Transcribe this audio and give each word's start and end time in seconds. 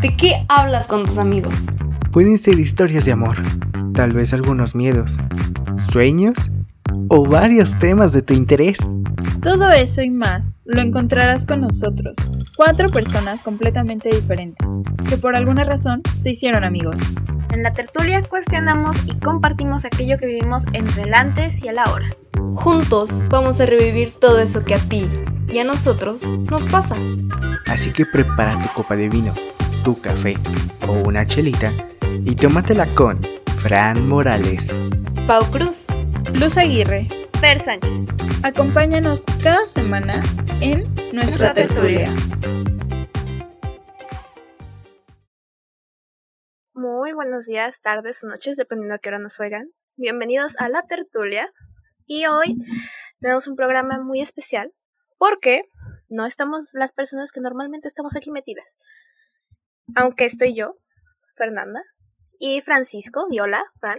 ¿De 0.00 0.16
qué 0.16 0.44
hablas 0.48 0.86
con 0.86 1.04
tus 1.04 1.18
amigos? 1.18 1.54
Pueden 2.10 2.38
ser 2.38 2.58
historias 2.58 3.04
de 3.04 3.12
amor, 3.12 3.36
tal 3.92 4.12
vez 4.12 4.32
algunos 4.32 4.74
miedos, 4.74 5.18
sueños 5.76 6.50
o 7.10 7.24
varios 7.24 7.76
temas 7.78 8.12
de 8.12 8.22
tu 8.22 8.34
interés. 8.34 8.78
Todo 9.42 9.68
eso 9.70 10.00
y 10.00 10.10
más 10.10 10.54
lo 10.64 10.80
encontrarás 10.80 11.44
con 11.44 11.60
nosotros, 11.60 12.16
cuatro 12.56 12.88
personas 12.88 13.42
completamente 13.42 14.10
diferentes, 14.10 14.66
que 15.08 15.18
por 15.18 15.34
alguna 15.34 15.64
razón 15.64 16.02
se 16.16 16.30
hicieron 16.30 16.62
amigos. 16.62 16.96
En 17.52 17.64
la 17.64 17.72
tertulia 17.72 18.22
cuestionamos 18.22 18.96
y 19.06 19.18
compartimos 19.18 19.84
aquello 19.84 20.18
que 20.18 20.26
vivimos 20.26 20.66
entre 20.72 21.02
el 21.02 21.14
antes 21.14 21.64
y 21.64 21.68
el 21.68 21.80
ahora. 21.80 22.06
Juntos 22.54 23.10
vamos 23.28 23.60
a 23.60 23.66
revivir 23.66 24.12
todo 24.12 24.38
eso 24.38 24.62
que 24.62 24.74
a 24.74 24.78
ti 24.78 25.08
y 25.52 25.58
a 25.58 25.64
nosotros 25.64 26.22
nos 26.22 26.64
pasa. 26.66 26.94
Así 27.66 27.90
que 27.90 28.06
prepara 28.06 28.56
tu 28.56 28.68
copa 28.72 28.94
de 28.94 29.08
vino, 29.08 29.34
tu 29.82 30.00
café 30.00 30.36
o 30.86 30.92
una 31.08 31.26
chelita 31.26 31.72
y 32.24 32.36
tómatela 32.36 32.86
con 32.94 33.18
Fran 33.62 34.06
Morales, 34.06 34.68
Pau 35.26 35.44
Cruz, 35.50 35.86
Luz 36.28 36.56
Aguirre, 36.56 37.08
Fer 37.40 37.60
Sánchez. 37.60 38.08
Acompáñanos 38.42 39.24
cada 39.42 39.66
semana 39.66 40.22
en 40.60 40.84
nuestra, 41.12 41.52
Nuestra 41.52 41.54
tertulia. 41.54 42.12
Muy 46.74 47.12
buenos 47.12 47.46
días, 47.46 47.80
tardes 47.80 48.22
o 48.22 48.28
noches, 48.28 48.56
dependiendo 48.56 48.94
a 48.94 48.98
qué 48.98 49.08
hora 49.08 49.18
nos 49.18 49.40
oigan. 49.40 49.70
Bienvenidos 49.96 50.58
a 50.60 50.68
la 50.68 50.82
tertulia. 50.82 51.52
Y 52.06 52.26
hoy 52.26 52.56
tenemos 53.20 53.46
un 53.48 53.56
programa 53.56 53.98
muy 53.98 54.20
especial 54.20 54.72
porque 55.18 55.62
no 56.08 56.26
estamos 56.26 56.70
las 56.74 56.92
personas 56.92 57.32
que 57.32 57.40
normalmente 57.40 57.88
estamos 57.88 58.16
aquí 58.16 58.30
metidas. 58.30 58.76
Aunque 59.94 60.24
estoy 60.26 60.54
yo, 60.54 60.76
Fernanda, 61.36 61.82
y 62.38 62.60
Francisco, 62.60 63.26
y 63.30 63.40
hola, 63.40 63.64
Fran. 63.76 63.98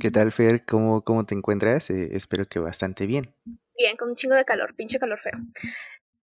¿Qué 0.00 0.10
tal 0.10 0.32
Fer? 0.32 0.64
¿Cómo, 0.64 1.02
cómo 1.02 1.24
te 1.24 1.34
encuentras? 1.34 1.90
Eh, 1.90 2.10
espero 2.12 2.46
que 2.46 2.58
bastante 2.58 3.06
bien. 3.06 3.34
Bien, 3.76 3.96
con 3.96 4.10
un 4.10 4.14
chingo 4.14 4.34
de 4.34 4.44
calor, 4.44 4.74
pinche 4.76 4.98
calor 4.98 5.18
feo. 5.18 5.38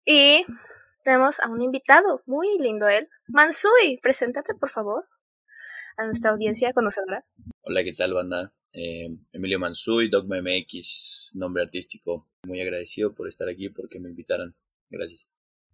Y 0.04 0.44
tenemos 1.02 1.40
a 1.40 1.50
un 1.50 1.60
invitado, 1.60 2.22
muy 2.26 2.58
lindo 2.58 2.88
él. 2.88 3.08
Mansui, 3.28 3.98
preséntate 4.02 4.54
por 4.54 4.70
favor 4.70 5.06
a 5.96 6.04
nuestra 6.04 6.30
audiencia 6.30 6.72
conocedora. 6.72 7.24
Hola, 7.62 7.84
¿qué 7.84 7.92
tal, 7.92 8.14
banda? 8.14 8.54
Eh, 8.72 9.08
Emilio 9.32 9.60
Mansuy, 9.60 10.08
Dogma 10.08 10.38
MX, 10.40 11.32
nombre 11.34 11.62
artístico. 11.62 12.28
Muy 12.44 12.60
agradecido 12.60 13.14
por 13.14 13.28
estar 13.28 13.48
aquí, 13.48 13.68
porque 13.68 14.00
me 14.00 14.08
invitaron. 14.08 14.56
Gracias. 14.90 15.28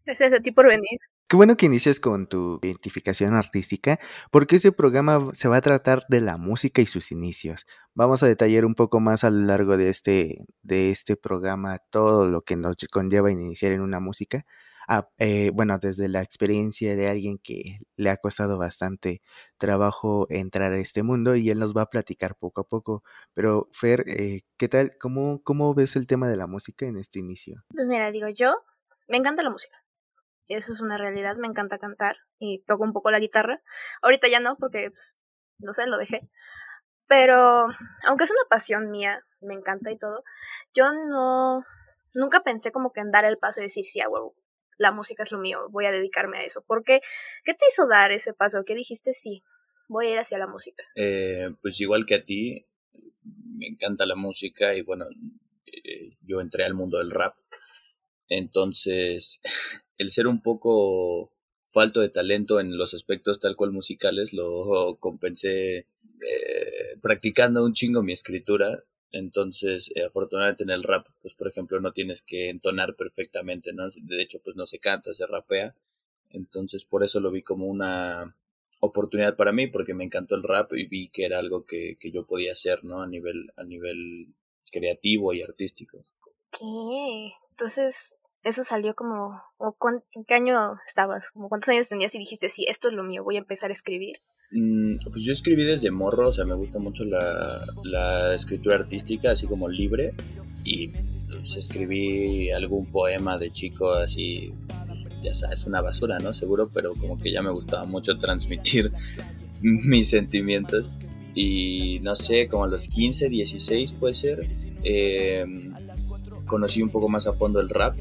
Gracias 0.04 0.32
a 0.32 0.40
ti 0.40 0.50
por 0.50 0.66
venir. 0.66 0.98
Qué 1.30 1.36
bueno 1.36 1.56
que 1.56 1.66
inicias 1.66 2.00
con 2.00 2.26
tu 2.26 2.58
identificación 2.60 3.34
artística, 3.34 4.00
porque 4.32 4.56
ese 4.56 4.72
programa 4.72 5.30
se 5.32 5.46
va 5.46 5.58
a 5.58 5.60
tratar 5.60 6.04
de 6.08 6.20
la 6.20 6.36
música 6.38 6.82
y 6.82 6.86
sus 6.86 7.12
inicios. 7.12 7.66
Vamos 7.94 8.24
a 8.24 8.26
detallar 8.26 8.64
un 8.64 8.74
poco 8.74 8.98
más 8.98 9.22
a 9.22 9.30
lo 9.30 9.38
largo 9.46 9.76
de 9.76 9.90
este, 9.90 10.44
de 10.62 10.90
este 10.90 11.14
programa 11.16 11.78
todo 11.88 12.28
lo 12.28 12.42
que 12.42 12.56
nos 12.56 12.78
conlleva 12.90 13.30
iniciar 13.30 13.70
en 13.70 13.80
una 13.80 14.00
música. 14.00 14.44
Ah, 14.88 15.08
eh, 15.18 15.52
bueno, 15.54 15.78
desde 15.78 16.08
la 16.08 16.20
experiencia 16.20 16.96
de 16.96 17.06
alguien 17.06 17.38
que 17.38 17.78
le 17.94 18.10
ha 18.10 18.16
costado 18.16 18.58
bastante 18.58 19.22
trabajo 19.56 20.26
entrar 20.30 20.72
a 20.72 20.78
este 20.78 21.04
mundo 21.04 21.36
y 21.36 21.48
él 21.50 21.60
nos 21.60 21.76
va 21.76 21.82
a 21.82 21.90
platicar 21.90 22.34
poco 22.34 22.62
a 22.62 22.64
poco. 22.66 23.04
Pero 23.34 23.68
Fer, 23.70 24.02
eh, 24.08 24.40
¿qué 24.56 24.68
tal? 24.68 24.98
¿Cómo, 24.98 25.44
¿Cómo 25.44 25.74
ves 25.74 25.94
el 25.94 26.08
tema 26.08 26.28
de 26.28 26.36
la 26.36 26.48
música 26.48 26.86
en 26.86 26.96
este 26.96 27.20
inicio? 27.20 27.62
Pues 27.72 27.86
mira, 27.86 28.10
digo 28.10 28.26
yo, 28.30 28.64
me 29.06 29.16
encanta 29.16 29.44
la 29.44 29.50
música. 29.50 29.76
Eso 30.50 30.72
es 30.72 30.80
una 30.80 30.98
realidad, 30.98 31.36
me 31.36 31.46
encanta 31.46 31.78
cantar 31.78 32.16
y 32.38 32.62
toco 32.66 32.84
un 32.84 32.92
poco 32.92 33.10
la 33.10 33.18
guitarra. 33.18 33.62
Ahorita 34.02 34.28
ya 34.28 34.40
no, 34.40 34.56
porque, 34.56 34.90
pues, 34.90 35.16
no 35.58 35.72
sé, 35.72 35.86
lo 35.86 35.98
dejé. 35.98 36.28
Pero, 37.06 37.68
aunque 38.06 38.24
es 38.24 38.30
una 38.30 38.48
pasión 38.48 38.90
mía, 38.90 39.24
me 39.40 39.54
encanta 39.54 39.90
y 39.90 39.98
todo, 39.98 40.22
yo 40.74 40.92
no, 40.92 41.64
nunca 42.14 42.42
pensé 42.42 42.72
como 42.72 42.92
que 42.92 43.00
en 43.00 43.10
dar 43.10 43.24
el 43.24 43.38
paso 43.38 43.60
y 43.60 43.64
decir, 43.64 43.84
sí, 43.84 44.00
a 44.00 44.06
la 44.78 44.92
música 44.92 45.22
es 45.22 45.32
lo 45.32 45.38
mío, 45.38 45.68
voy 45.70 45.86
a 45.86 45.92
dedicarme 45.92 46.38
a 46.38 46.42
eso. 46.42 46.62
¿Por 46.62 46.84
qué? 46.84 47.00
¿Qué 47.44 47.52
te 47.52 47.66
hizo 47.68 47.86
dar 47.86 48.12
ese 48.12 48.32
paso? 48.32 48.64
¿Qué 48.64 48.74
dijiste? 48.74 49.12
Sí, 49.12 49.44
voy 49.88 50.06
a 50.06 50.12
ir 50.12 50.18
hacia 50.18 50.38
la 50.38 50.46
música. 50.46 50.84
Eh, 50.94 51.50
pues 51.60 51.80
igual 51.80 52.06
que 52.06 52.14
a 52.14 52.24
ti, 52.24 52.66
me 53.22 53.66
encanta 53.66 54.06
la 54.06 54.16
música 54.16 54.74
y 54.74 54.82
bueno, 54.82 55.06
eh, 55.66 56.16
yo 56.22 56.40
entré 56.40 56.64
al 56.64 56.74
mundo 56.74 56.98
del 56.98 57.10
rap. 57.10 57.36
Entonces, 58.28 59.40
el 60.00 60.10
ser 60.10 60.26
un 60.26 60.40
poco 60.40 61.30
falto 61.66 62.00
de 62.00 62.08
talento 62.08 62.58
en 62.58 62.78
los 62.78 62.94
aspectos 62.94 63.38
tal 63.38 63.54
cual 63.54 63.70
musicales 63.70 64.32
lo 64.32 64.96
compensé 64.98 65.76
eh, 65.78 66.96
practicando 67.02 67.64
un 67.64 67.74
chingo 67.74 68.02
mi 68.02 68.12
escritura. 68.12 68.82
Entonces, 69.12 69.90
eh, 69.94 70.04
afortunadamente 70.04 70.62
en 70.62 70.70
el 70.70 70.84
rap, 70.84 71.06
pues 71.20 71.34
por 71.34 71.48
ejemplo, 71.48 71.80
no 71.80 71.92
tienes 71.92 72.22
que 72.22 72.48
entonar 72.48 72.96
perfectamente, 72.96 73.72
¿no? 73.74 73.88
De 73.90 74.22
hecho, 74.22 74.40
pues 74.42 74.56
no 74.56 74.66
se 74.66 74.78
canta, 74.78 75.12
se 75.12 75.26
rapea. 75.26 75.74
Entonces, 76.30 76.84
por 76.86 77.04
eso 77.04 77.20
lo 77.20 77.30
vi 77.30 77.42
como 77.42 77.66
una 77.66 78.36
oportunidad 78.80 79.36
para 79.36 79.52
mí, 79.52 79.66
porque 79.66 79.92
me 79.94 80.04
encantó 80.04 80.36
el 80.36 80.44
rap 80.44 80.72
y 80.72 80.86
vi 80.86 81.08
que 81.10 81.24
era 81.24 81.38
algo 81.38 81.66
que, 81.66 81.98
que 82.00 82.10
yo 82.10 82.24
podía 82.24 82.52
hacer, 82.52 82.84
¿no? 82.84 83.02
A 83.02 83.06
nivel, 83.06 83.52
a 83.56 83.64
nivel 83.64 84.28
creativo 84.72 85.34
y 85.34 85.42
artístico. 85.42 86.02
¿Qué? 86.52 87.32
Entonces, 87.50 88.14
eso 88.44 88.64
salió 88.64 88.94
como... 88.94 89.40
o 89.58 89.72
cuán- 89.78 90.02
¿En 90.14 90.24
qué 90.24 90.34
año 90.34 90.76
estabas? 90.86 91.30
Como 91.30 91.48
¿Cuántos 91.48 91.68
años 91.70 91.88
tenías 91.88 92.14
y 92.14 92.18
dijiste, 92.18 92.48
sí, 92.48 92.64
esto 92.68 92.88
es 92.88 92.94
lo 92.94 93.02
mío, 93.04 93.24
voy 93.24 93.36
a 93.36 93.40
empezar 93.40 93.70
a 93.70 93.72
escribir? 93.72 94.16
Mm, 94.52 94.96
Pues 95.12 95.24
yo 95.24 95.32
escribí 95.32 95.64
desde 95.64 95.90
morro, 95.90 96.28
o 96.28 96.32
sea, 96.32 96.44
me 96.44 96.54
gusta 96.54 96.78
mucho 96.78 97.04
la, 97.04 97.60
la 97.84 98.34
escritura 98.34 98.76
artística, 98.76 99.30
así 99.30 99.46
como 99.46 99.68
libre, 99.68 100.14
y 100.64 100.88
pues, 100.88 101.56
escribí 101.56 102.50
algún 102.50 102.90
poema 102.90 103.38
de 103.38 103.50
chico 103.50 103.92
así, 103.92 104.52
ya 105.22 105.34
sabes, 105.34 105.66
una 105.66 105.80
basura, 105.80 106.18
¿no? 106.18 106.34
Seguro, 106.34 106.70
pero 106.72 106.94
como 106.94 107.18
que 107.18 107.30
ya 107.30 107.42
me 107.42 107.50
gustaba 107.50 107.84
mucho 107.84 108.18
transmitir 108.18 108.90
mis 109.62 110.10
sentimientos. 110.10 110.90
Y 111.34 112.00
no 112.02 112.16
sé, 112.16 112.48
como 112.48 112.64
a 112.64 112.68
los 112.68 112.88
15, 112.88 113.28
16 113.28 113.92
puede 113.92 114.14
ser, 114.14 114.50
eh, 114.82 115.46
conocí 116.46 116.82
un 116.82 116.90
poco 116.90 117.08
más 117.08 117.26
a 117.28 117.32
fondo 117.34 117.60
el 117.60 117.68
rap 117.68 117.94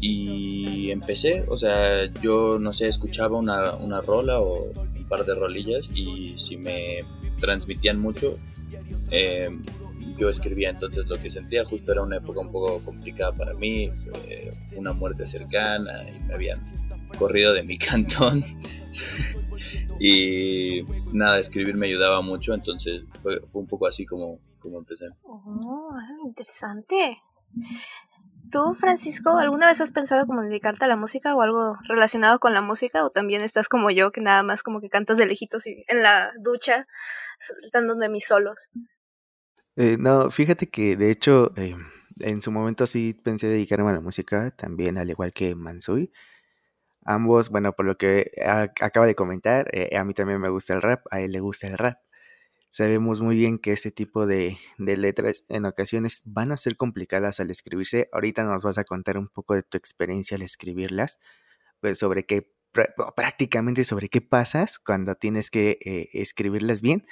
y 0.00 0.90
empecé, 0.90 1.44
o 1.48 1.56
sea, 1.56 2.06
yo 2.20 2.58
no 2.58 2.72
sé, 2.72 2.88
escuchaba 2.88 3.38
una, 3.38 3.74
una 3.74 4.00
rola 4.00 4.40
o 4.40 4.70
un 4.70 5.06
par 5.08 5.24
de 5.24 5.34
rolillas 5.34 5.90
y 5.94 6.38
si 6.38 6.56
me 6.56 7.04
transmitían 7.40 7.98
mucho, 7.98 8.34
eh, 9.10 9.48
yo 10.18 10.28
escribía 10.28 10.70
entonces 10.70 11.06
lo 11.06 11.18
que 11.18 11.30
sentía, 11.30 11.64
justo 11.64 11.92
era 11.92 12.02
una 12.02 12.16
época 12.16 12.40
un 12.40 12.52
poco 12.52 12.80
complicada 12.80 13.32
para 13.32 13.54
mí, 13.54 13.90
eh, 14.28 14.52
una 14.74 14.92
muerte 14.92 15.26
cercana 15.26 16.08
y 16.08 16.20
me 16.20 16.34
habían 16.34 16.62
corrido 17.18 17.52
de 17.52 17.62
mi 17.62 17.78
cantón 17.78 18.42
y 19.98 20.82
nada, 21.12 21.38
escribir 21.38 21.76
me 21.76 21.86
ayudaba 21.86 22.20
mucho, 22.22 22.54
entonces 22.54 23.04
fue, 23.22 23.40
fue 23.46 23.62
un 23.62 23.68
poco 23.68 23.86
así 23.86 24.04
como, 24.04 24.40
como 24.58 24.78
empecé. 24.78 25.06
Oh, 25.24 25.90
interesante. 26.24 27.18
¿Tú, 28.50 28.74
Francisco, 28.74 29.38
alguna 29.38 29.66
vez 29.66 29.80
has 29.80 29.90
pensado 29.92 30.26
como 30.26 30.42
dedicarte 30.42 30.84
a 30.84 30.88
la 30.88 30.96
música 30.96 31.34
o 31.34 31.42
algo 31.42 31.72
relacionado 31.88 32.38
con 32.38 32.54
la 32.54 32.62
música? 32.62 33.04
¿O 33.04 33.10
también 33.10 33.42
estás 33.42 33.68
como 33.68 33.90
yo, 33.90 34.12
que 34.12 34.20
nada 34.20 34.42
más 34.42 34.62
como 34.62 34.80
que 34.80 34.88
cantas 34.88 35.18
de 35.18 35.26
lejitos 35.26 35.66
en 35.66 36.02
la 36.02 36.32
ducha, 36.42 36.86
soltando 37.38 37.94
de 37.94 38.08
mis 38.08 38.26
solos? 38.26 38.70
Eh, 39.76 39.96
no, 39.98 40.30
fíjate 40.30 40.68
que 40.70 40.96
de 40.96 41.10
hecho 41.10 41.52
eh, 41.56 41.76
en 42.20 42.40
su 42.42 42.50
momento 42.50 42.86
sí 42.86 43.14
pensé 43.22 43.48
dedicarme 43.48 43.90
a 43.90 43.94
la 43.94 44.00
música, 44.00 44.50
también 44.52 44.96
al 44.98 45.10
igual 45.10 45.32
que 45.32 45.54
Mansui. 45.54 46.12
Ambos, 47.04 47.50
bueno, 47.50 47.72
por 47.74 47.86
lo 47.86 47.96
que 47.98 48.30
a- 48.44 48.72
acaba 48.80 49.06
de 49.06 49.14
comentar, 49.14 49.68
eh, 49.72 49.96
a 49.96 50.04
mí 50.04 50.14
también 50.14 50.40
me 50.40 50.50
gusta 50.50 50.74
el 50.74 50.82
rap, 50.82 51.06
a 51.10 51.20
él 51.20 51.32
le 51.32 51.40
gusta 51.40 51.66
el 51.68 51.78
rap. 51.78 51.98
Sabemos 52.76 53.22
muy 53.22 53.36
bien 53.36 53.58
que 53.58 53.72
este 53.72 53.90
tipo 53.90 54.26
de, 54.26 54.58
letras 54.76 55.44
en 55.48 55.64
ocasiones 55.64 56.20
van 56.26 56.52
a 56.52 56.58
ser 56.58 56.76
complicadas 56.76 57.40
al 57.40 57.50
escribirse. 57.50 58.10
Ahorita 58.12 58.44
nos 58.44 58.64
vas 58.64 58.76
a 58.76 58.84
contar 58.84 59.16
un 59.16 59.28
poco 59.28 59.54
de 59.54 59.62
tu 59.62 59.78
experiencia 59.78 60.36
al 60.36 60.42
escribirlas, 60.42 61.18
pues 61.80 61.98
sobre 61.98 62.26
qué, 62.26 62.52
prá- 62.74 62.92
prácticamente 63.14 63.82
sobre 63.84 64.10
qué 64.10 64.20
pasas 64.20 64.78
cuando 64.78 65.14
tienes 65.14 65.48
que 65.50 65.78
eh, 65.86 66.10
escribirlas 66.12 66.82
bien 66.82 67.06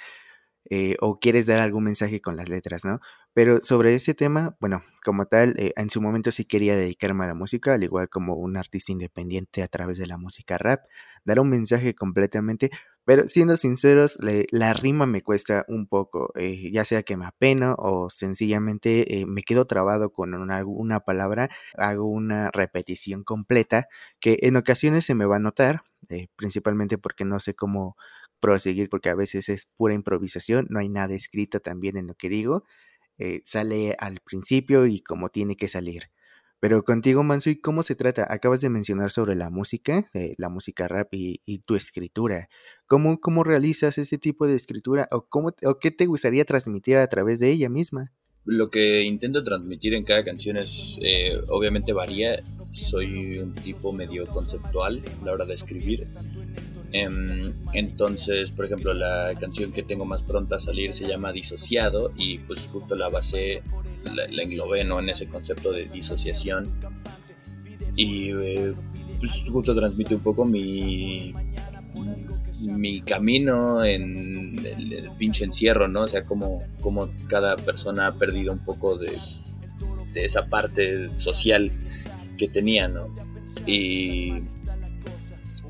eh, 0.71 0.97
o 1.01 1.19
quieres 1.19 1.47
dar 1.47 1.61
algún 1.61 1.85
mensaje 1.85 2.21
con 2.21 2.37
las 2.37 2.49
letras, 2.51 2.85
¿no? 2.85 3.01
Pero 3.35 3.61
sobre 3.63 3.95
ese 3.95 4.15
tema, 4.15 4.57
bueno, 4.61 4.83
como 5.05 5.27
tal, 5.27 5.55
en 5.57 5.91
su 5.91 6.01
momento 6.01 6.33
sí 6.33 6.45
quería 6.45 6.77
dedicarme 6.77 7.25
a 7.25 7.29
la 7.29 7.35
música, 7.35 7.75
al 7.75 7.85
igual 7.85 8.09
como 8.09 8.35
un 8.37 8.57
artista 8.57 8.93
independiente 8.93 9.63
a 9.63 9.69
través 9.69 9.99
de 9.99 10.07
la 10.07 10.19
música 10.19 10.57
rap, 10.59 10.85
dar 11.25 11.41
un 11.41 11.51
mensaje 11.51 11.95
completamente, 11.95 12.71
Pero 13.05 13.29
siendo 13.29 13.57
sinceros, 13.57 14.17
la 14.51 14.73
rima 14.73 15.05
me 15.05 15.21
cuesta 15.21 15.65
un 15.69 15.87
poco, 15.87 16.33
eh, 16.37 16.71
ya 16.73 16.87
sea 16.87 17.03
que 17.03 17.17
me 17.19 17.27
apeno 17.27 17.75
o 17.79 18.09
sencillamente 18.09 19.21
eh, 19.21 19.27
me 19.27 19.43
quedo 19.43 19.67
trabado 19.67 20.11
con 20.11 20.33
una, 20.35 21.01
palabra, 21.01 21.51
hago 21.77 22.07
una 22.07 22.51
repetición 22.51 23.23
completa 23.23 23.89
que 24.21 24.39
en 24.43 24.57
ocasiones 24.57 25.05
se 25.05 25.15
me 25.15 25.27
va 25.27 25.37
a 25.37 25.39
notar, 25.39 25.83
eh, 26.09 26.29
principalmente 26.37 26.97
porque 26.97 27.27
no 27.27 27.41
sé 27.41 27.55
cómo 27.55 27.97
proseguir, 28.41 28.89
porque 28.89 29.11
a 29.11 29.15
veces 29.15 29.51
es 29.51 29.67
pura 29.77 29.93
improvisación, 29.95 30.67
no 30.71 30.79
hay 30.81 30.89
nada 30.89 31.15
escrito 31.15 31.61
también 31.61 31.99
en 31.99 32.07
lo 32.07 32.15
que 32.15 32.29
digo, 32.31 32.65
sale 33.45 33.95
al 33.99 34.21
principio 34.21 34.87
y 34.87 35.01
como 35.01 35.29
tiene 35.29 35.57
que 35.57 35.69
salir. 35.69 36.11
Pero 36.65 36.83
contigo, 36.83 37.23
Mansui, 37.23 37.57
¿cómo 37.57 37.83
se 37.83 37.95
trata? 37.95 38.27
Acabas 38.33 38.63
de 38.63 38.71
mencionar 38.71 39.11
sobre 39.11 39.35
la 39.35 39.51
música, 39.51 40.09
eh, 40.15 40.33
la 40.39 40.49
música 40.49 40.89
rap 40.89 41.09
y, 41.13 41.59
tu 41.67 41.75
escritura. 41.75 42.49
¿Cómo, 42.87 43.21
¿Cómo 43.21 43.45
realizas 43.45 43.99
ese 43.99 44.17
tipo 44.17 44.47
de 44.47 44.57
escritura 44.57 45.07
o, 45.11 45.27
cómo, 45.29 45.53
o 45.63 45.79
qué 45.79 45.91
te 45.91 46.07
gustaría 46.07 46.47
transmitir 46.47 46.97
a 46.97 47.07
través 47.07 47.39
de 47.39 47.51
ella 47.51 47.69
misma? 47.69 48.15
Lo 48.47 48.71
que 48.71 49.03
intento 49.03 49.45
transmitir 49.45 49.93
en 49.93 50.05
cada 50.05 50.25
canción 50.25 50.57
es, 50.57 50.99
eh, 51.03 51.39
obviamente 51.49 51.93
varía, 51.93 52.43
soy 52.73 53.41
un 53.41 53.55
tipo 53.57 53.93
medio 53.93 54.25
conceptual 54.25 55.03
a 55.21 55.25
la 55.27 55.33
hora 55.33 55.45
de 55.45 55.53
escribir. 55.53 56.07
Em, 56.97 57.53
entonces, 57.73 58.53
por 58.53 58.67
ejemplo, 58.67 58.95
la 58.95 59.35
canción 59.41 59.73
que 59.73 59.83
tengo 59.83 60.05
más 60.05 60.23
pronta 60.23 60.57
a 60.57 60.59
salir 60.61 60.93
se 60.93 61.09
llama 61.09 61.33
Disociado 61.33 62.13
y 62.17 62.39
pues 62.39 62.69
justo 62.71 62.95
la 62.95 63.09
basé 63.09 63.65
la, 64.05 64.41
englobé 64.41 64.85
¿no? 64.85 65.01
en 65.01 65.09
ese 65.09 65.27
concepto 65.27 65.73
de 65.73 65.87
disociación. 65.87 66.71
Y 67.97 68.31
eh, 68.31 68.75
pues 69.19 69.43
justo 69.51 69.75
transmite 69.75 70.15
un 70.15 70.21
poco 70.21 70.45
mi, 70.45 71.35
mi 72.61 73.01
camino 73.01 73.85
en 73.85 74.65
el, 74.65 75.11
pinche 75.19 75.45
encierro, 75.45 75.89
¿no? 75.89 76.03
O 76.03 76.09
sea, 76.09 76.25
como, 76.25 76.63
como 76.81 77.11
cada 77.27 77.57
persona 77.57 78.07
ha 78.07 78.15
perdido 78.15 78.53
un 78.53 78.65
poco 78.65 78.97
de, 78.97 79.11
de 80.13 80.25
esa 80.25 80.49
parte 80.49 81.11
social 81.19 81.73
que 82.39 82.47
tenía, 82.47 82.87
¿no? 82.87 83.05
Y 83.67 84.45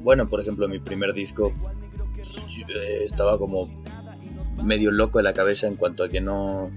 bueno, 0.05 0.29
por 0.29 0.41
ejemplo, 0.41 0.69
mi 0.69 0.79
primer 0.79 1.15
disco 1.15 1.53
pues, 2.15 2.45
estaba 3.03 3.39
como 3.39 3.69
medio 4.63 4.93
loco 4.93 5.19
de 5.19 5.25
la 5.25 5.33
cabeza 5.33 5.67
en 5.67 5.77
cuanto 5.77 6.05
a 6.05 6.09
que 6.11 6.21
no 6.21 6.71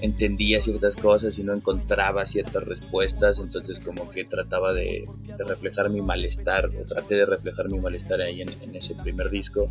entendía 0.00 0.60
ciertas 0.60 0.96
cosas 0.96 1.38
y 1.38 1.44
no 1.44 1.54
encontraba 1.54 2.26
ciertas 2.26 2.64
respuestas, 2.64 3.38
entonces 3.38 3.80
como 3.80 4.10
que 4.10 4.24
trataba 4.24 4.72
de, 4.74 5.08
reflejar 5.38 5.90
mi 5.90 6.02
malestar, 6.02 6.66
o 6.66 6.86
traté 6.86 7.14
de 7.14 7.26
reflejar 7.26 7.70
mi 7.70 7.78
malestar 7.78 8.20
ahí 8.20 8.42
en, 8.42 8.50
ese 8.74 8.94
primer 8.96 9.30
disco. 9.30 9.70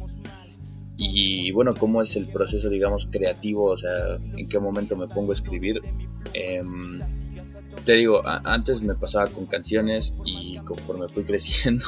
Y 0.97 1.51
bueno, 1.51 1.75
cómo 1.75 2.01
es 2.01 2.15
el 2.15 2.29
proceso, 2.29 2.69
digamos, 2.69 3.07
creativo, 3.11 3.65
o 3.65 3.77
sea, 3.77 4.15
en 4.15 4.47
qué 4.47 4.59
momento 4.59 4.95
me 4.95 5.07
pongo 5.07 5.33
a 5.33 5.35
escribir. 5.35 5.81
Em, 6.33 7.01
te 7.83 7.93
digo, 7.93 8.21
antes 8.25 8.81
me 8.81 8.95
pasaba 8.95 9.27
con 9.27 9.45
canciones 9.45 10.13
y 10.25 10.57
conforme 10.59 11.07
fui 11.07 11.23
creciendo, 11.25 11.85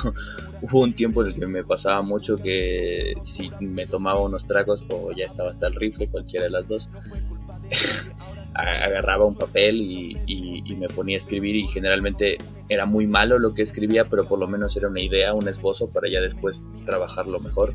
hubo 0.61 0.81
un 0.81 0.93
tiempo 0.93 1.21
en 1.21 1.29
el 1.29 1.35
que 1.35 1.47
me 1.47 1.63
pasaba 1.63 2.01
mucho 2.01 2.37
que 2.37 3.15
si 3.23 3.51
me 3.59 3.85
tomaba 3.85 4.19
unos 4.21 4.45
tragos 4.45 4.85
o 4.89 5.11
ya 5.11 5.25
estaba 5.25 5.51
hasta 5.51 5.67
el 5.67 5.75
rifle, 5.75 6.07
cualquiera 6.07 6.45
de 6.45 6.51
las 6.51 6.67
dos, 6.67 6.89
agarraba 8.53 9.25
un 9.25 9.35
papel 9.35 9.81
y, 9.81 10.63
me 10.77 10.89
ponía 10.89 11.15
a 11.15 11.17
escribir 11.17 11.55
y 11.55 11.65
generalmente 11.65 12.37
era 12.69 12.85
muy 12.85 13.07
malo 13.07 13.39
lo 13.39 13.55
que 13.55 13.63
escribía, 13.63 14.05
pero 14.05 14.27
por 14.27 14.37
lo 14.37 14.47
menos 14.47 14.77
era 14.77 14.89
una 14.89 15.01
idea, 15.01 15.33
un 15.33 15.47
esbozo 15.47 15.87
para 15.87 16.07
ya 16.07 16.21
después 16.21 16.61
trabajarlo 16.85 17.39
mejor. 17.39 17.73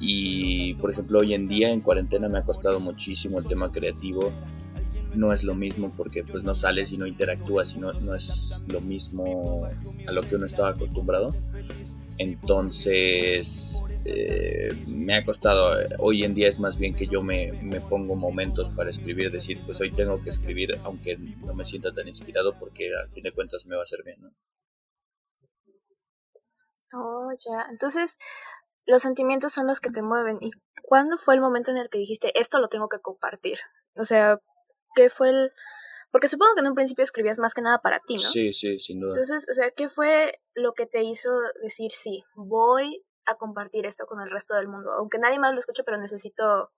Y 0.00 0.72
por 0.74 0.90
ejemplo 0.90 1.18
hoy 1.18 1.34
en 1.34 1.48
día 1.48 1.70
en 1.70 1.82
cuarentena 1.82 2.28
me 2.30 2.38
ha 2.38 2.44
costado 2.44 2.80
muchísimo 2.80 3.38
el 3.38 3.46
tema 3.46 3.70
creativo. 3.70 4.32
No 5.14 5.32
es 5.32 5.44
lo 5.44 5.54
mismo 5.54 5.92
porque 5.96 6.22
pues 6.24 6.42
no 6.42 6.54
sales 6.54 6.92
y 6.92 6.98
no 6.98 7.06
interactúas 7.06 7.74
y 7.74 7.78
no, 7.78 7.92
no 7.92 8.14
es 8.14 8.62
lo 8.68 8.80
mismo 8.80 9.68
a 10.06 10.12
lo 10.12 10.22
que 10.22 10.36
uno 10.36 10.46
estaba 10.46 10.70
acostumbrado. 10.70 11.34
Entonces, 12.18 13.84
eh, 14.04 14.72
me 14.88 15.14
ha 15.14 15.24
costado, 15.24 15.80
eh, 15.80 15.86
hoy 16.00 16.24
en 16.24 16.34
día 16.34 16.48
es 16.48 16.58
más 16.58 16.76
bien 16.76 16.94
que 16.94 17.06
yo 17.06 17.22
me, 17.22 17.52
pongo 17.88 18.16
momentos 18.16 18.70
para 18.70 18.90
escribir, 18.90 19.30
decir, 19.30 19.60
pues 19.64 19.80
hoy 19.80 19.92
tengo 19.92 20.20
que 20.20 20.30
escribir 20.30 20.80
aunque 20.82 21.16
no 21.16 21.54
me 21.54 21.64
sienta 21.64 21.94
tan 21.94 22.08
inspirado 22.08 22.58
porque 22.58 22.90
al 22.94 23.12
fin 23.12 23.22
de 23.22 23.32
cuentas 23.32 23.66
me 23.66 23.76
va 23.76 23.82
a 23.82 23.84
hacer 23.84 24.02
bien, 24.04 24.20
¿no? 24.20 24.30
Oh, 26.92 27.30
ya. 27.32 27.66
Entonces, 27.70 28.16
los 28.86 29.02
sentimientos 29.02 29.52
son 29.52 29.66
los 29.68 29.80
que 29.80 29.90
te 29.90 30.02
mueven. 30.02 30.38
¿Y 30.40 30.50
cuándo 30.82 31.18
fue 31.18 31.34
el 31.34 31.40
momento 31.40 31.70
en 31.70 31.78
el 31.78 31.88
que 31.88 31.98
dijiste, 31.98 32.32
esto 32.38 32.58
lo 32.58 32.68
tengo 32.68 32.88
que 32.88 32.98
compartir? 32.98 33.58
O 33.94 34.04
sea, 34.04 34.40
¿qué 34.94 35.10
fue 35.10 35.30
el, 35.30 35.52
porque 36.10 36.28
supongo 36.28 36.54
que 36.54 36.60
en 36.60 36.68
un 36.68 36.74
principio 36.74 37.04
escribías 37.04 37.38
más 37.38 37.54
que 37.54 37.62
nada 37.62 37.78
para 37.78 38.00
ti, 38.00 38.14
¿no? 38.14 38.20
Sí, 38.20 38.52
sí, 38.52 38.80
sin 38.80 39.00
duda. 39.00 39.10
Entonces, 39.10 39.46
o 39.50 39.54
sea, 39.54 39.70
¿qué 39.70 39.88
fue 39.88 40.40
lo 40.54 40.72
que 40.72 40.86
te 40.86 41.02
hizo 41.02 41.28
decir, 41.62 41.90
sí, 41.92 42.24
voy 42.34 43.04
a 43.26 43.34
compartir 43.34 43.84
esto 43.84 44.06
con 44.06 44.20
el 44.20 44.30
resto 44.30 44.54
del 44.54 44.68
mundo? 44.68 44.90
Aunque 44.92 45.18
nadie 45.18 45.38
más 45.38 45.52
lo 45.52 45.58
escuche, 45.58 45.82
pero 45.84 45.98
necesito 45.98 46.70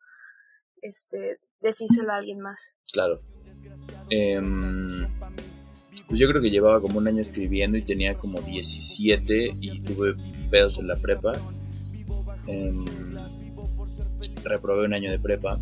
este, 0.83 1.41
decírselo 1.61 2.13
a 2.13 2.17
alguien 2.17 2.41
más. 2.41 2.75
Claro. 2.93 3.21
Em, 4.11 5.07
pues 6.09 6.19
yo 6.19 6.29
creo 6.29 6.43
que 6.43 6.51
llevaba 6.51 6.81
como 6.81 6.99
un 6.99 7.07
año 7.07 7.23
escribiendo 7.23 7.79
y 7.79 7.83
tenía 7.83 8.19
como 8.19 8.41
17 8.41 9.53
y 9.61 9.81
tuve 9.83 10.13
pedos 10.51 10.79
en 10.79 10.89
la 10.89 10.97
prepa. 10.97 11.33
Em, 12.49 12.85
reprobé 14.43 14.87
un 14.87 14.95
año 14.95 15.11
de 15.11 15.21
prepa 15.21 15.61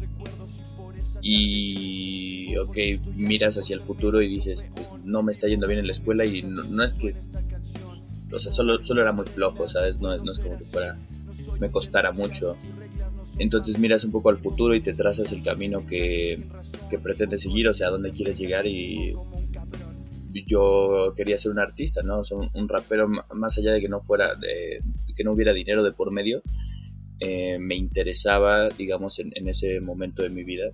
y, 1.23 2.57
ok, 2.57 2.77
miras 3.17 3.57
hacia 3.57 3.75
el 3.75 3.83
futuro 3.83 4.23
y 4.23 4.29
dices, 4.29 4.67
pues, 4.75 4.89
no 5.05 5.23
me 5.23 5.33
está 5.33 5.49
yendo 5.49 5.67
bien 5.67 5.81
en 5.81 5.87
la 5.87 5.93
escuela 5.93 6.25
y 6.25 6.43
no, 6.43 6.83
es 6.83 6.95
que, 6.95 7.15
o 8.33 8.39
sea, 8.39 8.53
solo, 8.53 8.83
solo 8.85 9.03
era 9.03 9.13
muy 9.13 9.27
flojo, 9.27 9.69
¿sabes? 9.69 10.01
No, 10.01 10.17
no 10.17 10.33
es 10.33 10.39
como 10.39 10.59
que 10.59 10.65
fuera, 10.65 10.99
me 11.61 11.71
costara 11.71 12.13
mucho. 12.13 12.57
Entonces 13.39 13.79
miras 13.79 14.05
un 14.05 14.11
poco 14.11 14.31
al 14.31 14.39
futuro 14.39 14.75
y 14.75 14.81
te 14.81 14.95
trazas 14.95 15.31
el 15.33 15.43
camino 15.43 15.87
que, 15.87 16.43
que 16.91 16.99
pretendes 16.99 17.43
seguir, 17.43 17.69
o 17.69 17.75
sea, 17.75 17.89
a 17.89 17.91
dónde 17.91 18.13
quieres 18.13 18.39
llegar 18.39 18.67
y 18.67 19.15
yo 20.47 21.13
quería 21.17 21.39
ser 21.39 21.53
un 21.53 21.59
artista, 21.59 22.03
¿no? 22.03 22.25
Sea, 22.25 22.37
un, 22.37 22.69
rapero 22.69 23.09
más 23.09 23.59
allá 23.59 23.73
de 23.73 23.81
que 23.81 23.89
no 23.89 24.01
fuera, 24.01 24.35
de, 24.35 24.83
que 25.17 25.25
no 25.25 25.33
hubiera 25.33 25.53
dinero 25.53 25.83
de 25.83 25.93
por 25.93 26.13
medio, 26.13 26.43
eh, 27.21 27.59
me 27.59 27.75
interesaba, 27.75 28.69
digamos, 28.69 29.19
en, 29.19 29.49
ese 29.49 29.81
momento 29.81 30.23
de 30.23 30.31
mi 30.31 30.45
vida. 30.45 30.71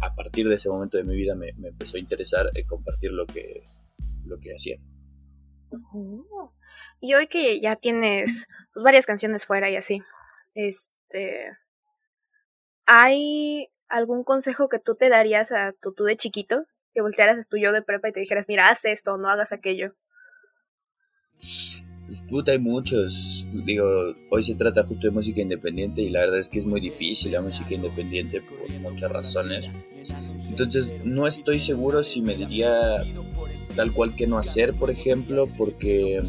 a 0.00 0.14
partir 0.14 0.48
de 0.48 0.56
ese 0.56 0.68
momento 0.68 0.96
de 0.96 1.04
mi 1.04 1.16
vida 1.16 1.34
me, 1.34 1.50
empezó 1.50 1.96
a 1.96 2.00
interesar 2.00 2.50
eh, 2.54 2.66
compartir 2.66 3.12
lo 3.12 3.26
que, 3.26 3.62
lo 4.24 4.38
que 4.38 4.54
hacía. 4.54 4.78
Y 7.00 7.14
hoy 7.14 7.26
que 7.28 7.60
ya 7.60 7.76
tienes 7.76 8.48
pues, 8.72 8.82
varias 8.82 9.06
canciones 9.06 9.44
fuera 9.44 9.70
y 9.70 9.76
así, 9.76 10.02
este, 10.54 11.56
¿hay 12.86 13.68
algún 13.88 14.24
consejo 14.24 14.68
que 14.68 14.78
tú 14.78 14.96
te 14.96 15.08
darías 15.08 15.52
a 15.52 15.72
tu 15.72 15.92
tú 15.92 16.04
de 16.04 16.16
chiquito? 16.16 16.66
Que 16.94 17.02
voltearas 17.02 17.38
a 17.38 17.48
tu 17.48 17.58
yo 17.58 17.72
de 17.72 17.82
prepa 17.82 18.08
y 18.08 18.12
te 18.12 18.20
dijeras, 18.20 18.46
mira, 18.48 18.68
haz 18.68 18.84
esto, 18.86 19.18
no 19.18 19.28
hagas 19.28 19.52
aquello. 19.52 19.94
Puta, 22.28 22.52
hay 22.52 22.58
muchos. 22.58 23.46
Digo, 23.64 23.84
hoy 24.30 24.42
se 24.42 24.54
trata 24.54 24.84
justo 24.84 25.08
de 25.08 25.10
música 25.10 25.42
independiente 25.42 26.02
y 26.02 26.08
la 26.08 26.20
verdad 26.20 26.38
es 26.38 26.48
que 26.48 26.60
es 26.60 26.66
muy 26.66 26.80
difícil 26.80 27.32
la 27.32 27.40
música 27.40 27.74
independiente 27.74 28.40
por 28.40 28.70
muchas 28.80 29.10
razones. 29.10 29.70
Entonces, 30.48 30.92
no 31.04 31.26
estoy 31.26 31.58
seguro 31.58 32.04
si 32.04 32.22
me 32.22 32.36
diría 32.36 32.98
tal 33.74 33.92
cual 33.92 34.14
que 34.14 34.26
no 34.26 34.38
hacer, 34.38 34.74
por 34.74 34.90
ejemplo, 34.90 35.48
porque 35.58 36.22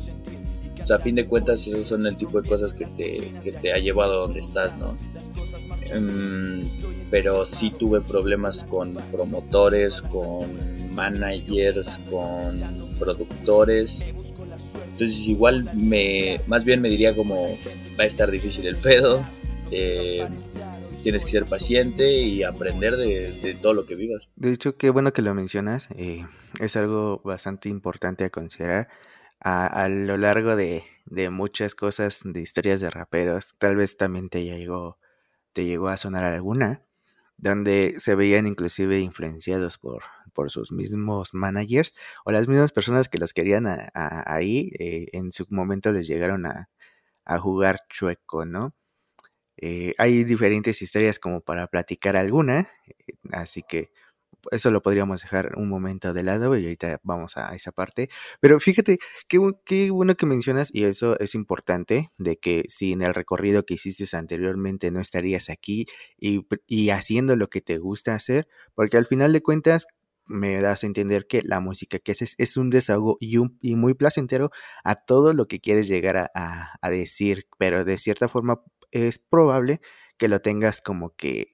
a 0.89 0.99
fin 0.99 1.15
de 1.15 1.27
cuentas 1.27 1.67
esos 1.67 1.87
son 1.87 2.07
el 2.07 2.17
tipo 2.17 2.41
de 2.41 2.49
cosas 2.49 2.73
que 2.73 2.85
te, 2.85 3.31
que 3.43 3.51
te 3.51 3.71
ha 3.71 3.77
llevado 3.77 4.13
a 4.13 4.15
donde 4.17 4.39
estás, 4.39 4.75
¿no? 4.77 4.97
Em, 5.89 6.63
pero 7.11 7.45
sí 7.45 7.69
tuve 7.69 8.01
problemas 8.01 8.63
con 8.63 8.95
promotores, 9.11 10.01
con 10.01 10.47
managers, 10.95 11.99
con 12.09 12.89
productores 12.99 14.05
entonces 14.97 15.27
igual 15.27 15.69
me, 15.75 16.41
más 16.47 16.65
bien 16.65 16.81
me 16.81 16.89
diría 16.89 17.15
como 17.15 17.55
va 17.99 18.03
a 18.03 18.07
estar 18.07 18.31
difícil 18.31 18.65
el 18.65 18.77
pedo, 18.77 19.29
eh, 19.69 20.27
tienes 21.03 21.23
que 21.23 21.29
ser 21.29 21.45
paciente 21.45 22.13
y 22.13 22.41
aprender 22.41 22.95
de, 22.95 23.59
todo 23.61 23.75
lo 23.75 23.85
que 23.85 23.93
vivas. 23.93 24.31
De 24.35 24.51
hecho, 24.51 24.75
qué 24.75 24.89
bueno 24.89 25.13
que 25.13 25.21
lo 25.21 25.35
mencionas, 25.35 25.87
eh, 25.95 26.25
es 26.59 26.75
algo 26.75 27.21
bastante 27.23 27.69
importante 27.69 28.25
a 28.25 28.31
considerar. 28.31 28.87
A, 29.39 29.87
lo 29.87 30.17
largo 30.17 30.55
de, 30.55 30.81
de, 31.05 31.29
muchas 31.29 31.75
cosas, 31.75 32.21
de 32.25 32.41
historias 32.41 32.81
de 32.81 32.89
raperos, 32.89 33.53
tal 33.59 33.75
vez 33.75 33.95
también 33.95 34.29
te 34.29 34.43
llegó, 34.43 34.97
te 35.53 35.63
llegó 35.63 35.89
a 35.89 35.97
sonar 35.97 36.23
alguna, 36.23 36.81
donde 37.37 37.93
se 37.99 38.15
veían 38.15 38.47
inclusive 38.47 38.99
influenciados 38.99 39.77
por, 39.77 40.01
por 40.37 40.51
sus 40.51 40.71
mismos 40.71 41.33
managers 41.33 41.95
o 42.23 42.31
las 42.31 42.47
mismas 42.47 42.71
personas 42.71 43.09
que 43.09 43.17
los 43.17 43.33
querían 43.33 43.65
ahí, 43.95 44.69
eh, 44.77 45.07
en 45.13 45.31
su 45.31 45.47
momento 45.49 45.91
les 45.91 46.07
llegaron 46.07 46.45
a, 46.45 46.69
jugar 47.39 47.79
chueco, 47.89 48.45
¿no? 48.45 48.75
Eh, 49.57 49.93
hay 49.97 50.23
diferentes 50.25 50.81
historias 50.83 51.17
como 51.17 51.41
para 51.41 51.65
platicar 51.67 52.15
alguna, 52.15 52.69
así 53.31 53.63
que 53.63 53.91
eso 54.51 54.71
lo 54.71 54.81
podríamos 54.81 55.21
dejar 55.21 55.53
un 55.57 55.69
momento 55.69 56.13
de 56.13 56.23
lado 56.23 56.55
y 56.55 56.63
ahorita 56.63 56.99
vamos 57.03 57.37
a 57.37 57.53
esa 57.55 57.71
parte. 57.71 58.09
Pero 58.39 58.59
fíjate, 58.59 58.99
qué, 59.27 59.89
bueno 59.89 60.15
que 60.15 60.25
mencionas 60.25 60.69
y 60.73 60.83
eso 60.83 61.19
es 61.19 61.35
importante, 61.35 62.11
de 62.17 62.37
que 62.37 62.63
si 62.67 62.93
en 62.93 63.01
el 63.01 63.13
recorrido 63.13 63.65
que 63.65 63.75
hiciste 63.75 64.05
anteriormente 64.15 64.91
no 64.91 65.01
estarías 65.01 65.49
aquí 65.49 65.87
y 66.19 66.89
haciendo 66.89 67.35
lo 67.35 67.49
que 67.49 67.61
te 67.61 67.77
gusta 67.77 68.15
hacer, 68.15 68.47
porque 68.75 68.97
al 68.97 69.05
final 69.05 69.33
de 69.33 69.41
cuentas 69.41 69.87
me 70.27 70.61
das 70.61 70.83
a 70.83 70.87
entender 70.87 71.27
que 71.27 71.41
la 71.43 71.59
música 71.59 71.99
que 71.99 72.11
haces 72.11 72.35
es 72.37 72.57
un 72.57 72.69
desahogo 72.69 73.17
y, 73.19 73.37
un, 73.37 73.57
y 73.61 73.75
muy 73.75 73.93
placentero 73.93 74.51
a 74.83 74.95
todo 74.95 75.33
lo 75.33 75.47
que 75.47 75.59
quieres 75.59 75.87
llegar 75.87 76.17
a, 76.17 76.77
a, 76.81 76.89
decir, 76.89 77.47
pero 77.57 77.85
de 77.85 77.97
cierta 77.97 78.27
forma 78.27 78.61
es 78.91 79.19
probable 79.19 79.81
que 80.17 80.27
lo 80.27 80.41
tengas 80.41 80.81
como 80.81 81.15
que 81.15 81.47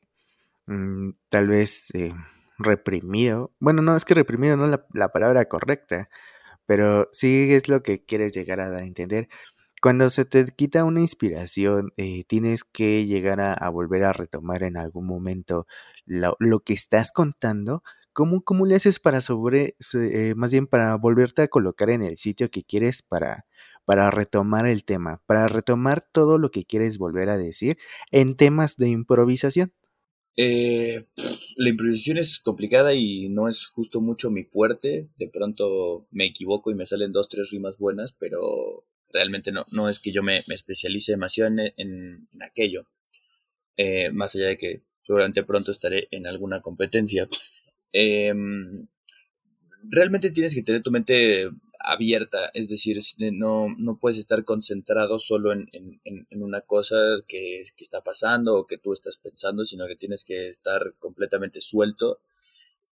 mmm, 0.67 1.11
tal 1.29 1.47
vez... 1.47 1.89
Eh, 1.93 2.13
reprimido. 2.59 3.53
Bueno, 3.59 3.81
no, 3.81 3.95
es 3.95 4.05
que 4.05 4.13
reprimido 4.13 4.57
no 4.57 4.65
es 4.65 4.71
la, 4.71 4.85
la, 4.93 5.09
palabra 5.09 5.45
correcta, 5.45 6.09
pero 6.65 7.09
sí 7.11 7.53
es 7.53 7.69
lo 7.69 7.83
que 7.83 8.03
quieres 8.05 8.33
llegar 8.33 8.59
a 8.59 8.69
dar 8.69 8.83
a 8.83 8.87
entender. 8.87 9.29
Cuando 9.81 10.09
se 10.09 10.25
te 10.25 10.45
quita 10.45 10.85
una 10.85 11.01
inspiración, 11.01 11.91
eh, 11.97 12.23
tienes 12.25 12.63
que 12.63 13.05
llegar 13.05 13.41
a, 13.41 13.53
a, 13.53 13.69
volver 13.69 14.05
a 14.05 14.13
retomar 14.13 14.63
en 14.63 14.77
algún 14.77 15.05
momento 15.05 15.67
lo, 16.05 16.35
lo 16.39 16.61
que 16.61 16.73
estás 16.73 17.11
contando. 17.11 17.83
¿Cómo, 18.13 18.43
¿Cómo, 18.43 18.65
le 18.65 18.75
haces 18.75 18.99
para 18.99 19.21
sobre, 19.21 19.75
eh, 19.93 20.33
más 20.35 20.51
bien 20.51 20.67
para 20.67 20.95
volverte 20.95 21.41
a 21.41 21.47
colocar 21.47 21.89
en 21.89 22.03
el 22.03 22.17
sitio 22.17 22.51
que 22.51 22.63
quieres 22.63 23.01
para, 23.01 23.45
para 23.85 24.11
retomar 24.11 24.67
el 24.67 24.85
tema, 24.85 25.21
para 25.25 25.47
retomar 25.47 26.07
todo 26.11 26.37
lo 26.37 26.51
que 26.51 26.65
quieres 26.65 26.97
volver 26.97 27.29
a 27.29 27.37
decir 27.37 27.77
en 28.11 28.35
temas 28.35 28.77
de 28.77 28.89
improvisación? 28.89 29.73
Eh, 30.35 31.05
la 31.57 31.69
improvisación 31.69 32.17
es 32.17 32.39
complicada 32.39 32.93
y 32.93 33.29
no 33.29 33.47
es 33.49 33.65
justo 33.65 34.01
mucho 34.01 34.31
mi 34.31 34.43
fuerte. 34.43 35.09
De 35.17 35.27
pronto 35.27 36.07
me 36.11 36.25
equivoco 36.25 36.71
y 36.71 36.75
me 36.75 36.85
salen 36.85 37.11
dos, 37.11 37.29
tres 37.29 37.49
rimas 37.51 37.77
buenas, 37.77 38.13
pero 38.13 38.85
realmente 39.09 39.51
no, 39.51 39.65
no 39.71 39.89
es 39.89 39.99
que 39.99 40.11
yo 40.11 40.23
me, 40.23 40.43
especialice 40.47 41.13
demasiado 41.13 41.51
en, 41.51 41.59
en, 41.77 42.27
en 42.31 42.43
aquello. 42.43 42.85
Eh, 43.77 44.11
más 44.11 44.35
allá 44.35 44.47
de 44.47 44.57
que 44.57 44.83
seguramente 45.03 45.43
pronto 45.43 45.71
estaré 45.71 46.07
en 46.11 46.27
alguna 46.27 46.61
competencia. 46.61 47.27
Eh, 47.93 48.33
realmente 49.89 50.31
tienes 50.31 50.53
que 50.53 50.63
tener 50.63 50.81
tu 50.81 50.91
mente 50.91 51.49
abierta, 51.79 52.49
es 52.53 52.69
decir, 52.69 52.99
no, 53.33 53.67
no 53.77 53.99
puedes 53.99 54.17
estar 54.17 54.45
concentrado 54.45 55.19
solo 55.19 55.51
en, 55.51 55.69
en, 55.73 56.41
una 56.41 56.61
cosa 56.61 56.95
que, 57.27 57.63
que, 57.75 57.83
está 57.83 58.01
pasando 58.01 58.55
o 58.55 58.65
que 58.65 58.77
tú 58.77 58.93
estás 58.93 59.17
pensando, 59.17 59.65
sino 59.65 59.85
que 59.87 59.97
tienes 59.97 60.23
que 60.23 60.47
estar 60.47 60.93
completamente 60.99 61.59
suelto 61.59 62.21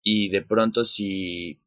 y 0.02 0.30
de 0.30 0.42
pronto 0.42 0.86
si 0.86 1.60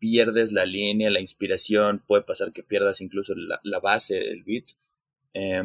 pierdes 0.00 0.50
la 0.52 0.66
línea, 0.66 1.10
la 1.10 1.20
inspiración, 1.20 2.02
puede 2.04 2.22
pasar 2.22 2.52
que 2.52 2.64
pierdas 2.64 3.00
incluso 3.00 3.34
la, 3.36 3.60
la 3.62 3.78
base, 3.78 4.30
el 4.30 4.42
beat. 4.42 4.66
Eh, 5.34 5.62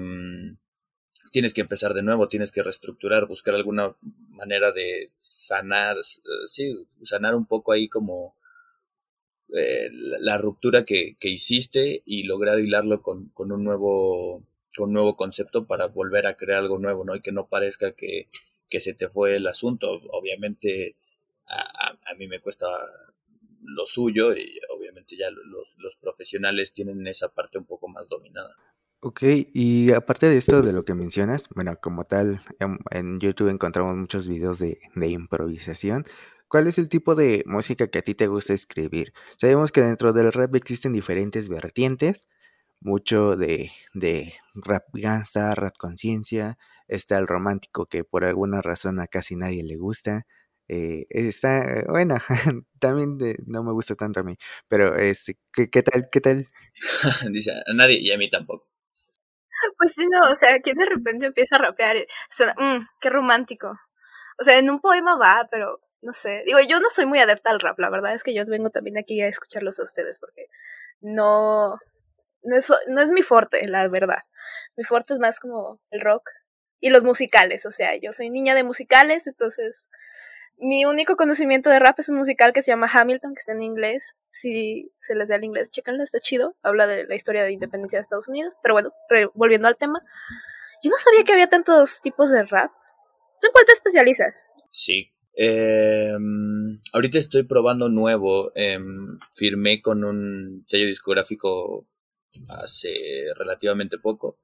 tienes 1.31 1.53
que 1.53 1.61
empezar 1.61 1.93
de 1.93 2.03
nuevo, 2.03 2.27
tienes 2.27 2.51
que 2.51 2.61
reestructurar, 2.61 3.25
buscar 3.25 3.55
alguna 3.55 3.95
manera 4.29 4.71
de 4.71 5.11
sanar, 5.17 5.97
sí, 6.47 6.87
sanar 7.03 7.35
un 7.35 7.45
poco 7.45 7.71
ahí 7.71 7.87
como 7.87 8.35
eh, 9.53 9.89
la, 10.19 10.37
ruptura 10.37 10.85
que, 10.85 11.15
hiciste 11.21 12.03
y 12.05 12.23
lograr 12.23 12.59
hilarlo 12.59 13.01
con, 13.01 13.31
un 13.35 13.63
nuevo 13.63 14.43
con 14.75 14.89
un 14.89 14.93
nuevo 14.93 15.17
concepto 15.17 15.67
para 15.67 15.87
volver 15.87 16.27
a 16.27 16.35
crear 16.35 16.59
algo 16.59 16.79
nuevo, 16.79 17.03
¿no? 17.03 17.15
Y 17.15 17.21
que 17.21 17.31
no 17.31 17.47
parezca 17.47 17.93
que, 17.93 18.29
se 18.79 18.93
te 18.93 19.09
fue 19.09 19.35
el 19.35 19.47
asunto. 19.47 20.01
Obviamente 20.11 20.95
a, 21.47 21.89
a, 21.89 21.99
a, 22.11 22.15
mí 22.15 22.27
me 22.27 22.39
cuesta 22.39 22.67
lo 23.63 23.85
suyo 23.85 24.33
y 24.33 24.59
obviamente 24.73 25.17
ya 25.17 25.29
los, 25.31 25.75
los 25.77 25.95
profesionales 25.97 26.73
tienen 26.73 27.05
esa 27.07 27.29
parte 27.29 27.57
un 27.57 27.65
poco 27.65 27.87
más 27.87 28.07
dominada. 28.07 28.55
Ok, 29.03 29.23
y 29.51 29.91
aparte 29.93 30.27
de 30.27 30.37
esto 30.37 30.61
de 30.61 30.73
lo 30.73 30.85
que 30.85 30.93
mencionas, 30.93 31.49
bueno, 31.55 31.75
como 31.81 32.03
tal, 32.03 32.41
en, 32.59 32.77
en 32.91 33.19
YouTube 33.19 33.49
encontramos 33.49 33.97
muchos 33.97 34.27
videos 34.27 34.59
de, 34.59 34.79
de 34.95 35.07
improvisación, 35.07 36.05
¿Cuál 36.47 36.67
es 36.67 36.77
el 36.77 36.89
tipo 36.89 37.15
de 37.15 37.43
música 37.47 37.87
que 37.87 37.99
a 37.99 38.01
ti 38.01 38.13
te 38.13 38.27
gusta 38.27 38.53
escribir? 38.53 39.13
Sabemos 39.37 39.71
que 39.71 39.79
dentro 39.81 40.11
del 40.11 40.33
rap 40.33 40.53
existen 40.55 40.91
diferentes 40.91 41.47
vertientes, 41.47 42.27
mucho 42.81 43.37
de, 43.37 43.71
de 43.93 44.33
rap 44.55 44.83
gangsta, 44.93 45.55
rap 45.55 45.77
conciencia, 45.77 46.57
está 46.89 47.17
el 47.19 47.27
romántico 47.27 47.85
que 47.85 48.03
por 48.03 48.25
alguna 48.25 48.61
razón 48.61 48.99
a 48.99 49.07
casi 49.07 49.37
nadie 49.37 49.63
le 49.63 49.77
gusta, 49.77 50.27
eh, 50.67 51.05
está, 51.09 51.85
bueno, 51.87 52.17
también 52.79 53.17
de, 53.17 53.37
no 53.45 53.63
me 53.63 53.71
gusta 53.71 53.95
tanto 53.95 54.19
a 54.19 54.23
mí, 54.23 54.35
pero 54.67 54.97
este, 54.97 55.37
¿qué, 55.53 55.69
qué 55.69 55.83
tal? 55.83 56.09
¿Qué 56.11 56.19
tal? 56.21 56.47
Dice, 57.31 57.51
a 57.65 57.73
nadie 57.73 57.99
y 58.01 58.11
a 58.11 58.17
mí 58.17 58.29
tampoco. 58.29 58.70
Pues 59.77 59.93
sí, 59.93 60.05
no, 60.07 60.31
o 60.31 60.35
sea, 60.35 60.55
aquí 60.55 60.73
de 60.73 60.85
repente 60.85 61.27
empieza 61.27 61.55
a 61.55 61.59
rapear, 61.59 61.97
suena, 62.29 62.55
mmm, 62.57 62.85
qué 62.99 63.09
romántico. 63.09 63.79
O 64.39 64.43
sea, 64.43 64.57
en 64.57 64.69
un 64.69 64.79
poema 64.79 65.17
va, 65.17 65.47
pero 65.51 65.79
no 66.01 66.11
sé, 66.11 66.43
digo, 66.45 66.59
yo 66.61 66.79
no 66.79 66.89
soy 66.89 67.05
muy 67.05 67.19
adepta 67.19 67.51
al 67.51 67.59
rap, 67.59 67.79
la 67.79 67.89
verdad 67.89 68.13
es 68.13 68.23
que 68.23 68.33
yo 68.33 68.43
vengo 68.45 68.71
también 68.71 68.97
aquí 68.97 69.21
a 69.21 69.27
escucharlos 69.27 69.79
a 69.79 69.83
ustedes 69.83 70.19
porque 70.19 70.47
no, 71.01 71.77
no 72.43 72.55
es, 72.55 72.73
no 72.87 73.01
es 73.01 73.11
mi 73.11 73.21
fuerte, 73.21 73.67
la 73.67 73.87
verdad. 73.87 74.23
Mi 74.75 74.83
fuerte 74.83 75.13
es 75.13 75.19
más 75.19 75.39
como 75.39 75.79
el 75.91 76.01
rock 76.01 76.29
y 76.79 76.89
los 76.89 77.03
musicales, 77.03 77.65
o 77.67 77.71
sea, 77.71 77.95
yo 78.01 78.11
soy 78.13 78.29
niña 78.31 78.55
de 78.55 78.63
musicales, 78.63 79.27
entonces 79.27 79.89
mi 80.61 80.85
único 80.85 81.15
conocimiento 81.15 81.71
de 81.71 81.79
rap 81.79 81.99
es 81.99 82.09
un 82.09 82.17
musical 82.17 82.53
que 82.53 82.61
se 82.61 82.71
llama 82.71 82.87
Hamilton, 82.91 83.33
que 83.33 83.39
está 83.39 83.51
en 83.53 83.63
inglés. 83.63 84.15
Si 84.27 84.91
se 84.99 85.15
les 85.15 85.29
da 85.29 85.35
el 85.35 85.43
inglés, 85.43 85.71
chéquenlo, 85.71 86.03
está 86.03 86.19
chido. 86.19 86.55
Habla 86.61 86.85
de 86.85 87.05
la 87.05 87.15
historia 87.15 87.43
de 87.43 87.51
independencia 87.51 87.97
de 87.97 88.01
Estados 88.01 88.29
Unidos. 88.29 88.59
Pero 88.61 88.75
bueno, 88.75 88.93
volviendo 89.33 89.67
al 89.67 89.77
tema. 89.77 90.01
Yo 90.83 90.91
no 90.91 90.97
sabía 90.97 91.23
que 91.23 91.33
había 91.33 91.49
tantos 91.49 91.99
tipos 92.01 92.31
de 92.31 92.43
rap. 92.43 92.71
¿Tú 93.41 93.47
en 93.47 93.53
cuál 93.53 93.65
te 93.65 93.71
especializas? 93.71 94.45
Sí, 94.69 95.11
eh, 95.35 96.15
ahorita 96.93 97.17
estoy 97.17 97.43
probando 97.43 97.89
nuevo. 97.89 98.51
Eh, 98.53 98.79
firmé 99.33 99.81
con 99.81 100.03
un 100.03 100.63
sello 100.67 100.85
discográfico 100.85 101.87
hace 102.49 102.93
relativamente 103.35 103.97
poco. 103.97 104.37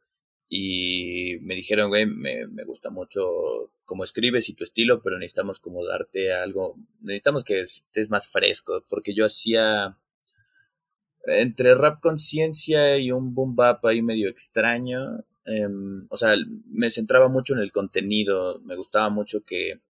Y 0.49 1.39
me 1.41 1.55
dijeron, 1.55 1.89
güey, 1.89 2.05
me, 2.05 2.47
me, 2.47 2.63
gusta 2.63 2.89
mucho 2.89 3.71
cómo 3.85 4.03
escribes 4.03 4.47
y 4.47 4.53
tu 4.53 4.63
estilo, 4.63 5.01
pero 5.03 5.17
necesitamos 5.17 5.59
como 5.59 5.85
darte 5.85 6.31
algo. 6.33 6.75
Necesitamos 7.01 7.43
que 7.43 7.61
estés 7.61 8.09
más 8.09 8.29
fresco. 8.29 8.83
Porque 8.89 9.13
yo 9.13 9.25
hacía 9.25 9.97
entre 11.25 11.75
rap 11.75 12.01
conciencia 12.01 12.97
y 12.97 13.11
un 13.11 13.33
boom 13.33 13.55
bap 13.55 13.85
ahí 13.85 14.01
medio 14.01 14.29
extraño. 14.29 15.25
Eh, 15.45 15.67
o 16.09 16.17
sea, 16.17 16.35
me 16.65 16.89
centraba 16.89 17.27
mucho 17.27 17.53
en 17.53 17.59
el 17.59 17.71
contenido. 17.71 18.61
Me 18.63 18.75
gustaba 18.75 19.09
mucho 19.09 19.43
que 19.43 19.81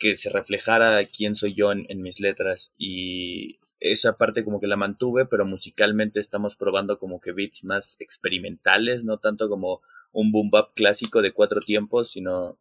que 0.00 0.16
se 0.16 0.30
reflejara 0.30 1.04
quién 1.04 1.36
soy 1.36 1.54
yo 1.54 1.70
en, 1.70 2.02
mis 2.02 2.20
letras 2.20 2.72
y 2.78 3.59
esa 3.80 4.16
parte 4.18 4.44
como 4.44 4.60
que 4.60 4.66
la 4.66 4.76
mantuve, 4.76 5.26
pero 5.26 5.46
musicalmente 5.46 6.20
estamos 6.20 6.54
probando 6.54 6.98
como 6.98 7.20
que 7.20 7.32
beats 7.32 7.64
más 7.64 7.96
experimentales, 7.98 9.04
no 9.04 9.18
tanto 9.18 9.48
como 9.48 9.80
un 10.12 10.30
boom 10.32 10.50
bap 10.50 10.72
clásico 10.74 11.22
de 11.22 11.32
cuatro 11.32 11.60
tiempos, 11.60 12.10
sino 12.10 12.58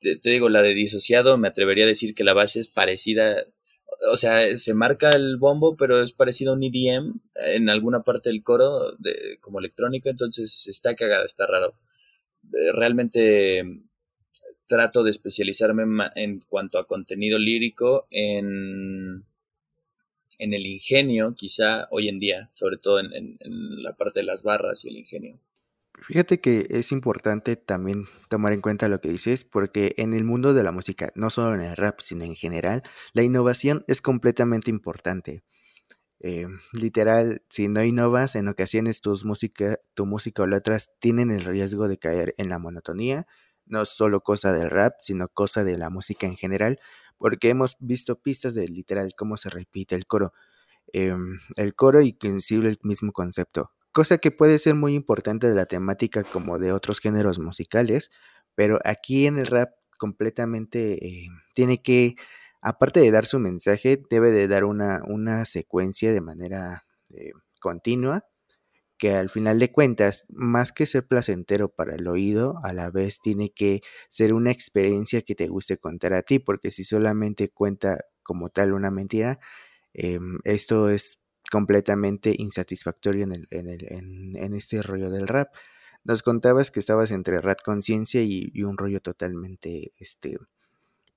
te, 0.00 0.18
digo, 0.22 0.48
la 0.48 0.62
de 0.62 0.74
disociado 0.74 1.36
me 1.36 1.48
atrevería 1.48 1.84
a 1.84 1.88
decir 1.88 2.14
que 2.14 2.24
la 2.24 2.32
base 2.32 2.60
es 2.60 2.68
parecida, 2.68 3.36
o 4.10 4.16
sea, 4.16 4.56
se 4.56 4.74
marca 4.74 5.14
el 5.14 5.36
bombo, 5.36 5.76
pero 5.76 6.02
es 6.02 6.12
parecido 6.12 6.52
a 6.52 6.56
un 6.56 6.62
EDM 6.62 7.20
en 7.54 7.68
alguna 7.68 8.02
parte 8.02 8.30
del 8.30 8.42
coro 8.42 8.92
de, 8.98 9.38
como 9.40 9.58
electrónica, 9.58 10.08
entonces 10.08 10.66
está 10.68 10.94
cagada, 10.94 11.26
está 11.26 11.46
raro. 11.46 11.74
Realmente 12.74 13.82
trato 14.66 15.02
de 15.02 15.10
especializarme 15.10 15.84
en 16.14 16.40
cuanto 16.40 16.78
a 16.78 16.86
contenido 16.86 17.38
lírico 17.38 18.06
en, 18.10 19.24
en 20.38 20.52
el 20.52 20.66
ingenio, 20.66 21.34
quizá 21.34 21.86
hoy 21.90 22.08
en 22.08 22.18
día, 22.18 22.50
sobre 22.52 22.76
todo 22.76 23.00
en, 23.00 23.38
la 23.82 23.94
parte 23.96 24.20
de 24.20 24.26
las 24.26 24.42
barras 24.42 24.84
y 24.84 24.88
el 24.88 24.96
ingenio. 24.96 25.40
Fíjate 26.06 26.40
que 26.40 26.66
es 26.70 26.92
importante 26.92 27.56
también 27.56 28.04
tomar 28.28 28.52
en 28.52 28.60
cuenta 28.60 28.88
lo 28.88 29.00
que 29.00 29.08
dices, 29.08 29.44
porque 29.44 29.94
en 29.96 30.14
el 30.14 30.24
mundo 30.24 30.54
de 30.54 30.62
la 30.62 30.70
música, 30.70 31.12
no 31.16 31.28
solo 31.28 31.54
en 31.54 31.60
el 31.60 31.76
rap, 31.76 32.00
sino 32.00 32.24
en 32.24 32.36
general, 32.36 32.82
la 33.12 33.24
innovación 33.24 33.84
es 33.88 34.00
completamente 34.00 34.70
importante. 34.70 35.42
Eh, 36.20 36.46
literal, 36.72 37.42
si 37.50 37.68
no 37.68 37.82
innovas, 37.82 38.36
en 38.36 38.48
ocasiones 38.48 39.00
tus 39.00 39.24
música, 39.24 39.78
tu 39.94 40.06
música 40.06 40.42
o 40.44 40.46
letras 40.46 40.90
tienen 41.00 41.30
el 41.30 41.44
riesgo 41.44 41.88
de 41.88 41.98
caer 41.98 42.34
en 42.38 42.48
la 42.48 42.58
monotonía 42.58 43.26
no 43.68 43.84
solo 43.84 44.22
cosa 44.22 44.52
del 44.52 44.70
rap, 44.70 44.94
sino 45.00 45.28
cosa 45.28 45.64
de 45.64 45.78
la 45.78 45.90
música 45.90 46.26
en 46.26 46.36
general, 46.36 46.80
porque 47.18 47.50
hemos 47.50 47.76
visto 47.80 48.20
pistas 48.20 48.54
de 48.54 48.66
literal 48.68 49.14
cómo 49.16 49.36
se 49.36 49.50
repite 49.50 49.94
el 49.94 50.06
coro. 50.06 50.32
Eh, 50.92 51.14
el 51.56 51.74
coro 51.74 52.00
y 52.00 52.08
inclusive 52.10 52.68
el 52.68 52.78
mismo 52.82 53.12
concepto. 53.12 53.72
cosa 53.92 54.18
que 54.18 54.30
puede 54.30 54.58
ser 54.58 54.74
muy 54.74 54.94
importante 54.94 55.48
de 55.48 55.54
la 55.54 55.66
temática 55.66 56.22
como 56.24 56.58
de 56.58 56.72
otros 56.72 57.00
géneros 57.00 57.38
musicales, 57.40 58.10
pero 58.54 58.78
aquí 58.84 59.26
en 59.26 59.38
el 59.38 59.46
rap 59.46 59.70
completamente 59.98 61.04
eh, 61.06 61.28
tiene 61.54 61.82
que, 61.82 62.16
aparte 62.62 63.00
de 63.00 63.10
dar 63.10 63.26
su 63.26 63.38
mensaje, 63.40 64.02
debe 64.10 64.30
de 64.30 64.48
dar 64.48 64.64
una, 64.64 65.02
una 65.06 65.44
secuencia 65.44 66.12
de 66.12 66.20
manera 66.20 66.86
eh, 67.10 67.32
continua 67.60 68.24
que 68.98 69.14
al 69.14 69.30
final 69.30 69.58
de 69.58 69.72
cuentas, 69.72 70.26
más 70.28 70.72
que 70.72 70.86
ser 70.86 71.06
placentero 71.06 71.68
para 71.70 71.94
el 71.94 72.08
oído, 72.08 72.60
a 72.64 72.72
la 72.72 72.90
vez 72.90 73.20
tiene 73.20 73.50
que 73.50 73.80
ser 74.10 74.34
una 74.34 74.50
experiencia 74.50 75.22
que 75.22 75.34
te 75.34 75.46
guste 75.48 75.78
contar 75.78 76.14
a 76.14 76.22
ti, 76.22 76.38
porque 76.38 76.70
si 76.70 76.84
solamente 76.84 77.48
cuenta 77.48 78.04
como 78.22 78.50
tal 78.50 78.72
una 78.72 78.90
mentira, 78.90 79.38
em, 79.94 80.38
esto 80.44 80.90
es 80.90 81.20
completamente 81.50 82.34
insatisfactorio 82.36 83.24
en, 83.24 83.32
el, 83.32 83.46
en, 83.50 83.68
el, 83.68 84.36
en, 84.36 84.54
este 84.54 84.82
rollo 84.82 85.10
del 85.10 85.28
rap. 85.28 85.48
Nos 86.04 86.22
contabas 86.22 86.70
que 86.70 86.80
estabas 86.80 87.10
entre 87.10 87.40
Rat 87.40 87.62
Conciencia 87.64 88.22
y, 88.22 88.50
y, 88.52 88.62
un 88.64 88.78
rollo 88.78 89.00
totalmente 89.00 89.92
este, 89.98 90.38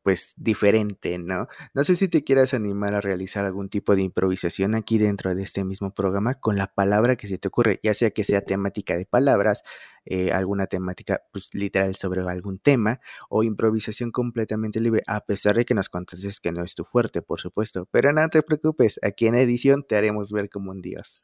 pues 0.04 0.34
diferente, 0.38 1.18
¿no? 1.20 1.48
No 1.74 1.84
sé 1.84 1.96
si 1.96 2.08
te 2.08 2.24
quieras 2.24 2.54
animar 2.54 2.96
a 2.96 3.02
realizar 3.02 3.46
algún 3.46 3.70
tipo 3.70 3.96
de 3.96 4.02
improvisación 4.02 4.76
aquí 4.76 4.98
dentro 4.98 5.36
de 5.36 5.44
este 5.44 5.64
mismo 5.64 5.94
programa 5.94 6.36
con 6.36 6.58
la 6.58 6.74
palabra 6.74 7.16
que 7.16 7.28
se 7.28 7.38
te 7.38 7.48
ocurre, 7.48 7.80
ya 7.84 7.94
sea 7.94 8.12
que 8.12 8.24
sea 8.24 8.42
temática 8.42 8.98
de 8.98 9.06
palabras, 9.06 9.64
eh, 10.06 10.32
alguna 10.32 10.66
temática 10.66 11.22
pues 11.32 11.54
literal 11.54 11.96
sobre 11.96 12.22
algún 12.22 12.58
tema 12.58 13.00
o 13.30 13.44
improvisación 13.44 14.12
completamente 14.12 14.80
libre, 14.80 15.04
a 15.06 15.26
pesar 15.26 15.56
de 15.56 15.66
que 15.66 15.76
nos 15.76 15.90
contases 15.90 16.40
que 16.40 16.52
no 16.52 16.64
es 16.64 16.74
tu 16.74 16.84
fuerte, 16.84 17.22
por 17.22 17.40
supuesto. 17.40 17.88
Pero 17.92 18.12
no 18.12 18.28
te 18.30 18.42
preocupes, 18.42 19.00
aquí 19.04 19.28
en 19.28 19.36
edición 19.36 19.86
te 19.88 19.96
haremos 19.96 20.32
ver 20.32 20.50
como 20.50 20.72
un 20.72 20.82
dios. 20.82 21.24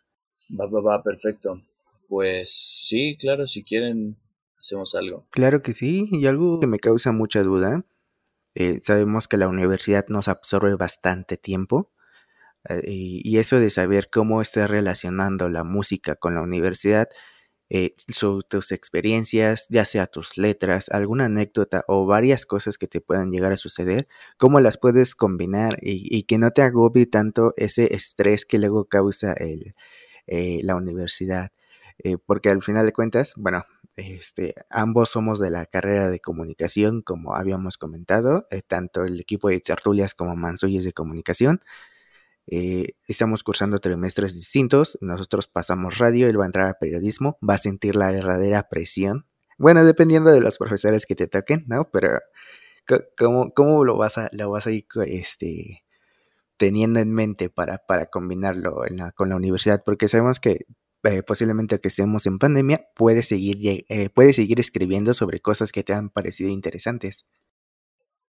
Va, 0.59 0.67
va, 0.67 0.81
va, 0.81 1.03
perfecto. 1.03 1.61
Pues 2.07 2.51
sí, 2.51 3.17
claro, 3.19 3.47
si 3.47 3.63
quieren, 3.63 4.17
hacemos 4.57 4.95
algo. 4.95 5.25
Claro 5.31 5.61
que 5.61 5.73
sí, 5.73 6.07
y 6.11 6.27
algo 6.27 6.59
que 6.59 6.67
me 6.67 6.79
causa 6.79 7.11
mucha 7.11 7.43
duda 7.43 7.83
eh, 8.59 8.79
sabemos 8.81 9.27
que 9.27 9.37
la 9.37 9.47
universidad 9.47 10.07
nos 10.07 10.27
absorbe 10.27 10.75
bastante 10.75 11.37
tiempo 11.37 11.91
eh, 12.67 12.81
y, 12.85 13.37
eso 13.37 13.59
de 13.59 13.69
saber 13.69 14.09
cómo 14.09 14.41
está 14.41 14.65
relacionando 14.65 15.47
la 15.47 15.63
música 15.63 16.15
con 16.15 16.33
la 16.33 16.41
universidad, 16.41 17.07
eh, 17.69 17.95
tus 18.49 18.71
experiencias, 18.71 19.67
ya 19.69 19.85
sea 19.85 20.07
tus 20.07 20.37
letras, 20.37 20.89
alguna 20.89 21.25
anécdota 21.25 21.83
o 21.87 22.07
varias 22.07 22.47
cosas 22.47 22.79
que 22.79 22.87
te 22.87 22.99
puedan 22.99 23.31
llegar 23.31 23.51
a 23.53 23.57
suceder, 23.57 24.07
cómo 24.37 24.59
las 24.59 24.79
puedes 24.79 25.13
combinar 25.13 25.77
y, 25.83 26.23
que 26.23 26.39
no 26.39 26.49
te 26.49 26.63
agobie 26.63 27.05
tanto 27.05 27.53
ese 27.57 27.93
estrés 27.93 28.45
que 28.45 28.57
luego 28.57 28.85
causa 28.85 29.33
el, 29.33 29.75
la 30.65 30.75
universidad. 30.75 31.51
porque 32.25 32.49
al 32.49 32.63
final 32.63 32.85
de 32.87 32.93
cuentas, 32.93 33.33
bueno, 33.37 33.65
este, 33.97 34.53
ambos 34.69 35.09
somos 35.09 35.39
de 35.39 35.49
la 35.49 35.65
carrera 35.65 36.09
de 36.09 36.19
comunicación, 36.19 37.01
como 37.01 37.35
habíamos 37.35 37.77
comentado, 37.77 38.47
eh, 38.51 38.61
tanto 38.61 39.03
el 39.03 39.19
equipo 39.19 39.49
de 39.49 39.59
tertulias 39.59 40.13
como 40.13 40.35
Mansuyes 40.35 40.85
de 40.85 40.93
comunicación. 40.93 41.61
Eh, 42.45 42.93
estamos 43.07 43.43
cursando 43.43 43.79
trimestres 43.79 44.35
distintos. 44.35 44.97
Nosotros 45.01 45.47
pasamos 45.47 45.97
radio, 45.97 46.29
él 46.29 46.39
va 46.39 46.43
a 46.43 46.45
entrar 46.45 46.69
a 46.69 46.79
periodismo, 46.79 47.37
va 47.47 47.55
a 47.55 47.57
sentir 47.57 47.95
la 47.95 48.11
verdadera 48.11 48.69
presión. 48.69 49.25
Bueno, 49.57 49.83
dependiendo 49.83 50.31
de 50.31 50.41
los 50.41 50.59
profesores 50.59 51.07
que 51.07 51.15
te 51.15 51.27
toquen, 51.27 51.65
¿no? 51.67 51.89
Pero, 51.91 52.19
¿cómo, 53.17 53.51
cómo 53.53 53.83
lo 53.83 53.97
vas 53.97 54.19
a, 54.19 54.29
lo 54.31 54.51
vas 54.51 54.67
a 54.67 54.71
ir 54.71 54.85
este, 55.07 55.83
teniendo 56.57 56.99
en 56.99 57.11
mente 57.11 57.49
para, 57.49 57.79
para 57.79 58.07
combinarlo 58.07 58.83
con 59.15 59.29
la 59.29 59.35
universidad? 59.35 59.83
Porque 59.83 60.07
sabemos 60.07 60.39
que 60.39 60.67
eh, 61.03 61.23
posiblemente 61.23 61.79
que 61.79 61.87
estemos 61.87 62.25
en 62.25 62.39
pandemia, 62.39 62.89
puedes 62.95 63.27
seguir, 63.27 63.85
eh, 63.89 64.33
seguir 64.33 64.59
escribiendo 64.59 65.13
sobre 65.13 65.39
cosas 65.39 65.71
que 65.71 65.83
te 65.83 65.93
han 65.93 66.09
parecido 66.09 66.49
interesantes. 66.49 67.25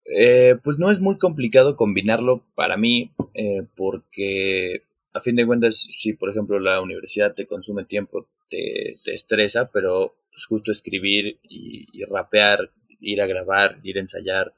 Eh, 0.06 0.56
pues 0.64 0.78
no 0.78 0.92
es 0.92 1.00
muy 1.00 1.18
complicado 1.18 1.76
combinarlo 1.76 2.46
para 2.56 2.78
mí, 2.78 3.14
porque 3.76 4.82
a 5.14 5.22
fin 5.22 5.36
de 5.36 5.46
cuentas, 5.46 5.78
si 5.78 6.14
por 6.14 6.30
ejemplo 6.30 6.60
la 6.60 6.82
universidad 6.82 7.34
te 7.34 7.48
consume 7.48 7.86
tiempo, 7.86 8.28
te, 8.50 8.96
te 9.04 9.14
estresa, 9.14 9.72
pero 9.72 10.16
pues 10.32 10.46
justo 10.46 10.72
escribir 10.72 11.40
y, 11.44 11.88
y, 11.92 12.04
rapear, 12.04 12.72
ir 13.00 13.22
a 13.22 13.26
grabar, 13.26 13.80
ir 13.84 13.98
a 13.98 14.02
ensayar, 14.02 14.54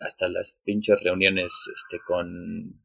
hasta 0.00 0.28
las 0.28 0.58
pinches 0.64 1.02
reuniones 1.02 1.70
este, 1.74 1.98
con 2.04 2.81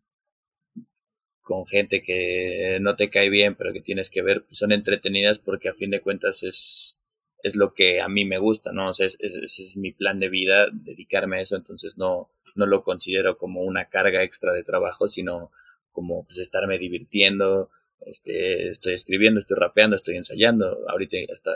con 1.48 1.66
gente 1.66 2.04
que 2.04 2.78
no 2.82 2.98
te 2.98 3.10
cae 3.10 3.30
bien, 3.30 3.56
pero 3.56 3.72
que 3.72 3.80
tienes 3.80 4.10
que 4.10 4.22
ver, 4.22 4.44
pues 4.44 4.58
son 4.58 4.74
entretenidas 4.74 5.40
porque 5.40 5.70
a 5.70 5.74
fin 5.74 5.90
de 5.90 6.02
cuentas 6.02 6.44
es, 6.44 6.98
es 7.42 7.56
lo 7.56 7.74
que 7.74 8.02
a 8.02 8.10
mí 8.10 8.26
me 8.26 8.38
gusta, 8.38 8.74
¿no? 8.74 8.90
O 8.90 8.94
sea, 8.94 9.06
ese 9.06 9.46
es, 9.46 9.78
mi 9.78 9.94
plan 9.94 10.20
de 10.20 10.28
vida, 10.28 10.68
dedicarme 10.74 11.38
a 11.38 11.42
eso, 11.42 11.56
entonces 11.56 11.98
no, 11.98 12.30
no 12.56 12.66
lo 12.66 12.84
considero 12.84 13.38
como 13.38 13.62
una 13.62 13.86
carga 13.86 14.24
extra 14.24 14.52
de 14.52 14.64
trabajo, 14.64 15.08
sino 15.08 15.50
como 15.94 16.26
pues 16.26 16.38
estarme 16.40 16.78
divirtiendo, 16.80 17.70
este, 18.02 18.68
estoy 18.68 18.94
escribiendo, 18.94 19.40
estoy 19.40 19.56
rapeando, 19.58 19.96
estoy 19.96 20.18
ensayando, 20.18 20.78
ahorita 20.90 21.16
hasta 21.32 21.52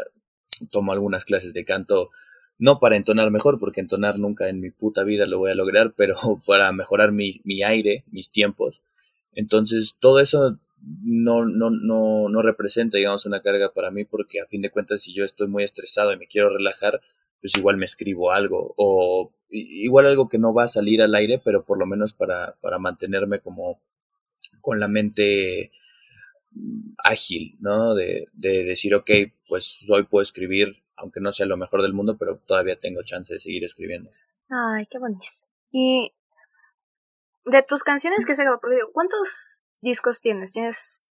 tomo 0.72 0.94
algunas 0.94 1.26
clases 1.26 1.52
de 1.52 1.66
canto, 1.66 2.12
no 2.60 2.80
para 2.80 2.96
entonar 2.96 3.30
mejor, 3.30 3.60
porque 3.60 3.82
entonar 3.82 4.20
nunca 4.20 4.48
en 4.48 4.62
mi 4.62 4.72
puta 4.72 5.04
vida 5.04 5.26
lo 5.26 5.40
voy 5.40 5.52
a 5.52 5.56
lograr, 5.56 5.96
pero 5.98 6.16
para 6.48 6.72
mejorar 6.72 7.12
mi, 7.12 7.42
mi 7.44 7.62
aire, 7.62 8.06
mis 8.10 8.32
tiempos, 8.32 8.82
entonces, 9.34 9.98
todo 10.00 10.20
eso 10.20 10.58
no, 11.04 11.46
no, 11.46 11.70
no, 11.70 12.30
no 12.30 12.42
representa, 12.42 12.98
digamos, 12.98 13.26
una 13.26 13.42
carga 13.42 13.74
para 13.74 13.92
mí 13.92 14.06
porque 14.06 14.42
a 14.42 14.48
fin 14.48 14.62
de 14.62 14.72
cuentas, 14.72 15.02
si 15.02 15.14
yo 15.14 15.24
estoy 15.24 15.48
muy 15.48 15.64
estresado 15.64 16.14
y 16.14 16.18
me 16.18 16.28
quiero 16.28 16.50
relajar, 16.50 17.02
pues 17.40 17.56
igual 17.56 17.78
me 17.78 17.86
escribo 17.86 18.32
algo 18.32 18.74
o 18.78 19.34
igual 19.50 20.06
algo 20.06 20.30
que 20.30 20.38
no 20.38 20.54
va 20.54 20.64
a 20.64 20.70
salir 20.70 21.02
al 21.02 21.16
aire, 21.16 21.42
pero 21.44 21.66
por 21.66 21.78
lo 21.78 21.86
menos 21.86 22.14
para, 22.14 22.56
para 22.62 22.80
mantenerme 22.80 23.40
como 23.40 23.82
con 24.62 24.80
la 24.80 24.88
mente 24.88 25.72
ágil, 27.04 27.58
¿no? 27.60 27.96
De, 27.96 28.28
de 28.34 28.64
decir, 28.64 28.94
ok, 28.96 29.10
pues 29.48 29.86
hoy 29.90 30.04
puedo 30.04 30.22
escribir, 30.22 30.84
aunque 30.96 31.20
no 31.20 31.34
sea 31.34 31.46
lo 31.46 31.58
mejor 31.58 31.82
del 31.82 31.94
mundo, 31.94 32.18
pero 32.18 32.38
todavía 32.38 32.80
tengo 32.80 33.04
chance 33.04 33.34
de 33.34 33.40
seguir 33.40 33.64
escribiendo. 33.64 34.12
Ay, 34.50 34.86
qué 34.90 35.00
bonito. 35.00 35.26
Y 35.72 36.14
de 37.46 37.64
tus 37.64 37.84
canciones 37.84 38.26
que 38.26 38.36
se 38.36 38.44
ha 38.44 38.58
producido, 38.60 38.92
¿cuántos 38.92 39.64
discos 39.82 40.22
tienes? 40.22 40.54
¿Tienes 40.54 41.10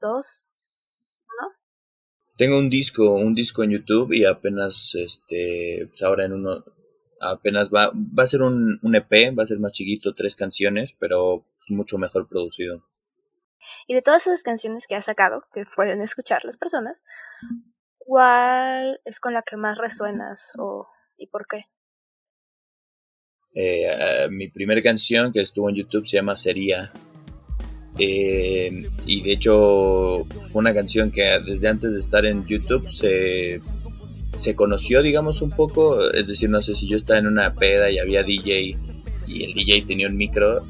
dos? 0.00 1.20
¿No? 1.40 1.48
Tengo 2.36 2.58
un 2.58 2.70
disco, 2.70 3.14
un 3.14 3.34
disco 3.34 3.62
en 3.64 3.70
YouTube 3.70 4.12
y 4.12 4.24
apenas, 4.24 4.94
este, 4.94 5.86
pues 5.88 6.02
ahora 6.02 6.24
en 6.24 6.32
uno, 6.32 6.64
apenas 7.20 7.70
va, 7.70 7.92
va 7.94 8.22
a 8.22 8.26
ser 8.26 8.42
un, 8.42 8.78
un 8.82 8.94
EP, 8.94 9.36
va 9.36 9.44
a 9.44 9.46
ser 9.46 9.58
más 9.58 9.72
chiquito, 9.72 10.14
tres 10.14 10.36
canciones, 10.36 10.96
pero 10.98 11.46
mucho 11.68 11.98
mejor 11.98 12.28
producido. 12.28 12.84
Y 13.86 13.94
de 13.94 14.02
todas 14.02 14.26
esas 14.26 14.42
canciones 14.42 14.86
que 14.86 14.94
has 14.94 15.06
sacado, 15.06 15.44
que 15.52 15.64
pueden 15.74 16.00
escuchar 16.02 16.44
las 16.44 16.56
personas, 16.56 17.04
¿cuál 17.98 19.00
es 19.04 19.20
con 19.20 19.32
la 19.32 19.42
que 19.42 19.56
más 19.56 19.78
resuenas 19.78 20.52
o 20.58 20.88
y 21.16 21.28
por 21.28 21.46
qué? 21.46 21.64
Eh, 23.54 23.86
mi 24.30 24.48
primera 24.48 24.82
canción 24.82 25.32
que 25.32 25.40
estuvo 25.40 25.68
en 25.68 25.76
YouTube 25.76 26.06
se 26.06 26.16
llama 26.16 26.36
Sería. 26.36 26.92
Eh, 27.98 28.88
y 29.06 29.22
de 29.22 29.32
hecho 29.32 30.26
fue 30.26 30.60
una 30.60 30.74
canción 30.74 31.12
que 31.12 31.22
desde 31.46 31.68
antes 31.68 31.92
de 31.92 32.00
estar 32.00 32.26
en 32.26 32.44
YouTube 32.44 32.90
se, 32.90 33.60
se 34.34 34.56
conoció, 34.56 35.02
digamos, 35.02 35.42
un 35.42 35.50
poco. 35.50 36.10
Es 36.10 36.26
decir, 36.26 36.50
no 36.50 36.60
sé 36.60 36.74
si 36.74 36.88
yo 36.88 36.96
estaba 36.96 37.18
en 37.18 37.26
una 37.26 37.54
peda 37.54 37.90
y 37.90 37.98
había 37.98 38.24
DJ 38.24 38.76
y 39.26 39.44
el 39.44 39.54
DJ 39.54 39.82
tenía 39.86 40.08
un 40.08 40.16
micro 40.16 40.66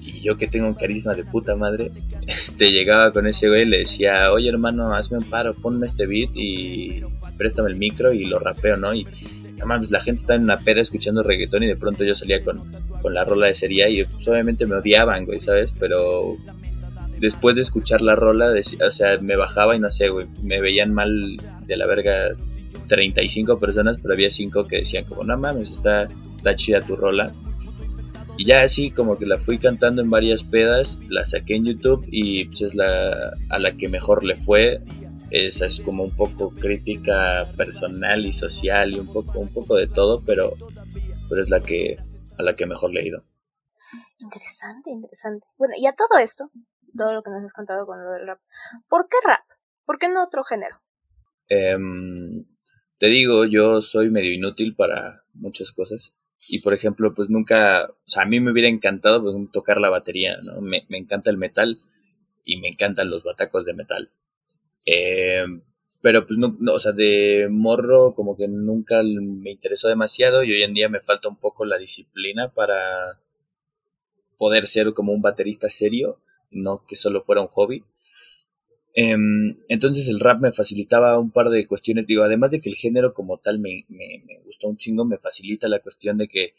y 0.00 0.20
yo 0.20 0.36
que 0.36 0.46
tengo 0.46 0.66
un 0.66 0.74
carisma 0.74 1.14
de 1.14 1.24
puta 1.24 1.56
madre, 1.56 1.92
este, 2.26 2.72
llegaba 2.72 3.12
con 3.12 3.26
ese 3.26 3.48
güey 3.48 3.62
y 3.62 3.66
le 3.66 3.78
decía, 3.78 4.32
oye 4.32 4.48
hermano, 4.48 4.94
hazme 4.94 5.18
un 5.18 5.24
paro, 5.24 5.54
ponme 5.54 5.86
este 5.86 6.06
beat 6.06 6.30
y 6.34 7.02
préstame 7.36 7.70
el 7.70 7.76
micro 7.76 8.12
y 8.12 8.24
lo 8.24 8.38
rapeo, 8.38 8.76
¿no? 8.76 8.94
Y, 8.94 9.06
la 9.90 10.00
gente 10.00 10.20
estaba 10.20 10.36
en 10.36 10.44
una 10.44 10.58
peda 10.58 10.80
escuchando 10.80 11.22
reggaetón 11.22 11.62
y 11.62 11.66
de 11.66 11.76
pronto 11.76 12.04
yo 12.04 12.14
salía 12.14 12.42
con, 12.42 12.62
con 13.00 13.14
la 13.14 13.24
rola 13.24 13.48
de 13.48 13.54
sería 13.54 13.88
y 13.88 14.04
pues, 14.04 14.26
obviamente 14.28 14.66
me 14.66 14.76
odiaban, 14.76 15.24
güey, 15.24 15.40
¿sabes? 15.40 15.74
Pero 15.78 16.36
después 17.20 17.54
de 17.54 17.62
escuchar 17.62 18.00
la 18.00 18.16
rola, 18.16 18.52
o 18.84 18.90
sea, 18.90 19.18
me 19.18 19.36
bajaba 19.36 19.76
y 19.76 19.80
no 19.80 19.90
sé, 19.90 20.08
güey, 20.08 20.26
me 20.42 20.60
veían 20.60 20.92
mal 20.92 21.36
de 21.66 21.76
la 21.76 21.86
verga 21.86 22.36
35 22.88 23.58
personas, 23.58 23.98
pero 24.02 24.14
había 24.14 24.30
5 24.30 24.66
que 24.66 24.78
decían 24.78 25.04
como, 25.04 25.24
no 25.24 25.36
mames, 25.38 25.70
está, 25.70 26.08
está 26.34 26.56
chida 26.56 26.80
tu 26.80 26.96
rola. 26.96 27.32
Y 28.38 28.44
ya 28.46 28.62
así 28.62 28.90
como 28.90 29.18
que 29.18 29.26
la 29.26 29.38
fui 29.38 29.58
cantando 29.58 30.02
en 30.02 30.10
varias 30.10 30.42
pedas, 30.42 30.98
la 31.08 31.24
saqué 31.24 31.54
en 31.54 31.66
YouTube 31.66 32.06
y 32.10 32.46
pues 32.46 32.62
es 32.62 32.74
la 32.74 33.14
a 33.50 33.58
la 33.58 33.76
que 33.76 33.88
mejor 33.88 34.24
le 34.24 34.36
fue 34.36 34.80
esa 35.32 35.64
es 35.64 35.80
como 35.80 36.04
un 36.04 36.14
poco 36.14 36.50
crítica 36.50 37.46
personal 37.56 38.26
y 38.26 38.34
social 38.34 38.92
y 38.92 38.98
un 38.98 39.10
poco, 39.10 39.38
un 39.38 39.50
poco 39.52 39.76
de 39.76 39.86
todo, 39.86 40.22
pero, 40.26 40.54
pero 41.28 41.42
es 41.42 41.48
la 41.48 41.62
que, 41.62 41.96
a 42.38 42.42
la 42.42 42.54
que 42.54 42.66
mejor 42.66 42.92
le 42.92 43.00
he 43.00 43.06
ido. 43.06 43.24
Interesante, 44.18 44.90
interesante. 44.90 45.46
Bueno, 45.56 45.74
y 45.78 45.86
a 45.86 45.92
todo 45.92 46.18
esto, 46.18 46.50
todo 46.96 47.14
lo 47.14 47.22
que 47.22 47.30
nos 47.30 47.44
has 47.44 47.54
contado 47.54 47.86
con 47.86 48.04
lo 48.04 48.12
del 48.12 48.26
rap, 48.26 48.40
¿por 48.88 49.08
qué 49.08 49.16
rap? 49.24 49.40
¿Por 49.86 49.98
qué 49.98 50.10
no 50.10 50.22
otro 50.22 50.44
género? 50.44 50.82
Em, 51.48 52.44
te 52.98 53.06
digo, 53.06 53.46
yo 53.46 53.80
soy 53.80 54.10
medio 54.10 54.34
inútil 54.34 54.76
para 54.76 55.24
muchas 55.32 55.72
cosas. 55.72 56.14
Y 56.48 56.60
por 56.60 56.74
ejemplo, 56.74 57.14
pues 57.14 57.30
nunca, 57.30 57.86
o 57.86 57.96
sea, 58.04 58.24
a 58.24 58.26
mí 58.26 58.38
me 58.40 58.50
hubiera 58.52 58.68
encantado 58.68 59.22
pues, 59.22 59.34
tocar 59.50 59.80
la 59.80 59.88
batería, 59.88 60.36
¿no? 60.42 60.60
Me, 60.60 60.84
me, 60.90 60.98
encanta 60.98 61.30
el 61.30 61.38
metal 61.38 61.78
y 62.44 62.60
me 62.60 62.68
encantan 62.68 63.08
los 63.08 63.24
batacos 63.24 63.64
de 63.64 63.72
metal. 63.72 64.12
Eh, 64.86 65.44
pero 66.02 66.26
pues 66.26 66.38
no, 66.38 66.56
o 66.72 66.78
sea, 66.80 66.92
de 66.92 67.48
morro 67.50 68.14
como 68.14 68.36
que 68.36 68.48
nunca 68.48 69.02
me 69.02 69.50
interesó 69.50 69.88
demasiado 69.88 70.42
y 70.42 70.52
hoy 70.52 70.62
en 70.62 70.74
día 70.74 70.88
me 70.88 71.00
falta 71.00 71.28
un 71.28 71.36
poco 71.36 71.64
la 71.64 71.78
disciplina 71.78 72.52
para 72.52 73.20
poder 74.36 74.66
ser 74.66 74.92
como 74.94 75.12
un 75.12 75.22
baterista 75.22 75.68
serio, 75.68 76.18
no 76.50 76.84
que 76.86 76.96
solo 76.96 77.22
fuera 77.22 77.42
un 77.42 77.46
hobby. 77.48 77.84
Em, 78.94 79.56
entonces 79.68 80.08
el 80.08 80.20
rap 80.20 80.40
me 80.40 80.52
facilitaba 80.52 81.18
un 81.18 81.30
par 81.30 81.48
de 81.50 81.66
cuestiones, 81.66 82.06
digo, 82.06 82.24
además 82.24 82.50
de 82.50 82.60
que 82.60 82.68
el 82.68 82.74
género 82.74 83.14
como 83.14 83.38
tal 83.38 83.58
me, 83.60 83.84
me, 83.88 84.22
me 84.26 84.40
gustó 84.44 84.68
un 84.68 84.76
chingo, 84.76 85.04
me 85.04 85.18
facilita 85.18 85.68
la 85.68 85.78
cuestión 85.78 86.18
de 86.18 86.28
que 86.28 86.54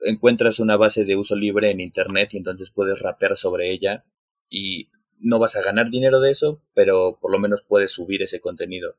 encuentras 0.00 0.58
una 0.58 0.76
base 0.76 1.04
de 1.04 1.16
uso 1.16 1.36
libre 1.36 1.70
en 1.70 1.80
internet 1.80 2.30
y 2.34 2.38
entonces 2.38 2.70
puedes 2.70 3.00
rapear 3.00 3.36
sobre 3.36 3.70
ella 3.70 4.04
y 4.50 4.88
no 5.20 5.38
vas 5.38 5.56
a 5.56 5.62
ganar 5.62 5.90
dinero 5.90 6.20
de 6.20 6.30
eso, 6.30 6.62
pero 6.74 7.18
por 7.20 7.32
lo 7.32 7.38
menos 7.38 7.62
puedes 7.62 7.92
subir 7.92 8.22
ese 8.22 8.40
contenido. 8.40 8.96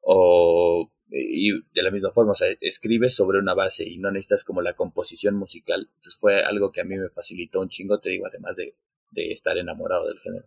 O, 0.00 0.90
y 1.10 1.52
de 1.52 1.82
la 1.82 1.90
misma 1.90 2.10
forma, 2.10 2.32
o 2.32 2.34
sea, 2.34 2.48
escribes 2.60 3.14
sobre 3.14 3.38
una 3.38 3.54
base 3.54 3.88
y 3.88 3.98
no 3.98 4.10
necesitas 4.10 4.44
como 4.44 4.62
la 4.62 4.74
composición 4.74 5.36
musical. 5.36 5.90
Entonces 5.96 6.20
fue 6.20 6.42
algo 6.42 6.72
que 6.72 6.80
a 6.80 6.84
mí 6.84 6.96
me 6.96 7.10
facilitó 7.10 7.60
un 7.60 7.68
chingo, 7.68 8.00
te 8.00 8.10
digo, 8.10 8.26
además 8.26 8.56
de, 8.56 8.76
de 9.10 9.32
estar 9.32 9.58
enamorado 9.58 10.06
del 10.08 10.18
género. 10.20 10.46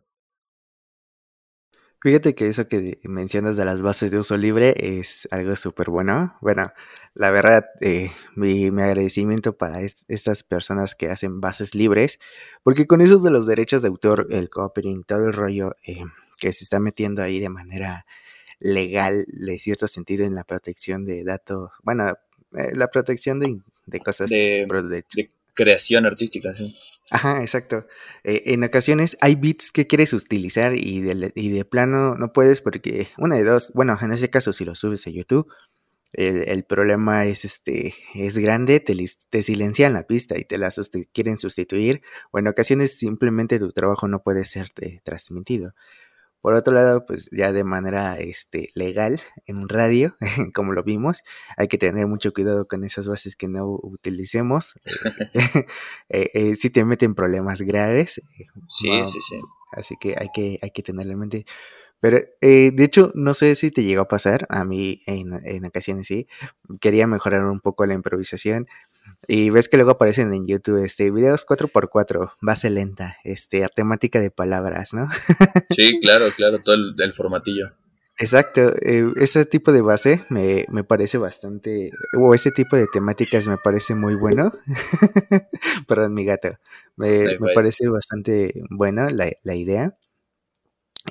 Fíjate 2.03 2.35
que 2.35 2.49
eso 2.49 2.67
que 2.67 2.99
mencionas 3.03 3.55
de 3.55 3.63
las 3.63 3.81
bases 3.81 4.11
de 4.11 4.19
uso 4.19 4.35
libre 4.35 4.75
es 4.77 5.25
algo 5.31 5.55
súper 5.55 5.89
bueno. 5.89 6.35
Bueno, 6.41 6.73
la 7.13 7.31
verdad, 7.31 7.63
eh, 7.79 8.11
mi, 8.35 8.71
mi, 8.71 8.81
agradecimiento 8.81 9.55
para 9.55 9.79
est 9.79 10.03
estas 10.09 10.43
personas 10.43 10.95
que 10.95 11.09
hacen 11.09 11.39
bases 11.39 11.75
libres, 11.75 12.19
porque 12.61 12.87
con 12.87 12.99
eso 12.99 13.19
de 13.19 13.31
los 13.31 13.47
derechos 13.47 13.83
de 13.83 13.87
autor, 13.87 14.27
el 14.31 14.49
copyright, 14.49 15.05
todo 15.05 15.27
el 15.27 15.31
rollo 15.31 15.77
eh, 15.87 16.03
que 16.41 16.51
se 16.51 16.65
está 16.65 16.77
metiendo 16.81 17.23
ahí 17.23 17.39
de 17.39 17.47
manera 17.47 18.05
legal, 18.59 19.25
de 19.29 19.57
cierto 19.57 19.87
sentido, 19.87 20.25
en 20.25 20.35
la 20.35 20.43
protección 20.43 21.05
de 21.05 21.23
datos, 21.23 21.71
bueno, 21.83 22.17
eh, 22.57 22.75
la 22.75 22.89
protección 22.89 23.39
de, 23.39 23.61
de 23.85 23.99
cosas 23.99 24.29
de, 24.29 24.65
de, 24.67 25.05
creación 25.53 26.05
artística, 26.05 26.53
sí. 26.53 26.75
Ajá, 27.11 27.41
exacto. 27.41 27.85
Eh, 28.23 28.41
en 28.47 28.63
ocasiones 28.63 29.17
hay 29.21 29.35
beats 29.35 29.71
que 29.71 29.87
quieres 29.87 30.13
utilizar 30.13 30.75
y 30.75 31.01
de, 31.01 31.31
y 31.35 31.49
de 31.49 31.65
plano 31.65 32.15
no 32.15 32.33
puedes 32.33 32.61
porque 32.61 33.09
una 33.17 33.35
de 33.35 33.43
dos, 33.43 33.71
bueno, 33.73 33.97
en 34.01 34.11
ese 34.13 34.29
caso 34.29 34.53
si 34.53 34.65
lo 34.65 34.73
subes 34.73 35.05
a 35.05 35.11
YouTube, 35.11 35.47
el, 36.13 36.47
el 36.47 36.63
problema 36.63 37.25
es 37.25 37.43
este 37.43 37.93
es 38.13 38.37
grande, 38.37 38.79
te, 38.79 38.95
te, 39.29 39.43
silencian 39.43 39.93
la 39.93 40.03
pista 40.03 40.37
y 40.37 40.45
te 40.45 40.57
la 40.57 40.71
quieren 41.11 41.37
sustituir, 41.37 42.01
o 42.31 42.39
en 42.39 42.47
ocasiones 42.47 42.97
simplemente 42.97 43.59
tu 43.59 43.71
trabajo 43.71 44.07
no 44.07 44.21
puede 44.21 44.45
ser 44.45 44.69
transmitido. 45.03 45.73
Por 46.43 46.55
otro 46.55 46.73
lado, 46.73 47.05
pues 47.05 47.29
ya 47.31 47.53
de 47.53 47.63
manera 47.63 48.17
este, 48.19 48.71
legal, 48.75 49.21
en 49.45 49.59
un 49.59 49.69
radio, 49.69 50.17
como 50.53 50.73
lo 50.73 50.83
vimos, 50.83 51.23
hay 51.55 51.69
que 51.69 51.77
tener 51.77 52.05
mucho 52.05 52.33
cuidado 52.33 52.67
con 52.67 52.83
esas 52.83 53.07
bases 53.07 53.37
que 53.37 53.47
no 53.47 53.65
utilicemos. 53.81 54.73
eh, 55.33 55.63
eh, 56.33 56.55
si 56.57 56.69
te 56.69 56.83
meten 56.83 57.15
problemas 57.15 57.61
graves. 57.61 58.21
Sí, 58.67 58.89
no, 58.89 59.05
sí, 59.05 59.19
sí. 59.21 59.39
Así 59.71 59.95
que 59.97 60.17
hay 60.19 60.27
que, 60.33 60.59
hay 60.61 60.71
que 60.71 60.83
tenerlo 60.83 61.13
en 61.13 61.19
mente. 61.19 61.45
Pero, 62.01 62.17
eh, 62.41 62.71
de 62.73 62.83
hecho, 62.83 63.13
no 63.15 63.33
sé 63.33 63.55
si 63.55 63.71
te 63.71 63.81
llegó 63.81 64.01
a 64.01 64.07
pasar, 64.09 64.45
a 64.49 64.65
mí 64.65 65.01
en, 65.05 65.39
en 65.45 65.63
ocasiones 65.63 66.07
sí, 66.07 66.27
quería 66.81 67.07
mejorar 67.07 67.45
un 67.45 67.61
poco 67.61 67.85
la 67.85 67.93
improvisación, 67.93 68.67
y 69.27 69.49
ves 69.49 69.69
que 69.69 69.77
luego 69.77 69.91
aparecen 69.91 70.33
en 70.33 70.47
YouTube 70.47 70.83
este 70.83 71.11
videos 71.11 71.45
4x4, 71.45 72.33
base 72.41 72.69
lenta, 72.69 73.17
este 73.23 73.65
temática 73.73 74.19
de 74.19 74.31
palabras, 74.31 74.93
¿no? 74.93 75.09
sí, 75.69 75.99
claro, 76.01 76.25
claro, 76.35 76.59
todo 76.59 76.75
el, 76.75 76.95
el 76.97 77.13
formatillo. 77.13 77.73
Exacto, 78.19 78.73
eh, 78.81 79.11
ese 79.15 79.45
tipo 79.45 79.71
de 79.71 79.81
base 79.81 80.23
me, 80.29 80.65
me, 80.69 80.83
parece 80.83 81.17
bastante, 81.17 81.91
o 82.15 82.35
ese 82.35 82.51
tipo 82.51 82.75
de 82.75 82.85
temáticas 82.91 83.47
me 83.47 83.57
parece 83.57 83.95
muy 83.95 84.13
bueno. 84.13 84.53
Perdón, 85.87 86.13
mi 86.13 86.23
gato. 86.23 86.59
Me, 86.95 87.39
me 87.39 87.53
parece 87.55 87.87
bastante 87.87 88.53
buena 88.69 89.09
la, 89.09 89.31
la 89.43 89.55
idea. 89.55 89.97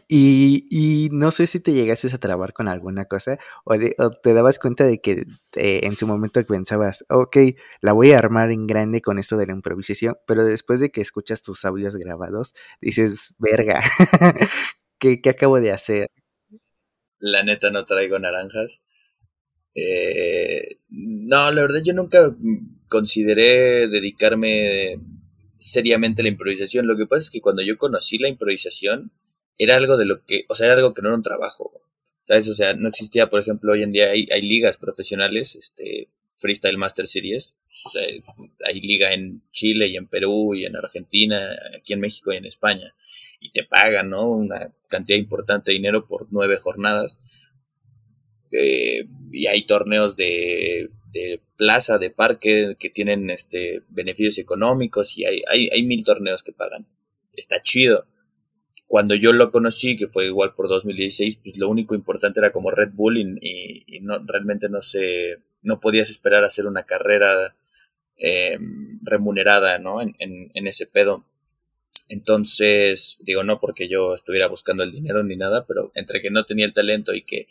Y, 0.08 0.66
y, 0.70 1.10
no 1.10 1.30
sé 1.30 1.46
si 1.46 1.60
te 1.60 1.74
llegaste 1.74 2.08
a 2.08 2.18
trabar 2.18 2.54
con 2.54 2.66
alguna 2.66 3.04
cosa 3.04 3.38
o, 3.64 3.76
de, 3.76 3.94
o 3.98 4.10
te 4.10 4.32
dabas 4.32 4.58
cuenta 4.58 4.86
de 4.86 5.02
que 5.02 5.26
eh, 5.54 5.80
en 5.82 5.96
su 5.96 6.06
momento 6.06 6.42
pensabas, 6.46 7.04
ok, 7.10 7.36
la 7.82 7.92
voy 7.92 8.12
a 8.12 8.18
armar 8.18 8.50
en 8.52 8.66
grande 8.66 9.02
con 9.02 9.18
esto 9.18 9.36
de 9.36 9.46
la 9.46 9.52
improvisación, 9.52 10.16
pero 10.26 10.46
después 10.46 10.80
de 10.80 10.90
que 10.90 11.02
escuchas 11.02 11.42
tus 11.42 11.66
audios 11.66 11.94
grabados, 11.96 12.54
dices, 12.80 13.34
verga, 13.38 13.82
¿qué, 14.98 15.20
¿qué, 15.20 15.28
acabo 15.28 15.60
de 15.60 15.72
hacer? 15.72 16.08
La 17.18 17.42
neta 17.42 17.70
no 17.70 17.84
traigo 17.84 18.18
naranjas. 18.18 18.82
Eh, 19.74 20.78
no, 20.88 21.50
la 21.50 21.62
verdad 21.62 21.82
yo 21.84 21.92
nunca 21.92 22.34
consideré 22.88 23.88
dedicarme 23.88 24.98
seriamente 25.58 26.22
a 26.22 26.24
la 26.24 26.30
improvisación. 26.30 26.86
Lo 26.86 26.96
que 26.96 27.06
pasa 27.06 27.20
es 27.20 27.30
que 27.30 27.42
cuando 27.42 27.62
yo 27.62 27.76
conocí 27.76 28.16
la 28.16 28.28
improvisación, 28.28 29.12
era 29.58 29.76
algo 29.76 29.96
de 29.96 30.06
lo 30.06 30.24
que, 30.24 30.44
o 30.48 30.54
sea, 30.54 30.66
era 30.66 30.76
algo 30.76 30.94
que 30.94 31.02
no 31.02 31.08
era 31.08 31.16
un 31.16 31.22
trabajo, 31.22 31.72
¿sabes? 32.22 32.48
O 32.48 32.54
sea, 32.54 32.74
no 32.74 32.88
existía, 32.88 33.28
por 33.28 33.40
ejemplo, 33.40 33.72
hoy 33.72 33.82
en 33.82 33.92
día 33.92 34.10
hay, 34.10 34.42
ligas 34.42 34.78
profesionales, 34.78 35.54
este, 35.56 36.08
Freestyle 36.36 36.78
Master 36.78 37.06
Series, 37.06 37.58
hay 38.64 38.80
liga 38.80 39.12
en 39.12 39.42
Chile 39.52 39.88
y 39.88 39.96
en 39.96 40.08
Perú 40.08 40.54
y 40.54 40.64
en 40.64 40.76
Argentina, 40.76 41.56
aquí 41.76 41.92
en 41.92 42.00
México 42.00 42.32
y 42.32 42.36
en 42.36 42.46
España, 42.46 42.94
y 43.40 43.50
te 43.50 43.64
pagan, 43.64 44.10
¿no? 44.10 44.30
Una 44.30 44.72
cantidad 44.88 45.18
importante 45.18 45.70
de 45.70 45.76
dinero 45.76 46.06
por 46.06 46.28
nueve 46.30 46.56
jornadas, 46.56 47.18
eh, 48.50 49.04
y 49.30 49.46
hay 49.46 49.62
torneos 49.62 50.16
de, 50.16 50.90
de 51.12 51.40
plaza, 51.56 51.98
de 51.98 52.10
parque, 52.10 52.76
que 52.78 52.90
tienen 52.90 53.30
este, 53.30 53.82
beneficios 53.88 54.38
económicos, 54.38 55.16
y 55.16 55.24
hay, 55.24 55.42
hay, 55.48 55.68
hay 55.72 55.84
mil 55.84 56.04
torneos 56.04 56.42
que 56.42 56.52
pagan. 56.52 56.86
Está 57.34 57.62
chido 57.62 58.06
cuando 58.92 59.14
yo 59.14 59.32
lo 59.32 59.50
conocí, 59.50 59.96
que 59.96 60.06
fue 60.06 60.26
igual 60.26 60.52
por 60.54 60.68
2016, 60.68 61.36
pues 61.42 61.56
lo 61.56 61.70
único 61.70 61.94
importante 61.94 62.40
era 62.40 62.52
como 62.52 62.70
Red 62.70 62.90
Bull 62.92 63.16
y, 63.16 64.00
no, 64.02 64.18
realmente 64.26 64.68
no 64.68 64.82
se, 64.82 65.38
no 65.62 65.80
podías 65.80 66.10
esperar 66.10 66.44
hacer 66.44 66.66
una 66.66 66.82
carrera 66.82 67.56
eh, 68.18 68.58
remunerada, 69.00 69.78
¿no? 69.78 70.02
En, 70.02 70.14
en, 70.18 70.50
en, 70.52 70.66
ese 70.66 70.86
pedo. 70.86 71.24
Entonces, 72.10 73.16
digo, 73.20 73.44
no 73.44 73.60
porque 73.60 73.88
yo 73.88 74.14
estuviera 74.14 74.46
buscando 74.46 74.82
el 74.82 74.92
dinero 74.92 75.24
ni 75.24 75.36
nada, 75.36 75.64
pero 75.66 75.90
entre 75.94 76.20
que 76.20 76.30
no 76.30 76.44
tenía 76.44 76.66
el 76.66 76.74
talento 76.74 77.14
y 77.14 77.22
que 77.22 77.48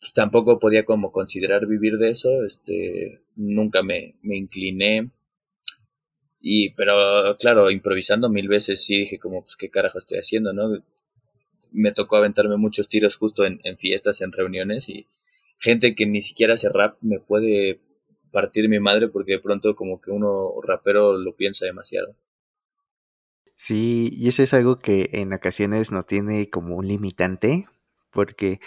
pues, 0.00 0.14
tampoco 0.14 0.58
podía 0.58 0.86
como 0.86 1.12
considerar 1.12 1.66
vivir 1.66 1.98
de 1.98 2.08
eso, 2.08 2.46
este, 2.46 3.20
nunca 3.36 3.82
me, 3.82 4.14
me 4.22 4.38
incliné 4.38 5.10
y, 6.42 6.70
pero 6.70 7.36
claro, 7.38 7.70
improvisando 7.70 8.28
mil 8.28 8.48
veces 8.48 8.84
sí 8.84 8.98
dije 8.98 9.18
como, 9.18 9.42
pues 9.42 9.56
qué 9.56 9.70
carajo 9.70 9.98
estoy 9.98 10.18
haciendo, 10.18 10.52
¿no? 10.52 10.82
Me 11.72 11.92
tocó 11.92 12.16
aventarme 12.16 12.56
muchos 12.56 12.88
tiros 12.88 13.16
justo 13.16 13.44
en, 13.44 13.60
en 13.64 13.76
fiestas, 13.76 14.20
en 14.20 14.32
reuniones 14.32 14.88
y 14.88 15.06
gente 15.58 15.94
que 15.94 16.06
ni 16.06 16.22
siquiera 16.22 16.54
hace 16.54 16.68
rap 16.68 16.96
me 17.00 17.20
puede 17.20 17.80
partir 18.32 18.68
mi 18.68 18.80
madre 18.80 19.08
porque 19.08 19.32
de 19.32 19.38
pronto 19.40 19.74
como 19.74 20.00
que 20.00 20.10
uno 20.10 20.52
rapero 20.62 21.16
lo 21.18 21.36
piensa 21.36 21.66
demasiado. 21.66 22.16
Sí, 23.56 24.08
y 24.16 24.28
eso 24.28 24.42
es 24.42 24.54
algo 24.54 24.78
que 24.78 25.10
en 25.12 25.34
ocasiones 25.34 25.92
no 25.92 26.02
tiene 26.02 26.48
como 26.48 26.76
un 26.76 26.88
limitante, 26.88 27.68
porque 28.10 28.58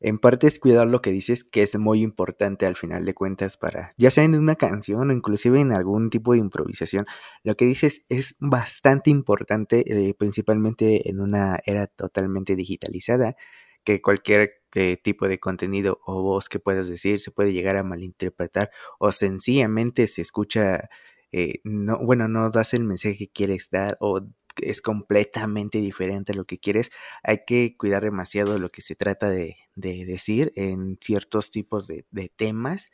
en 0.00 0.18
parte 0.18 0.46
es 0.46 0.58
cuidar 0.58 0.86
lo 0.86 1.02
que 1.02 1.10
dices, 1.10 1.44
que 1.44 1.62
es 1.62 1.78
muy 1.78 2.02
importante 2.02 2.66
al 2.66 2.76
final 2.76 3.04
de 3.04 3.14
cuentas 3.14 3.56
para, 3.56 3.94
ya 3.98 4.10
sea 4.10 4.24
en 4.24 4.34
una 4.34 4.56
canción 4.56 5.10
o 5.10 5.12
inclusive 5.12 5.60
en 5.60 5.72
algún 5.72 6.10
tipo 6.10 6.32
de 6.32 6.38
improvisación, 6.38 7.06
lo 7.44 7.54
que 7.56 7.66
dices 7.66 8.04
es 8.08 8.34
bastante 8.40 9.10
importante, 9.10 9.84
eh, 9.86 10.14
principalmente 10.14 11.10
en 11.10 11.20
una 11.20 11.60
era 11.66 11.86
totalmente 11.86 12.56
digitalizada, 12.56 13.36
que 13.84 14.00
cualquier 14.00 14.62
eh, 14.74 14.96
tipo 15.02 15.28
de 15.28 15.38
contenido 15.38 16.00
o 16.04 16.22
voz 16.22 16.48
que 16.48 16.58
puedas 16.58 16.88
decir 16.88 17.20
se 17.20 17.30
puede 17.30 17.52
llegar 17.52 17.76
a 17.76 17.82
malinterpretar 17.82 18.70
o 18.98 19.12
sencillamente 19.12 20.06
se 20.06 20.22
escucha, 20.22 20.88
eh, 21.32 21.60
no, 21.64 21.98
bueno, 21.98 22.28
no 22.28 22.50
das 22.50 22.74
el 22.74 22.84
mensaje 22.84 23.16
que 23.16 23.30
quieres 23.30 23.68
dar 23.70 23.96
o 24.00 24.20
es 24.62 24.82
completamente 24.82 25.78
diferente 25.78 26.32
a 26.32 26.36
lo 26.36 26.44
que 26.44 26.58
quieres, 26.58 26.90
hay 27.22 27.44
que 27.46 27.76
cuidar 27.76 28.02
demasiado 28.04 28.58
lo 28.58 28.70
que 28.70 28.82
se 28.82 28.94
trata 28.94 29.28
de, 29.30 29.56
de 29.80 30.04
decir 30.04 30.52
en 30.56 30.98
ciertos 31.00 31.50
tipos 31.50 31.86
de, 31.86 32.04
temas. 32.36 32.90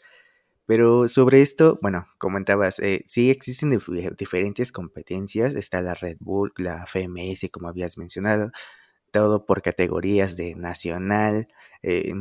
Pero 0.67 1.09
sobre 1.09 1.43
esto, 1.43 1.79
bueno, 1.81 2.09
comentabas, 2.19 2.81
eh, 2.81 3.05
sí 3.07 3.31
existen 3.31 3.71
dif 3.71 3.89
diferentes 4.19 4.73
competencias, 4.73 5.55
está 5.55 5.81
la 5.81 5.95
Red 5.95 6.17
Bull, 6.21 6.53
la 6.57 6.85
FMS, 6.87 7.51
como 7.53 7.69
habías 7.69 7.99
mencionado, 7.99 8.51
todo 9.13 9.47
por 9.47 9.63
categorías 9.63 10.37
de 10.37 10.57
nacional, 10.57 11.49
eh, 11.83 12.13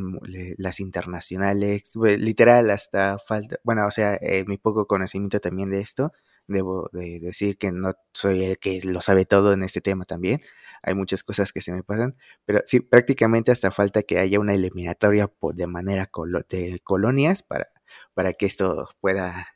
las 0.57 0.79
internacionales, 0.79 1.91
literal 2.19 2.69
hasta 2.69 3.17
falta, 3.19 3.57
bueno, 3.63 3.87
o 3.87 3.91
sea, 3.91 4.15
eh, 4.21 4.45
mi 4.47 4.57
poco 4.57 4.85
conocimiento 4.87 5.39
también 5.39 5.71
de 5.71 5.81
esto, 5.81 6.13
debo 6.47 6.89
de 6.93 7.19
decir 7.19 7.57
que 7.57 7.71
no 7.71 7.93
soy 8.13 8.43
el 8.43 8.59
que 8.59 8.81
lo 8.83 9.01
sabe 9.01 9.25
todo 9.25 9.53
en 9.53 9.63
este 9.63 9.81
tema 9.81 10.05
también, 10.05 10.41
hay 10.85 10.93
muchas 10.93 11.23
cosas 11.23 11.51
que 11.51 11.61
se 11.61 11.71
me 11.71 11.81
pasan, 11.81 12.15
pero 12.45 12.61
sí, 12.65 12.79
prácticamente 12.79 13.51
hasta 13.51 13.71
falta 13.71 14.03
que 14.03 14.19
haya 14.19 14.39
una 14.39 14.53
eliminatoria 14.53 15.27
por, 15.27 15.55
de 15.55 15.65
manera 15.65 16.09
de 16.49 16.79
colonias 16.83 17.41
para, 17.41 17.69
para 18.13 18.33
que 18.33 18.45
esto 18.45 18.87
pueda 19.01 19.47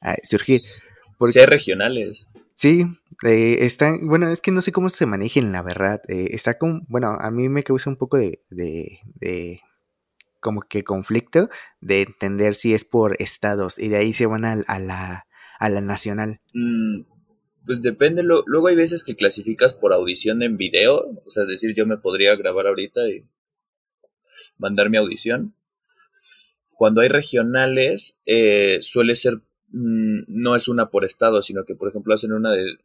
ah, 0.00 0.16
surgir. 0.22 0.60
Porque, 1.18 1.32
Ser 1.32 1.50
regionales. 1.50 2.30
Sí, 2.54 2.86
eh, 3.24 3.58
están, 3.60 4.08
bueno, 4.08 4.30
es 4.30 4.40
que 4.40 4.52
no 4.52 4.62
sé 4.62 4.72
cómo 4.72 4.88
se 4.88 5.04
manejen, 5.04 5.52
la 5.52 5.60
verdad. 5.60 6.00
Eh, 6.08 6.30
está 6.32 6.56
con, 6.56 6.86
bueno, 6.88 7.16
a 7.20 7.30
mí 7.30 7.50
me 7.50 7.62
causa 7.62 7.90
un 7.90 7.96
poco 7.96 8.16
de, 8.16 8.40
de, 8.48 9.00
de, 9.16 9.60
como 10.40 10.62
que 10.62 10.82
conflicto 10.82 11.50
de 11.82 12.02
entender 12.02 12.54
si 12.54 12.72
es 12.72 12.84
por 12.84 13.16
estados 13.18 13.78
y 13.78 13.88
de 13.88 13.98
ahí 13.98 14.14
se 14.14 14.24
van 14.24 14.46
a, 14.46 14.52
a 14.66 14.78
la, 14.78 15.26
a 15.60 15.68
la 15.68 15.82
nacional. 15.82 16.40
Mm, 16.54 17.02
pues 17.66 17.82
depende, 17.82 18.22
luego 18.22 18.66
hay 18.66 18.74
veces 18.74 19.04
que 19.04 19.14
clasificas 19.14 19.74
por 19.74 19.92
audición 19.92 20.42
en 20.42 20.56
video, 20.56 21.20
o 21.24 21.30
sea, 21.30 21.44
es 21.44 21.50
decir, 21.50 21.74
yo 21.76 21.86
me 21.86 21.98
podría 21.98 22.34
grabar 22.34 22.66
ahorita 22.66 23.08
y 23.08 23.24
mandar 24.56 24.88
mi 24.88 24.96
audición. 24.96 25.54
Cuando 26.70 27.02
hay 27.02 27.08
regionales, 27.08 28.18
eh, 28.24 28.78
suele 28.80 29.14
ser, 29.14 29.34
mm, 29.68 30.22
no 30.28 30.56
es 30.56 30.66
una 30.66 30.88
por 30.88 31.04
estado, 31.04 31.42
sino 31.42 31.64
que, 31.66 31.74
por 31.74 31.90
ejemplo, 31.90 32.14
hacen 32.14 32.32
una 32.32 32.52
de 32.52 32.78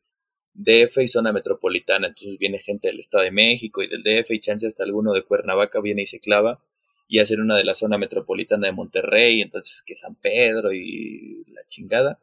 DF 0.53 1.01
y 1.01 1.07
zona 1.07 1.31
metropolitana, 1.31 2.07
entonces 2.07 2.37
viene 2.37 2.59
gente 2.59 2.89
del 2.89 2.99
Estado 2.99 3.23
de 3.23 3.31
México 3.31 3.83
y 3.83 3.87
del 3.87 4.03
DF 4.03 4.31
y 4.31 4.39
chance 4.41 4.67
hasta 4.67 4.83
alguno 4.83 5.13
de 5.13 5.23
Cuernavaca 5.23 5.79
viene 5.79 6.01
y 6.01 6.07
se 6.07 6.19
clava 6.19 6.61
y 7.07 7.19
hacen 7.19 7.39
una 7.39 7.55
de 7.55 7.63
la 7.63 7.73
zona 7.73 7.97
metropolitana 7.97 8.67
de 8.67 8.73
Monterrey, 8.73 9.41
entonces 9.41 9.81
que 9.85 9.95
San 9.95 10.15
Pedro 10.15 10.73
y 10.73 11.45
la 11.53 11.65
chingada 11.65 12.19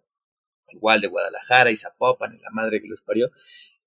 igual 0.73 1.01
de 1.01 1.09
Guadalajara 1.09 1.71
y 1.71 1.77
Zapopan, 1.77 2.35
y 2.35 2.43
la 2.43 2.51
madre 2.53 2.81
que 2.81 2.89
los 2.89 3.03
parió, 3.03 3.31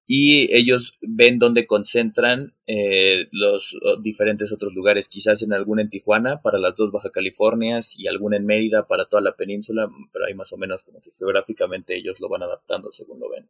y 0.08 0.56
ellos 0.56 0.98
ven 1.02 1.40
dónde 1.40 1.66
concentran 1.66 2.54
eh, 2.68 3.28
los 3.32 3.78
diferentes 4.04 4.52
otros 4.52 4.74
lugares, 4.74 5.10
quizás 5.10 5.42
en 5.42 5.54
alguna 5.54 5.82
en 5.82 5.90
Tijuana 5.90 6.42
para 6.42 6.60
las 6.60 6.76
dos 6.76 6.92
Baja 6.92 7.10
Californias 7.10 7.98
y 7.98 8.08
alguna 8.08 8.38
en 8.38 8.46
Mérida 8.46 8.88
para 8.88 9.06
toda 9.06 9.22
la 9.22 9.36
península, 9.36 9.90
pero 10.14 10.26
ahí 10.26 10.36
más 10.36 10.54
o 10.54 10.58
menos 10.58 10.84
como 10.84 11.02
que 11.02 11.10
geográficamente 11.12 11.96
ellos 11.96 12.20
lo 12.20 12.30
van 12.30 12.44
adaptando 12.44 12.92
según 12.92 13.20
lo 13.20 13.30
ven. 13.30 13.50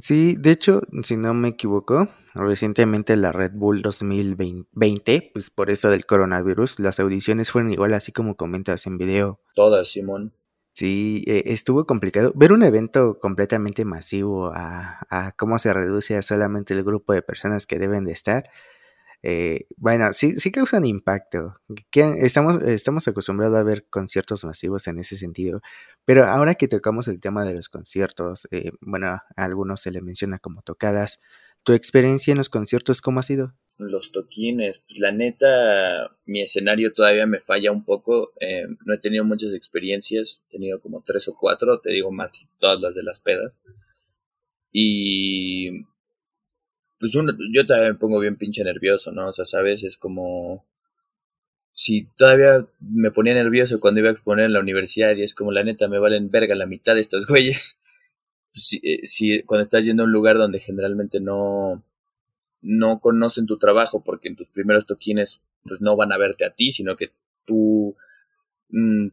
Sí, 0.00 0.36
de 0.38 0.52
hecho, 0.52 0.80
si 1.02 1.18
no 1.18 1.34
me 1.34 1.48
equivoco, 1.48 2.08
recientemente 2.34 3.14
la 3.16 3.30
Red 3.30 3.52
Bull 3.54 3.82
2020, 3.82 5.30
pues 5.34 5.50
por 5.50 5.68
eso 5.68 5.90
del 5.90 6.06
coronavirus, 6.06 6.78
las 6.78 6.98
audiciones 6.98 7.50
fueron 7.50 7.70
igual 7.70 7.92
así 7.92 8.10
como 8.10 8.36
comentas 8.36 8.86
en 8.86 8.96
video. 8.96 9.40
Todas, 9.54 9.88
Simón. 9.88 10.32
Sí, 10.74 11.22
eh, 11.26 11.42
estuvo 11.46 11.84
complicado. 11.86 12.32
Ver 12.34 12.52
un 12.52 12.62
evento 12.62 13.18
completamente 13.20 13.84
masivo 13.84 14.50
a, 14.54 15.32
cómo 15.36 15.58
se 15.58 15.72
reduce 15.72 16.16
a 16.16 16.22
solamente 16.22 16.72
el 16.72 16.82
grupo 16.82 17.12
de 17.12 17.20
personas 17.22 17.66
que 17.66 17.78
deben 17.78 18.04
de 18.06 18.12
estar. 18.12 18.48
Eh, 19.22 19.66
bueno, 19.76 20.12
sí, 20.14 20.36
sí 20.40 20.52
causan 20.52 20.86
impacto. 20.86 21.54
Estamos, 22.18 22.62
estamos 22.62 23.08
acostumbrados 23.08 23.58
a 23.58 23.62
ver 23.64 23.86
conciertos 23.90 24.44
masivos 24.44 24.86
en 24.88 24.98
ese 25.00 25.16
sentido. 25.16 25.60
Pero 26.06 26.24
ahora 26.26 26.54
que 26.56 26.68
tocamos 26.68 27.08
el 27.08 27.20
tema 27.20 27.44
de 27.44 27.54
los 27.54 27.68
conciertos, 27.68 28.48
eh, 28.52 28.72
bueno, 28.80 29.08
a 29.08 29.24
algunos 29.36 29.82
se 29.82 29.92
le 29.92 30.02
menciona 30.02 30.38
como 30.38 30.62
tocadas. 30.62 31.20
¿Tu 31.64 31.74
experiencia 31.74 32.32
en 32.32 32.38
los 32.38 32.50
conciertos 32.50 33.02
cómo 33.02 33.20
ha 33.20 33.22
sido? 33.24 33.54
Los 33.90 34.12
toquines. 34.12 34.82
Pues 34.86 35.00
la 35.00 35.12
neta, 35.12 36.16
mi 36.26 36.42
escenario 36.42 36.92
todavía 36.92 37.26
me 37.26 37.40
falla 37.40 37.72
un 37.72 37.84
poco. 37.84 38.32
Eh, 38.40 38.66
no 38.84 38.94
he 38.94 38.98
tenido 38.98 39.24
muchas 39.24 39.52
experiencias. 39.52 40.44
He 40.48 40.52
tenido 40.52 40.80
como 40.80 41.02
tres 41.04 41.28
o 41.28 41.36
cuatro, 41.38 41.80
te 41.80 41.92
digo 41.92 42.12
más 42.12 42.50
todas 42.58 42.80
las 42.80 42.94
de 42.94 43.02
las 43.02 43.20
pedas. 43.20 43.60
Y 44.72 45.84
pues 46.98 47.14
uno, 47.16 47.32
yo 47.52 47.66
todavía 47.66 47.92
me 47.92 47.98
pongo 47.98 48.20
bien 48.20 48.36
pinche 48.36 48.62
nervioso, 48.64 49.12
¿no? 49.12 49.28
O 49.28 49.32
sea, 49.32 49.44
sabes, 49.44 49.82
es 49.82 49.96
como 49.96 50.64
si 51.72 52.06
todavía 52.16 52.66
me 52.80 53.10
ponía 53.10 53.34
nervioso 53.34 53.80
cuando 53.80 54.00
iba 54.00 54.10
a 54.10 54.12
exponer 54.12 54.46
en 54.46 54.52
la 54.52 54.60
universidad 54.60 55.16
y 55.16 55.22
es 55.22 55.34
como 55.34 55.52
la 55.52 55.64
neta 55.64 55.88
me 55.88 55.98
valen 55.98 56.30
verga 56.30 56.54
la 56.54 56.66
mitad 56.66 56.94
de 56.94 57.00
estos 57.00 57.26
güeyes. 57.26 57.78
Si, 58.54 58.80
eh, 58.82 59.06
si 59.06 59.42
cuando 59.44 59.62
estás 59.62 59.82
yendo 59.82 60.02
a 60.02 60.06
un 60.06 60.12
lugar 60.12 60.36
donde 60.36 60.58
generalmente 60.58 61.20
no 61.20 61.82
no 62.62 63.00
conocen 63.00 63.46
tu 63.46 63.58
trabajo 63.58 64.02
porque 64.04 64.28
en 64.28 64.36
tus 64.36 64.48
primeros 64.48 64.86
toquines 64.86 65.42
pues 65.64 65.80
no 65.80 65.96
van 65.96 66.12
a 66.12 66.18
verte 66.18 66.44
a 66.44 66.50
ti, 66.50 66.72
sino 66.72 66.96
que 66.96 67.12
tú 67.44 67.96
mm, 68.70 69.08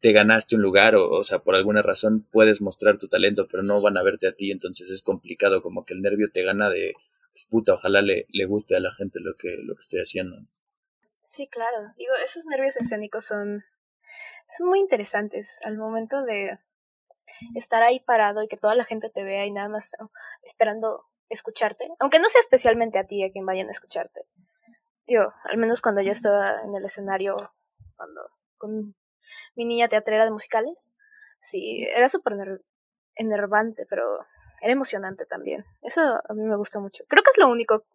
te 0.00 0.12
ganaste 0.12 0.56
un 0.56 0.62
lugar 0.62 0.94
o, 0.94 1.10
o 1.10 1.24
sea, 1.24 1.40
por 1.40 1.54
alguna 1.54 1.82
razón 1.82 2.26
puedes 2.30 2.60
mostrar 2.60 2.98
tu 2.98 3.08
talento, 3.08 3.48
pero 3.50 3.62
no 3.62 3.80
van 3.80 3.96
a 3.96 4.02
verte 4.02 4.26
a 4.26 4.32
ti, 4.32 4.50
entonces 4.50 4.90
es 4.90 5.02
complicado, 5.02 5.62
como 5.62 5.84
que 5.84 5.94
el 5.94 6.02
nervio 6.02 6.30
te 6.32 6.42
gana 6.42 6.70
de, 6.70 6.94
pues 7.32 7.46
puta, 7.46 7.74
ojalá 7.74 8.02
le, 8.02 8.26
le 8.30 8.44
guste 8.46 8.76
a 8.76 8.80
la 8.80 8.92
gente 8.92 9.20
lo 9.20 9.34
que, 9.36 9.56
lo 9.62 9.74
que 9.74 9.82
estoy 9.82 10.00
haciendo. 10.00 10.36
Sí, 11.22 11.46
claro. 11.46 11.92
Digo, 11.96 12.12
esos 12.24 12.44
nervios 12.46 12.76
escénicos 12.76 13.24
son, 13.24 13.62
son 14.48 14.68
muy 14.68 14.80
interesantes. 14.80 15.60
Al 15.64 15.78
momento 15.78 16.24
de 16.24 16.58
estar 17.54 17.82
ahí 17.82 18.00
parado 18.00 18.42
y 18.42 18.48
que 18.48 18.56
toda 18.56 18.74
la 18.74 18.84
gente 18.84 19.10
te 19.10 19.22
vea 19.22 19.46
y 19.46 19.52
nada 19.52 19.68
más 19.68 19.92
esperando 20.42 21.04
escucharte, 21.30 21.88
aunque 21.98 22.18
no 22.18 22.28
sea 22.28 22.40
especialmente 22.40 22.98
a 22.98 23.06
ti 23.06 23.24
a 23.24 23.30
quien 23.30 23.46
vayan 23.46 23.68
a 23.68 23.70
escucharte. 23.70 24.26
Tío, 25.06 25.32
al 25.44 25.56
menos 25.56 25.80
cuando 25.80 26.02
yo 26.02 26.12
estaba 26.12 26.60
en 26.64 26.74
el 26.74 26.84
escenario, 26.84 27.36
cuando 27.96 28.20
con 28.58 28.94
mi 29.56 29.64
niña 29.64 29.88
teatrera 29.88 30.24
de 30.24 30.30
musicales, 30.30 30.92
sí, 31.38 31.86
era 31.94 32.08
súper 32.08 32.62
enervante, 33.14 33.86
pero 33.88 34.04
era 34.60 34.72
emocionante 34.72 35.24
también. 35.24 35.64
Eso 35.82 36.02
a 36.02 36.34
mí 36.34 36.42
me 36.42 36.56
gusta 36.56 36.80
mucho. 36.80 37.04
Creo 37.08 37.22
que 37.22 37.30
es 37.30 37.38
lo 37.38 37.48
único 37.48 37.86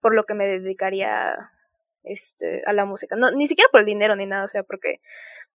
por 0.00 0.14
lo 0.14 0.24
que 0.24 0.34
me 0.34 0.46
dedicaría 0.46 1.36
este, 2.02 2.62
a 2.66 2.72
la 2.72 2.84
música. 2.84 3.16
No, 3.16 3.30
ni 3.30 3.46
siquiera 3.46 3.68
por 3.70 3.80
el 3.80 3.86
dinero 3.86 4.16
ni 4.16 4.26
nada, 4.26 4.44
o 4.44 4.48
sea, 4.48 4.62
porque 4.62 5.00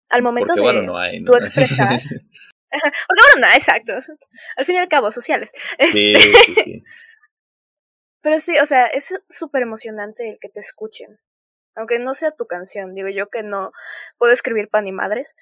al 0.10 0.24
momento 0.24 0.54
de 0.54 1.24
tú 1.26 1.36
expresar... 1.36 2.00
porque 2.72 3.22
bueno, 3.24 3.48
no, 3.48 3.54
exacto. 3.54 3.94
Al 4.56 4.66
fin 4.66 4.76
y 4.76 4.80
al 4.80 4.90
cabo, 4.90 5.10
sociales. 5.12 5.52
Sí, 5.54 6.14
este, 6.14 6.20
sí, 6.20 6.56
sí. 6.64 6.84
Pero 8.22 8.40
sí, 8.40 8.58
o 8.60 8.66
sea, 8.66 8.86
es 8.88 9.14
súper 9.30 9.64
emocionante 9.64 10.30
el 10.30 10.40
que 10.40 10.50
te 10.50 10.60
escuchen. 10.60 11.20
Aunque 11.76 12.00
no 12.00 12.14
sea 12.14 12.32
tu 12.32 12.48
canción, 12.48 12.96
digo 12.96 13.10
yo 13.10 13.30
que 13.30 13.44
no 13.44 13.72
puedo 14.18 14.34
escribir 14.34 14.70
pan 14.70 14.88
y 14.88 14.92
madres. 14.92 15.36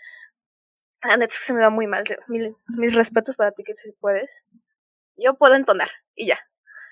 La 1.01 1.17
neta 1.17 1.33
es 1.33 1.39
que 1.39 1.45
se 1.45 1.53
me 1.53 1.61
da 1.61 1.69
muy 1.69 1.87
mal. 1.87 2.03
mis 2.27 2.93
respetos 2.93 3.35
para 3.37 3.51
ti 3.51 3.63
que 3.63 3.75
si 3.75 3.91
puedes. 3.93 4.45
Yo 5.15 5.35
puedo 5.35 5.55
entonar 5.55 5.89
y 6.13 6.27
ya. 6.27 6.39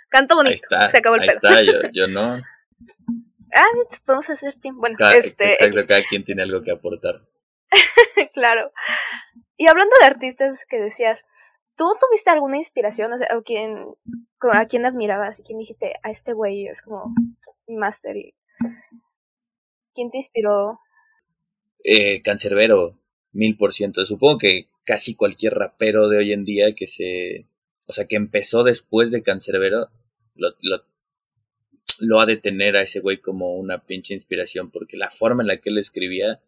Canto 0.09 0.35
bonito. 0.35 0.67
se 0.87 0.97
acabó 0.97 1.15
el 1.15 1.23
ahí 1.23 1.27
pedo. 1.27 1.37
está, 1.37 1.61
yo, 1.63 1.73
yo 1.91 2.07
no. 2.07 2.39
ah, 3.53 3.65
podemos 4.05 4.29
hacer 4.29 4.55
tiempo. 4.55 4.81
Bueno, 4.81 4.95
cada, 4.97 5.15
este. 5.15 5.53
Exacto, 5.53 5.81
cada 5.87 6.03
quien 6.03 6.23
tiene 6.23 6.43
algo 6.43 6.61
que 6.61 6.71
aportar. 6.71 7.27
claro. 8.33 8.71
Y 9.57 9.67
hablando 9.67 9.95
de 9.99 10.05
artistas 10.05 10.65
que 10.67 10.79
decías, 10.79 11.25
¿Tú 11.75 11.85
tuviste 11.99 12.29
alguna 12.29 12.57
inspiración? 12.57 13.11
O 13.13 13.17
sea, 13.17 13.27
¿a 13.31 14.65
quién 14.65 14.85
admirabas? 14.85 15.39
¿Y 15.39 15.43
quién 15.43 15.57
dijiste, 15.57 15.93
a 16.03 16.09
este 16.09 16.33
güey 16.33 16.67
es 16.67 16.81
como 16.81 17.13
mi 17.67 17.75
máster? 17.75 18.15
¿Quién 19.93 20.11
te 20.11 20.17
inspiró? 20.17 20.79
Eh, 21.83 22.21
Cancerbero, 22.21 22.99
mil 23.31 23.57
por 23.57 23.73
ciento. 23.73 24.05
Supongo 24.05 24.37
que 24.37 24.69
casi 24.85 25.15
cualquier 25.15 25.53
rapero 25.53 26.09
de 26.09 26.17
hoy 26.17 26.33
en 26.33 26.45
día 26.45 26.75
que 26.75 26.87
se... 26.87 27.47
O 27.85 27.91
sea, 27.91 28.05
que 28.05 28.15
empezó 28.15 28.63
después 28.63 29.11
de 29.11 29.23
Cancerbero, 29.23 29.89
lo, 30.35 30.49
lo, 30.61 30.85
lo 31.99 32.19
ha 32.21 32.25
de 32.25 32.37
tener 32.37 32.77
a 32.77 32.81
ese 32.81 33.01
güey 33.01 33.17
como 33.17 33.55
una 33.55 33.83
pinche 33.85 34.13
inspiración, 34.13 34.71
porque 34.71 34.95
la 34.95 35.11
forma 35.11 35.43
en 35.43 35.47
la 35.47 35.57
que 35.57 35.69
él 35.69 35.77
escribía 35.77 36.41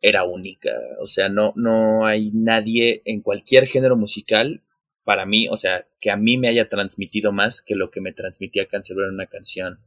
era 0.00 0.24
única. 0.24 0.70
O 1.00 1.06
sea, 1.06 1.28
no, 1.28 1.52
no 1.56 2.06
hay 2.06 2.30
nadie 2.32 3.02
en 3.04 3.20
cualquier 3.20 3.66
género 3.66 3.96
musical, 3.96 4.62
para 5.04 5.24
mí, 5.24 5.48
o 5.48 5.56
sea, 5.56 5.88
que 6.00 6.10
a 6.10 6.18
mí 6.18 6.36
me 6.36 6.48
haya 6.48 6.68
transmitido 6.68 7.32
más 7.32 7.62
que 7.62 7.74
lo 7.74 7.90
que 7.90 8.02
me 8.02 8.12
transmitía 8.12 8.66
Cancerbero 8.66 9.08
en 9.08 9.14
una 9.14 9.26
canción. 9.26 9.80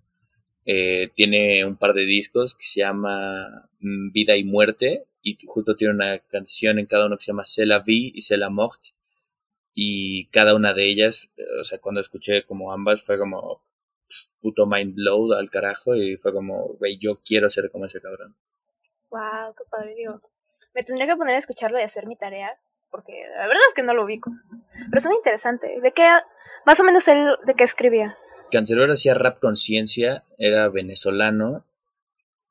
Eh, 0.66 1.12
tiene 1.16 1.64
un 1.64 1.78
par 1.78 1.94
de 1.94 2.06
discos 2.06 2.56
que 2.56 2.66
se 2.66 2.80
llama 2.80 3.70
mm, 3.82 4.12
Vida 4.14 4.36
y 4.36 4.44
Muerte 4.44 5.06
y 5.22 5.38
justo 5.46 5.76
tiene 5.76 5.94
una 5.94 6.20
canción 6.20 6.80
en 6.80 6.88
cada 6.88 7.06
uno 7.06 7.18
que 7.18 7.24
se 7.24 7.32
llama 7.32 7.46
C'est 7.46 7.68
la 7.68 7.80
vie 7.80 8.12
y 8.16 8.22
C'est 8.22 8.40
la 8.40 8.50
mort 8.50 8.82
y 9.74 10.26
cada 10.32 10.56
una 10.56 10.74
de 10.74 10.86
ellas, 10.90 11.34
eh, 11.38 11.44
o 11.60 11.64
sea, 11.64 11.80
cuando 11.80 12.02
escuché 12.02 12.44
como 12.44 12.72
ambas 12.74 13.04
fue 13.04 13.18
como 13.18 13.62
puto 14.42 14.66
mind 14.66 14.96
blow 14.96 15.34
al 15.34 15.50
carajo 15.50 15.96
y 15.96 16.18
fue 16.18 16.34
como, 16.34 16.76
güey, 16.80 16.98
yo 16.98 17.22
quiero 17.24 17.50
ser 17.50 17.70
como 17.72 17.86
ese 17.86 18.02
cabrón. 18.02 18.36
Wow, 19.12 19.54
qué 19.56 19.64
padre, 19.70 19.94
digo. 19.96 20.22
Me 20.74 20.84
tendría 20.84 21.06
que 21.06 21.18
poner 21.18 21.36
a 21.36 21.38
escucharlo 21.38 21.78
y 21.78 21.84
hacer 21.84 22.08
mi 22.08 22.16
tarea, 22.16 22.58
porque 22.90 23.12
la 23.38 23.46
verdad 23.46 23.62
es 23.68 23.74
que 23.76 23.84
no 23.84 23.94
lo 23.94 24.06
ubico. 24.06 24.32
Pero 24.90 25.02
suena 25.02 25.18
interesante. 25.18 25.80
¿De 25.82 25.92
qué, 25.92 26.10
más 26.66 26.80
o 26.80 26.84
menos 26.84 27.08
él, 27.10 27.36
de 27.46 27.54
qué 27.54 27.66
escribía? 27.66 28.18
Cancerbero 28.52 28.94
hacía 28.94 29.14
rap 29.14 29.40
conciencia, 29.40 30.26
era 30.38 30.70
venezolano 30.70 31.66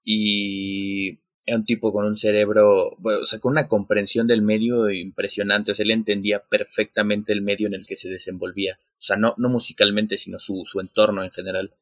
y 0.05 1.21
era 1.47 1.57
un 1.57 1.65
tipo 1.65 1.93
con 1.93 2.05
un 2.05 2.17
cerebro, 2.17 2.97
o 3.03 3.27
sea, 3.27 3.39
con 3.39 3.53
una 3.53 3.69
comprensión 3.69 4.27
del 4.27 4.43
medio 4.43 4.91
impresionante, 4.91 5.73
o 5.73 5.75
sea, 5.75 5.85
él 5.85 5.91
entendía 5.91 6.45
perfectamente 6.45 7.33
el 7.33 7.43
medio 7.43 7.67
en 7.67 7.75
el 7.75 7.87
que 7.87 7.97
se 7.97 8.09
desenvolvía, 8.09 8.79
o 8.93 9.03
sea, 9.03 9.17
no, 9.17 9.35
no 9.37 9.49
musicalmente, 9.49 10.17
sino 10.17 10.39
su, 10.39 10.63
su 10.65 10.81
entorno 10.81 11.23
en 11.23 11.31
general. 11.31 11.75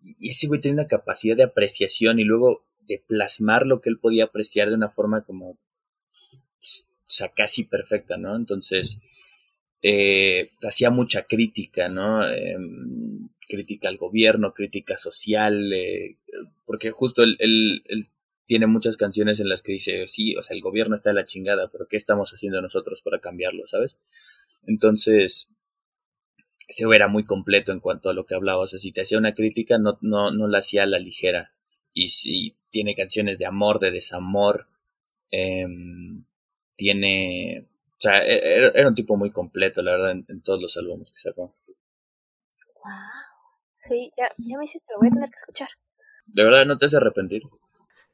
Y 0.00 0.30
ese 0.30 0.46
güey 0.46 0.60
tenía 0.60 0.82
una 0.82 0.88
capacidad 0.88 1.36
de 1.36 1.44
apreciación 1.44 2.20
y 2.20 2.24
luego 2.24 2.67
de 2.88 3.04
plasmar 3.06 3.66
lo 3.66 3.80
que 3.80 3.90
él 3.90 3.98
podía 3.98 4.24
apreciar 4.24 4.68
de 4.70 4.74
una 4.74 4.90
forma 4.90 5.24
como, 5.24 5.58
pues, 6.58 6.92
sea, 7.06 7.28
casi 7.30 7.64
perfecta, 7.64 8.16
¿no? 8.16 8.36
Entonces, 8.36 8.98
eh, 9.82 10.50
hacía 10.66 10.90
mucha 10.90 11.22
crítica, 11.22 11.88
¿no? 11.88 12.28
Em, 12.28 13.28
crítica 13.48 13.88
al 13.88 13.96
gobierno, 13.96 14.54
crítica 14.54 14.98
social, 14.98 15.72
eh, 15.72 16.18
porque 16.66 16.90
justo 16.90 17.22
él, 17.22 17.82
tiene 18.46 18.66
muchas 18.66 18.96
canciones 18.96 19.40
en 19.40 19.48
las 19.48 19.62
que 19.62 19.72
dice, 19.72 20.06
sí, 20.06 20.34
o 20.36 20.42
sea, 20.42 20.56
el 20.56 20.62
gobierno 20.62 20.96
está 20.96 21.10
de 21.10 21.14
la 21.14 21.26
chingada, 21.26 21.70
pero 21.70 21.86
¿qué 21.86 21.96
estamos 21.96 22.30
haciendo 22.32 22.62
nosotros 22.62 23.02
para 23.02 23.20
cambiarlo, 23.20 23.66
sabes? 23.66 23.98
Entonces, 24.66 25.50
ese 26.66 26.84
era 26.94 27.08
muy 27.08 27.24
completo 27.24 27.72
en 27.72 27.80
cuanto 27.80 28.08
a 28.10 28.14
lo 28.14 28.26
que 28.26 28.34
hablaba, 28.34 28.60
o 28.60 28.66
sea, 28.66 28.78
si 28.78 28.92
te 28.92 29.02
hacía 29.02 29.18
una 29.18 29.34
crítica, 29.34 29.78
no, 29.78 29.98
no, 30.02 30.30
no 30.30 30.48
la 30.48 30.58
hacía 30.58 30.84
a 30.84 30.86
la 30.86 30.98
ligera, 30.98 31.52
y 31.98 32.08
si 32.08 32.56
tiene 32.70 32.94
canciones 32.94 33.38
de 33.38 33.46
amor, 33.46 33.80
de 33.80 33.90
desamor, 33.90 34.68
em, 35.30 36.24
tiene, 36.76 37.66
o 37.90 37.96
sea, 38.00 38.24
e, 38.24 38.34
e, 38.34 38.72
era, 38.72 38.88
un 38.88 38.94
tipo 38.94 39.16
muy 39.16 39.32
completo, 39.32 39.82
la 39.82 39.92
verdad, 39.92 40.12
en, 40.12 40.42
todos 40.42 40.62
los 40.62 40.76
álbumes 40.76 41.10
que 41.10 41.18
sacó. 41.18 41.52
Sí, 43.80 44.12
ya, 44.16 44.30
ya 44.38 44.58
me 44.58 44.64
hiciste, 44.64 44.86
lo 44.92 45.00
voy 45.00 45.08
a 45.08 45.10
tener 45.10 45.28
que 45.28 45.36
escuchar. 45.36 45.68
¿De 46.34 46.44
verdad 46.44 46.66
no 46.66 46.78
te 46.78 46.86
hace 46.86 46.98
arrepentir? 46.98 47.42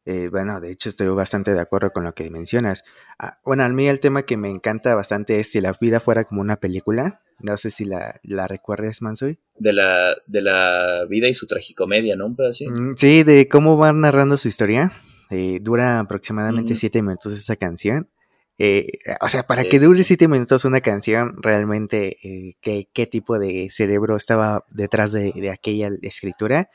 Eh, 0.07 0.29
bueno, 0.31 0.61
de 0.61 0.71
hecho 0.71 0.89
estoy 0.89 1.09
bastante 1.09 1.53
de 1.53 1.61
acuerdo 1.61 1.91
con 1.93 2.05
lo 2.05 2.15
que 2.15 2.31
mencionas. 2.31 2.85
Ah, 3.19 3.39
bueno, 3.45 3.65
a 3.65 3.69
mí 3.69 3.87
el 3.87 4.01
tema 4.01 4.23
que 4.23 4.39
me 4.39 4.49
encanta 4.49 4.95
bastante 4.95 5.41
es 5.41 5.51
si 5.51 5.61
la 5.61 5.77
vida 5.79 6.01
fuera 6.01 6.25
como 6.25 6.41
una 6.41 6.57
película. 6.57 7.23
No 7.41 7.57
sé 7.57 7.71
si 7.71 7.85
la, 7.85 8.21
la 8.23 8.47
recuerdas, 8.47 9.03
Mansoy. 9.03 9.39
De 9.59 9.73
la, 9.73 10.15
de 10.27 10.43
la 10.43 11.05
vida 11.09 11.29
y 11.29 11.35
su 11.35 11.47
tragicomedia, 11.47 12.17
¿no? 12.17 12.35
así. 12.49 12.67
Mm, 12.67 12.95
sí, 12.97 13.23
de 13.23 13.49
cómo 13.49 13.77
van 13.77 14.01
narrando 14.01 14.37
su 14.37 14.49
historia. 14.49 14.93
Eh, 15.31 15.59
dura 15.61 16.01
aproximadamente 16.01 16.77
siete 16.77 17.03
minutos 17.03 17.33
esa 17.33 17.57
canción. 17.57 18.09
Eh, 18.57 18.87
o 19.21 19.29
sea, 19.29 19.47
para 19.47 19.65
que 19.65 19.81
dure 19.81 20.03
siete 20.05 20.29
minutos 20.29 20.65
una 20.65 20.81
canción, 20.81 21.43
realmente, 21.43 22.19
eh, 22.23 22.55
¿qué, 22.61 22.89
¿qué, 22.93 23.07
tipo 23.07 23.39
de 23.39 23.69
cerebro 23.71 24.15
estaba 24.17 24.65
detrás 24.71 25.11
de, 25.11 25.33
de, 25.33 25.51
aquella 25.51 25.91
escritura? 26.03 26.71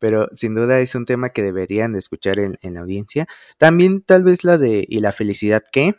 Pero 0.00 0.28
sin 0.32 0.54
duda 0.54 0.80
es 0.80 0.94
un 0.94 1.04
tema 1.04 1.30
que 1.30 1.42
deberían 1.42 1.92
de 1.92 2.00
escuchar 2.00 2.40
en, 2.40 2.58
en 2.62 2.74
la 2.74 2.80
audiencia. 2.80 3.26
También 3.58 4.02
tal 4.02 4.24
vez 4.24 4.42
la 4.44 4.58
de 4.58 4.84
¿Y 4.88 5.00
la 5.00 5.12
felicidad 5.12 5.62
qué? 5.70 5.94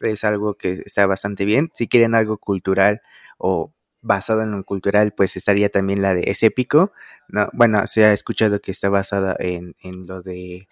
Eh, 0.00 0.12
es 0.12 0.24
algo 0.24 0.54
que 0.56 0.82
está 0.84 1.06
bastante 1.06 1.44
bien. 1.44 1.70
Si 1.74 1.88
quieren 1.88 2.14
algo 2.14 2.38
cultural 2.38 3.02
o 3.38 3.72
basado 4.02 4.42
en 4.42 4.52
lo 4.52 4.64
cultural, 4.64 5.12
pues 5.14 5.36
estaría 5.36 5.68
también 5.70 6.02
la 6.02 6.14
de 6.14 6.30
Es 6.30 6.42
épico. 6.42 6.92
No, 7.28 7.48
bueno, 7.52 7.86
se 7.86 8.04
ha 8.04 8.12
escuchado 8.12 8.60
que 8.60 8.70
está 8.72 8.88
basada 8.88 9.36
en, 9.38 9.76
en 9.82 10.06
lo 10.06 10.22
de 10.22 10.68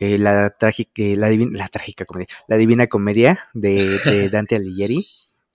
eh, 0.00 0.18
la 0.18 0.50
trágica, 0.50 1.02
la, 1.16 1.28
divina, 1.28 1.58
la 1.58 1.68
trágica 1.68 2.04
comedia, 2.04 2.28
la 2.46 2.56
divina 2.56 2.86
comedia 2.86 3.40
de, 3.54 3.98
de 4.04 4.28
Dante 4.30 4.56
Alighieri. 4.56 5.04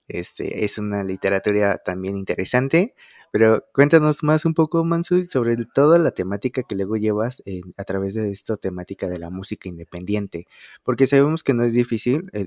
Este, 0.08 0.66
es 0.66 0.78
una 0.78 1.04
literatura 1.04 1.78
también 1.78 2.18
interesante. 2.18 2.94
Pero 3.34 3.66
cuéntanos 3.74 4.22
más 4.22 4.46
un 4.46 4.54
poco, 4.54 4.84
Mansui, 4.86 5.26
sobre 5.26 5.58
toda 5.66 5.98
la 5.98 6.12
temática 6.12 6.62
que 6.62 6.76
luego 6.76 6.98
llevas 6.98 7.42
a 7.78 7.84
través 7.84 8.14
de 8.14 8.32
esta 8.32 8.58
temática 8.58 9.08
de 9.10 9.18
la 9.18 9.32
música 9.32 9.68
independiente. 9.68 10.46
Porque 10.84 11.08
sabemos 11.08 11.42
que 11.42 11.56
no 11.56 11.64
es 11.64 11.74
difícil, 11.74 12.30
eh, 12.34 12.46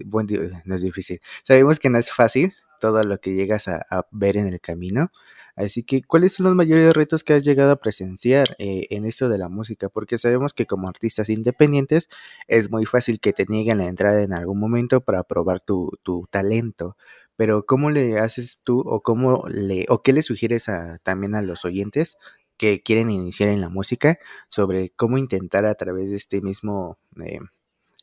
no 0.65 0.75
es 0.77 0.83
difícil, 0.83 1.21
sabemos 1.43 1.81
que 1.81 1.91
no 1.91 1.99
es 1.99 2.13
fácil 2.13 2.55
todo 2.79 3.03
lo 3.03 3.19
que 3.19 3.35
llegas 3.35 3.67
a, 3.67 3.85
ver 4.13 4.37
en 4.37 4.47
el 4.47 4.61
camino. 4.61 5.11
Así 5.57 5.83
que, 5.83 6.03
¿cuáles 6.05 6.35
son 6.35 6.47
los 6.47 6.55
mayores 6.55 6.95
retos 6.95 7.25
que 7.25 7.33
has 7.33 7.43
llegado 7.43 7.73
a 7.73 7.81
presenciar 7.81 8.55
eh, 8.61 8.87
en 8.91 9.07
esto 9.07 9.29
de 9.29 9.39
la 9.39 9.49
música? 9.49 9.89
Porque 9.89 10.19
sabemos 10.19 10.55
que 10.55 10.67
como 10.67 10.89
artistas 10.89 11.31
independientes 11.31 12.09
es 12.47 12.71
muy 12.71 12.87
fácil 12.87 13.19
que 13.19 13.33
te 13.33 13.47
nieguen 13.49 13.79
la 13.79 13.89
entrada 13.89 14.23
en 14.23 14.33
algún 14.33 14.61
momento 14.61 15.01
para 15.01 15.25
probar 15.25 15.61
tu, 15.61 15.99
tu 16.05 16.29
talento 16.31 16.97
pero 17.37 17.67
¿cómo 17.67 17.91
le 17.91 18.19
haces 18.19 18.61
tú 18.65 18.81
o 18.81 19.03
cómo 19.03 19.45
le 19.49 19.87
o 19.89 20.03
qué 20.03 20.13
le 20.13 20.23
sugieres 20.23 20.69
a, 20.69 20.99
también 21.03 21.35
a 21.35 21.43
los 21.43 21.65
oyentes 21.65 22.17
que 22.57 22.83
quieren 22.83 23.11
iniciar 23.11 23.51
en 23.51 23.61
la 23.61 23.69
música 23.69 24.19
sobre 24.49 24.91
cómo 24.91 25.19
intentar 25.19 25.67
a 25.67 25.75
través 25.75 26.11
de 26.11 26.17
este 26.17 26.41
mismo 26.41 26.99
eh, 27.23 27.41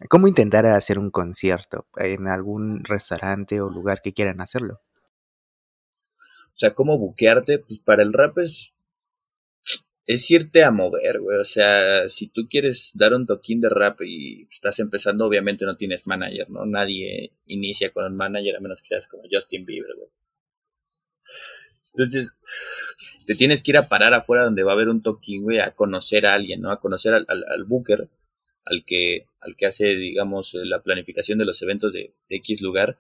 cómo 0.10 0.28
intentar 0.28 0.66
hacer 0.66 1.00
un 1.00 1.12
concierto 1.12 1.86
en 1.98 2.28
algún 2.28 2.84
restaurante 2.84 3.62
o 3.62 3.70
lugar 3.70 4.02
que 4.02 4.14
quieran 4.14 4.42
hacerlo? 4.42 4.82
O 6.06 6.56
sea, 6.56 6.76
cómo 6.76 6.98
buquearte, 6.98 7.60
pues 7.60 7.80
para 7.80 8.04
el 8.04 8.14
rap 8.14 8.38
es 8.38 8.76
es 10.06 10.30
irte 10.32 10.64
a 10.64 10.72
mover, 10.72 11.20
güey. 11.20 11.38
O 11.38 11.46
sea, 11.46 12.10
si 12.10 12.28
tú 12.28 12.48
quieres 12.50 12.92
dar 12.96 13.14
un 13.14 13.26
toquín 13.26 13.62
de 13.62 13.70
rap 13.70 14.02
y 14.02 14.48
estás 14.50 14.80
empezando, 14.80 15.26
obviamente 15.26 15.66
no 15.66 15.78
tienes 15.78 16.08
manager, 16.08 16.50
¿no? 16.50 16.66
Nadie 16.66 17.34
inicia 17.46 17.92
con 17.92 18.06
un 18.06 18.18
manager 18.18 18.58
a 18.58 18.60
menos 18.60 18.82
que 18.82 18.90
seas 18.90 19.08
como 19.08 19.24
Justin 19.32 19.66
Bieber, 19.66 19.96
güey. 19.96 20.10
Entonces, 21.96 22.34
te 23.28 23.36
tienes 23.36 23.62
que 23.62 23.72
ir 23.72 23.78
a 23.78 23.88
parar 23.88 24.14
afuera 24.14 24.44
donde 24.44 24.64
va 24.64 24.72
a 24.72 24.74
haber 24.74 24.90
un 24.90 25.04
toquín, 25.04 25.44
güey, 25.44 25.60
a 25.60 25.76
conocer 25.76 26.26
a 26.26 26.34
alguien, 26.34 26.62
¿no? 26.62 26.72
A 26.72 26.80
conocer 26.80 27.14
al, 27.14 27.26
al, 27.28 27.64
booker, 27.66 28.10
al 28.66 28.84
que, 28.84 29.28
al 29.40 29.56
que 29.56 29.68
hace, 29.68 29.96
digamos, 29.96 30.54
la 30.56 30.82
planificación 30.82 31.38
de 31.38 31.46
los 31.46 31.62
eventos 31.62 31.94
de 31.94 32.14
X 32.30 32.62
lugar 32.62 32.98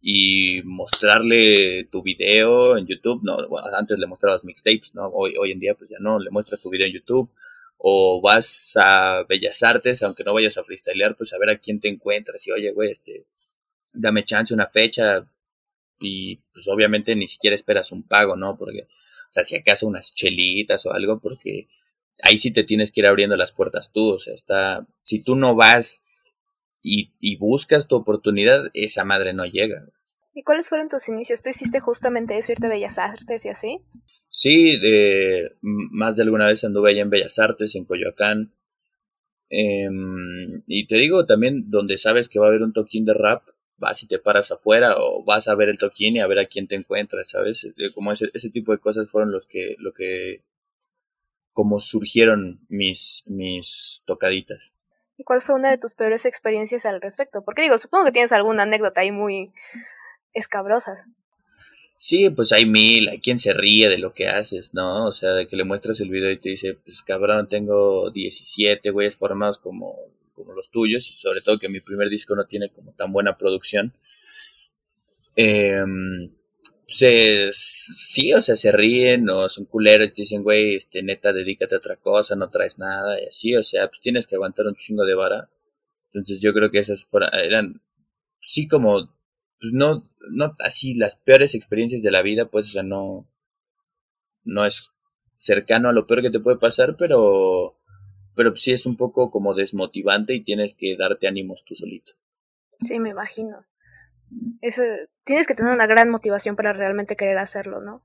y 0.00 0.62
mostrarle 0.64 1.84
tu 1.84 2.02
video 2.02 2.76
en 2.76 2.86
YouTube, 2.86 3.20
no, 3.22 3.36
antes 3.76 3.98
le 3.98 4.06
mostrabas 4.06 4.44
mixtapes, 4.44 4.94
¿no? 4.94 5.08
Hoy, 5.08 5.34
hoy 5.38 5.50
en 5.50 5.60
día 5.60 5.74
pues 5.74 5.90
ya 5.90 5.98
no, 6.00 6.18
le 6.18 6.30
muestras 6.30 6.62
tu 6.62 6.70
video 6.70 6.86
en 6.86 6.94
YouTube 6.94 7.30
o 7.76 8.20
vas 8.20 8.74
a 8.76 9.24
Bellas 9.28 9.62
Artes, 9.62 10.02
aunque 10.02 10.24
no 10.24 10.34
vayas 10.34 10.58
a 10.58 10.64
freestylear, 10.64 11.16
pues 11.16 11.32
a 11.32 11.38
ver 11.38 11.50
a 11.50 11.58
quién 11.58 11.80
te 11.80 11.88
encuentras 11.88 12.46
y 12.46 12.50
oye, 12.50 12.72
güey, 12.72 12.92
este, 12.92 13.26
dame 13.92 14.24
chance, 14.24 14.54
una 14.54 14.68
fecha 14.68 15.26
y 15.98 16.36
pues 16.52 16.68
obviamente 16.68 17.14
ni 17.14 17.26
siquiera 17.26 17.56
esperas 17.56 17.92
un 17.92 18.02
pago, 18.02 18.36
¿no? 18.36 18.56
Porque, 18.56 18.82
o 18.82 19.32
sea, 19.32 19.44
si 19.44 19.56
acaso 19.56 19.86
unas 19.86 20.14
chelitas 20.14 20.84
o 20.86 20.92
algo, 20.92 21.20
porque 21.20 21.68
ahí 22.22 22.38
sí 22.38 22.50
te 22.50 22.64
tienes 22.64 22.90
que 22.90 23.00
ir 23.00 23.06
abriendo 23.06 23.36
las 23.36 23.52
puertas 23.52 23.92
tú, 23.92 24.14
o 24.14 24.18
sea, 24.18 24.34
está, 24.34 24.86
si 25.00 25.22
tú 25.22 25.36
no 25.36 25.54
vas 25.54 26.02
y, 26.82 27.36
buscas 27.36 27.86
tu 27.86 27.96
oportunidad, 27.96 28.70
esa 28.74 29.04
madre 29.04 29.32
no 29.32 29.44
llega. 29.46 29.86
¿Y 30.34 30.42
cuáles 30.42 30.68
fueron 30.68 30.88
tus 30.88 31.08
inicios? 31.08 31.42
¿Tú 31.42 31.50
hiciste 31.50 31.80
justamente 31.80 32.38
eso, 32.38 32.52
irte 32.52 32.66
a 32.66 32.70
Bellas 32.70 32.98
Artes 32.98 33.44
y 33.44 33.48
así? 33.48 33.80
Sí, 34.28 34.78
de, 34.78 35.56
más 35.60 36.16
de 36.16 36.22
alguna 36.22 36.46
vez 36.46 36.62
anduve 36.64 36.90
allá 36.90 37.02
en 37.02 37.10
Bellas 37.10 37.38
Artes, 37.38 37.74
en 37.74 37.84
Coyoacán. 37.84 38.54
Em, 39.48 40.62
y 40.66 40.86
te 40.86 40.96
digo 40.96 41.26
también, 41.26 41.70
donde 41.70 41.98
sabes 41.98 42.28
que 42.28 42.38
va 42.38 42.46
a 42.46 42.48
haber 42.50 42.62
un 42.62 42.72
toquín 42.72 43.04
de 43.04 43.14
rap, 43.14 43.42
vas 43.76 44.02
y 44.02 44.06
te 44.06 44.18
paras 44.18 44.52
afuera 44.52 44.94
o 44.98 45.24
vas 45.24 45.48
a 45.48 45.54
ver 45.56 45.68
el 45.68 45.78
toquín 45.78 46.16
y 46.16 46.20
a 46.20 46.26
ver 46.26 46.38
a 46.38 46.46
quién 46.46 46.68
te 46.68 46.76
encuentras, 46.76 47.30
¿sabes? 47.30 47.66
Como 47.94 48.12
ese, 48.12 48.30
ese 48.32 48.50
tipo 48.50 48.72
de 48.72 48.78
cosas 48.78 49.10
fueron 49.10 49.32
los 49.32 49.46
que, 49.46 49.74
lo 49.78 49.92
que, 49.92 50.44
como 51.52 51.80
surgieron 51.80 52.64
mis, 52.68 53.24
mis 53.26 54.02
tocaditas. 54.06 54.76
¿Y 55.20 55.22
cuál 55.22 55.42
fue 55.42 55.54
una 55.54 55.68
de 55.68 55.76
tus 55.76 55.92
peores 55.92 56.24
experiencias 56.24 56.86
al 56.86 57.02
respecto? 57.02 57.42
Porque 57.44 57.60
digo, 57.60 57.76
supongo 57.76 58.06
que 58.06 58.12
tienes 58.12 58.32
alguna 58.32 58.62
anécdota 58.62 59.02
ahí 59.02 59.12
muy 59.12 59.52
escabrosa. 60.32 60.92
Sí, 61.94 62.30
pues 62.30 62.52
hay 62.52 62.64
mil, 62.64 63.06
hay 63.06 63.18
quien 63.20 63.38
se 63.38 63.52
ríe 63.52 63.90
de 63.90 63.98
lo 63.98 64.14
que 64.14 64.28
haces, 64.28 64.72
¿no? 64.72 65.08
O 65.08 65.12
sea, 65.12 65.32
de 65.32 65.46
que 65.46 65.56
le 65.56 65.64
muestras 65.64 66.00
el 66.00 66.08
video 66.08 66.30
y 66.30 66.38
te 66.38 66.48
dice, 66.48 66.72
pues 66.72 67.02
cabrón, 67.02 67.50
tengo 67.50 68.10
17 68.10 68.88
güeyes 68.88 69.14
formados 69.14 69.58
como, 69.58 69.94
como 70.32 70.54
los 70.54 70.70
tuyos, 70.70 71.04
sobre 71.04 71.42
todo 71.42 71.58
que 71.58 71.68
mi 71.68 71.80
primer 71.80 72.08
disco 72.08 72.34
no 72.34 72.46
tiene 72.46 72.70
como 72.70 72.94
tan 72.94 73.12
buena 73.12 73.36
producción. 73.36 73.92
Eh, 75.36 75.84
pues 76.98 77.56
sí, 77.56 78.32
o 78.34 78.42
sea, 78.42 78.56
se 78.56 78.72
ríen 78.72 79.30
o 79.30 79.48
son 79.48 79.64
culeros 79.66 80.08
y 80.08 80.10
te 80.10 80.22
dicen, 80.22 80.42
güey, 80.42 80.74
este, 80.74 81.02
neta, 81.04 81.32
dedícate 81.32 81.76
a 81.76 81.78
otra 81.78 81.96
cosa, 81.96 82.34
no 82.34 82.50
traes 82.50 82.78
nada 82.78 83.20
y 83.20 83.26
así, 83.26 83.54
o 83.54 83.62
sea, 83.62 83.86
pues 83.86 84.00
tienes 84.00 84.26
que 84.26 84.34
aguantar 84.34 84.66
un 84.66 84.74
chingo 84.74 85.04
de 85.04 85.14
vara. 85.14 85.48
Entonces 86.12 86.42
yo 86.42 86.52
creo 86.52 86.70
que 86.72 86.80
esas 86.80 87.04
fueron, 87.04 87.30
eran, 87.32 87.80
sí 88.40 88.66
como, 88.66 89.14
pues 89.60 89.72
no, 89.72 90.02
no 90.32 90.52
así 90.58 90.94
las 90.94 91.14
peores 91.16 91.54
experiencias 91.54 92.02
de 92.02 92.10
la 92.10 92.22
vida, 92.22 92.50
pues, 92.50 92.66
o 92.68 92.70
sea, 92.70 92.82
no, 92.82 93.28
no 94.42 94.66
es 94.66 94.90
cercano 95.36 95.90
a 95.90 95.92
lo 95.92 96.08
peor 96.08 96.22
que 96.22 96.30
te 96.30 96.40
puede 96.40 96.58
pasar, 96.58 96.96
pero, 96.96 97.78
pero 98.34 98.56
sí 98.56 98.72
es 98.72 98.84
un 98.84 98.96
poco 98.96 99.30
como 99.30 99.54
desmotivante 99.54 100.34
y 100.34 100.40
tienes 100.40 100.74
que 100.74 100.96
darte 100.96 101.28
ánimos 101.28 101.64
tú 101.64 101.76
solito. 101.76 102.14
Sí, 102.80 102.98
me 102.98 103.10
imagino 103.10 103.64
tienes 105.24 105.46
que 105.46 105.54
tener 105.54 105.72
una 105.72 105.86
gran 105.86 106.10
motivación 106.10 106.56
para 106.56 106.72
realmente 106.72 107.16
querer 107.16 107.38
hacerlo, 107.38 107.80
¿no? 107.80 108.02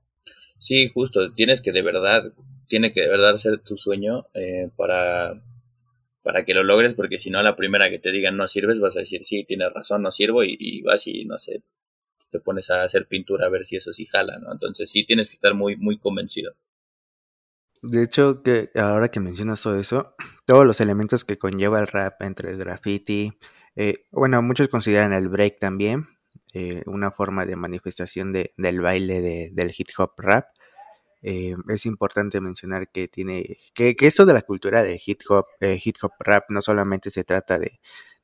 Sí, 0.58 0.88
justo, 0.88 1.32
tienes 1.34 1.60
que 1.60 1.72
de 1.72 1.82
verdad, 1.82 2.32
tiene 2.66 2.92
que 2.92 3.02
de 3.02 3.08
verdad 3.08 3.36
ser 3.36 3.58
tu 3.58 3.76
sueño 3.76 4.26
eh, 4.34 4.70
para, 4.76 5.42
para 6.22 6.44
que 6.44 6.54
lo 6.54 6.64
logres, 6.64 6.94
porque 6.94 7.18
si 7.18 7.30
no, 7.30 7.42
la 7.42 7.56
primera 7.56 7.90
que 7.90 7.98
te 7.98 8.10
digan 8.10 8.36
no 8.36 8.48
sirves, 8.48 8.80
vas 8.80 8.96
a 8.96 9.00
decir, 9.00 9.24
sí, 9.24 9.44
tienes 9.44 9.72
razón, 9.72 10.02
no 10.02 10.10
sirvo, 10.10 10.44
y, 10.44 10.56
y 10.58 10.82
vas 10.82 11.06
y 11.06 11.24
no 11.24 11.38
sé, 11.38 11.62
te 12.30 12.40
pones 12.40 12.70
a 12.70 12.82
hacer 12.84 13.06
pintura 13.06 13.46
a 13.46 13.50
ver 13.50 13.64
si 13.64 13.76
eso 13.76 13.92
sí 13.92 14.06
jala, 14.06 14.38
¿no? 14.38 14.52
Entonces 14.52 14.90
sí 14.90 15.04
tienes 15.04 15.28
que 15.28 15.34
estar 15.34 15.54
muy, 15.54 15.76
muy 15.76 15.98
convencido. 15.98 16.54
De 17.82 18.02
hecho, 18.02 18.42
que 18.42 18.70
ahora 18.74 19.10
que 19.10 19.20
mencionas 19.20 19.62
todo 19.62 19.78
eso, 19.78 20.14
todos 20.46 20.66
los 20.66 20.80
elementos 20.80 21.24
que 21.24 21.38
conlleva 21.38 21.80
el 21.80 21.86
rap 21.86 22.22
entre 22.22 22.50
el 22.50 22.56
graffiti, 22.56 23.38
eh, 23.76 24.06
bueno, 24.10 24.40
muchos 24.40 24.68
consideran 24.68 25.12
el 25.12 25.28
break 25.28 25.58
también 25.58 26.15
eh, 26.58 26.82
una 26.86 27.10
forma 27.10 27.44
de 27.44 27.54
manifestación 27.54 28.32
de, 28.32 28.54
del 28.56 28.80
baile 28.80 29.20
de, 29.20 29.50
del 29.52 29.74
hip 29.76 29.88
hop 29.98 30.12
rap. 30.16 30.46
Eh, 31.20 31.54
es 31.68 31.84
importante 31.84 32.40
mencionar 32.40 32.88
que 32.88 33.08
tiene 33.08 33.58
que, 33.74 33.94
esto 34.00 34.24
de 34.24 34.32
la 34.32 34.40
cultura 34.40 34.82
de 34.82 34.98
hip 35.04 35.20
hop, 35.28 35.44
eh, 35.60 35.78
hip 35.84 35.96
hop 36.00 36.12
rap 36.18 36.44
no 36.48 36.62
solamente 36.62 37.10
se 37.10 37.24
trata 37.24 37.58
de, 37.58 37.78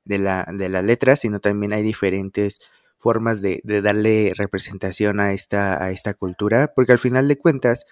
de, 0.07 0.19
la, 0.19 0.47
de 0.51 0.71
la 0.71 0.81
letra, 0.81 1.15
sino 1.17 1.41
también 1.41 1.75
hay 1.75 1.83
diferentes 1.83 2.61
formas 2.97 3.43
de, 3.43 3.61
de 3.65 3.83
darle 3.83 4.33
representación 4.35 5.21
a 5.21 5.35
esta, 5.35 5.85
a 5.85 5.91
esta 5.91 6.15
cultura, 6.15 6.73
porque 6.75 6.93
al 6.93 6.99
final 6.99 7.29
de 7.29 7.37
cuentas, 7.37 7.85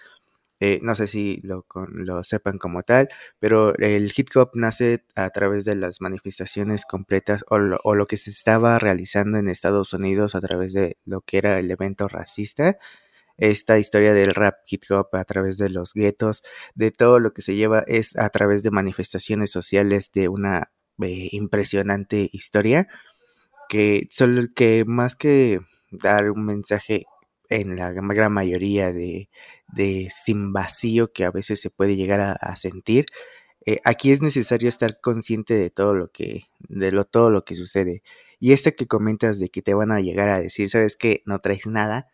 eh, 0.60 0.78
no 0.82 0.94
sé 0.94 1.06
si 1.06 1.40
lo, 1.42 1.66
lo, 1.88 2.22
sepan 2.22 2.58
como 2.58 2.82
tal, 2.82 3.08
pero 3.38 3.74
el 3.76 4.12
hip 4.14 4.28
hop 4.34 4.50
nace 4.54 5.04
a 5.16 5.30
través 5.30 5.64
de 5.64 5.74
las 5.74 6.02
manifestaciones 6.02 6.84
completas 6.84 7.44
o 7.48 7.58
lo, 7.58 7.80
o 7.82 7.94
lo, 7.94 8.06
que 8.06 8.18
se 8.18 8.30
estaba 8.30 8.78
realizando 8.78 9.38
en 9.38 9.48
Estados 9.48 9.94
Unidos 9.94 10.34
a 10.34 10.40
través 10.40 10.74
de 10.74 10.98
lo 11.06 11.22
que 11.22 11.38
era 11.38 11.58
el 11.58 11.70
evento 11.70 12.08
racista. 12.08 12.76
Esta 13.38 13.78
historia 13.78 14.12
del 14.12 14.34
rap 14.34 14.56
hip 14.66 14.82
hop 14.90 15.08
a 15.14 15.24
través 15.24 15.56
de 15.56 15.70
los 15.70 15.94
guetos, 15.94 16.42
de 16.74 16.90
todo 16.90 17.20
lo 17.20 17.32
que 17.32 17.40
se 17.40 17.56
lleva 17.56 17.82
es 17.86 18.14
a 18.18 18.28
través 18.28 18.62
de 18.62 18.70
manifestaciones 18.70 19.50
sociales 19.50 20.12
de 20.12 20.28
una 20.28 20.72
eh, 21.02 21.28
impresionante 21.32 22.28
historia 22.32 22.86
que 23.70 24.08
solo 24.10 24.48
que 24.54 24.84
más 24.86 25.16
que 25.16 25.60
dar 25.90 26.30
un 26.30 26.44
mensaje 26.44 27.06
en 27.50 27.76
la 27.76 27.92
gran 27.92 28.32
mayoría 28.32 28.92
de, 28.92 29.28
de 29.68 30.08
sin 30.14 30.52
vacío 30.52 31.12
que 31.12 31.24
a 31.24 31.30
veces 31.30 31.60
se 31.60 31.70
puede 31.70 31.96
llegar 31.96 32.20
a, 32.20 32.56
sentir. 32.56 33.06
Eh, 33.66 33.80
aquí 33.84 34.12
es 34.12 34.22
necesario 34.22 34.68
estar 34.68 35.00
consciente 35.00 35.54
de 35.54 35.70
todo 35.70 35.94
lo 35.94 36.08
que, 36.08 36.44
de 36.60 36.92
lo, 36.92 37.04
todo 37.04 37.30
lo 37.30 37.44
que 37.44 37.54
sucede. 37.54 38.02
Y 38.38 38.52
esta 38.52 38.70
que 38.72 38.86
comentas 38.86 39.38
de 39.38 39.50
que 39.50 39.62
te 39.62 39.74
van 39.74 39.92
a 39.92 40.00
llegar 40.00 40.30
a 40.30 40.40
decir, 40.40 40.70
sabes 40.70 40.96
que 40.96 41.22
no 41.26 41.40
traes 41.40 41.66
nada, 41.66 42.08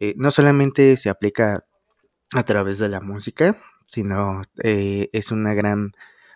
eh, 0.00 0.14
no 0.16 0.30
solamente 0.30 0.96
se 0.96 1.08
aplica 1.08 1.64
a 2.34 2.42
través 2.44 2.78
de 2.78 2.88
la 2.88 3.00
música, 3.00 3.62
sino 3.86 4.42
eh, 4.62 5.08
es 5.12 5.30
una 5.30 5.54
gran 5.54 5.92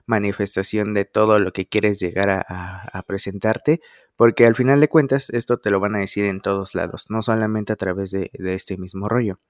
manifestación 0.07 0.95
de 0.95 1.05
todo 1.05 1.39
lo 1.39 1.53
que 1.53 1.69
quieres 1.69 2.01
llegar 2.01 2.45
a, 2.49 3.03
presentarte, 3.07 3.81
porque 4.23 4.47
al 4.47 4.55
final 4.55 4.79
de 4.79 4.87
cuentas 4.87 5.31
esto 5.31 5.59
te 5.59 5.69
lo 5.69 5.81
van 5.81 5.97
a 5.97 5.99
decir 5.99 6.27
en 6.27 6.41
todos 6.41 6.77
lados, 6.77 7.07
no 7.09 7.23
solamente 7.23 7.73
a 7.73 7.77
través 7.77 8.13
de, 8.13 8.31
este 8.33 8.77
mismo 8.77 9.09
rollo. 9.09 9.41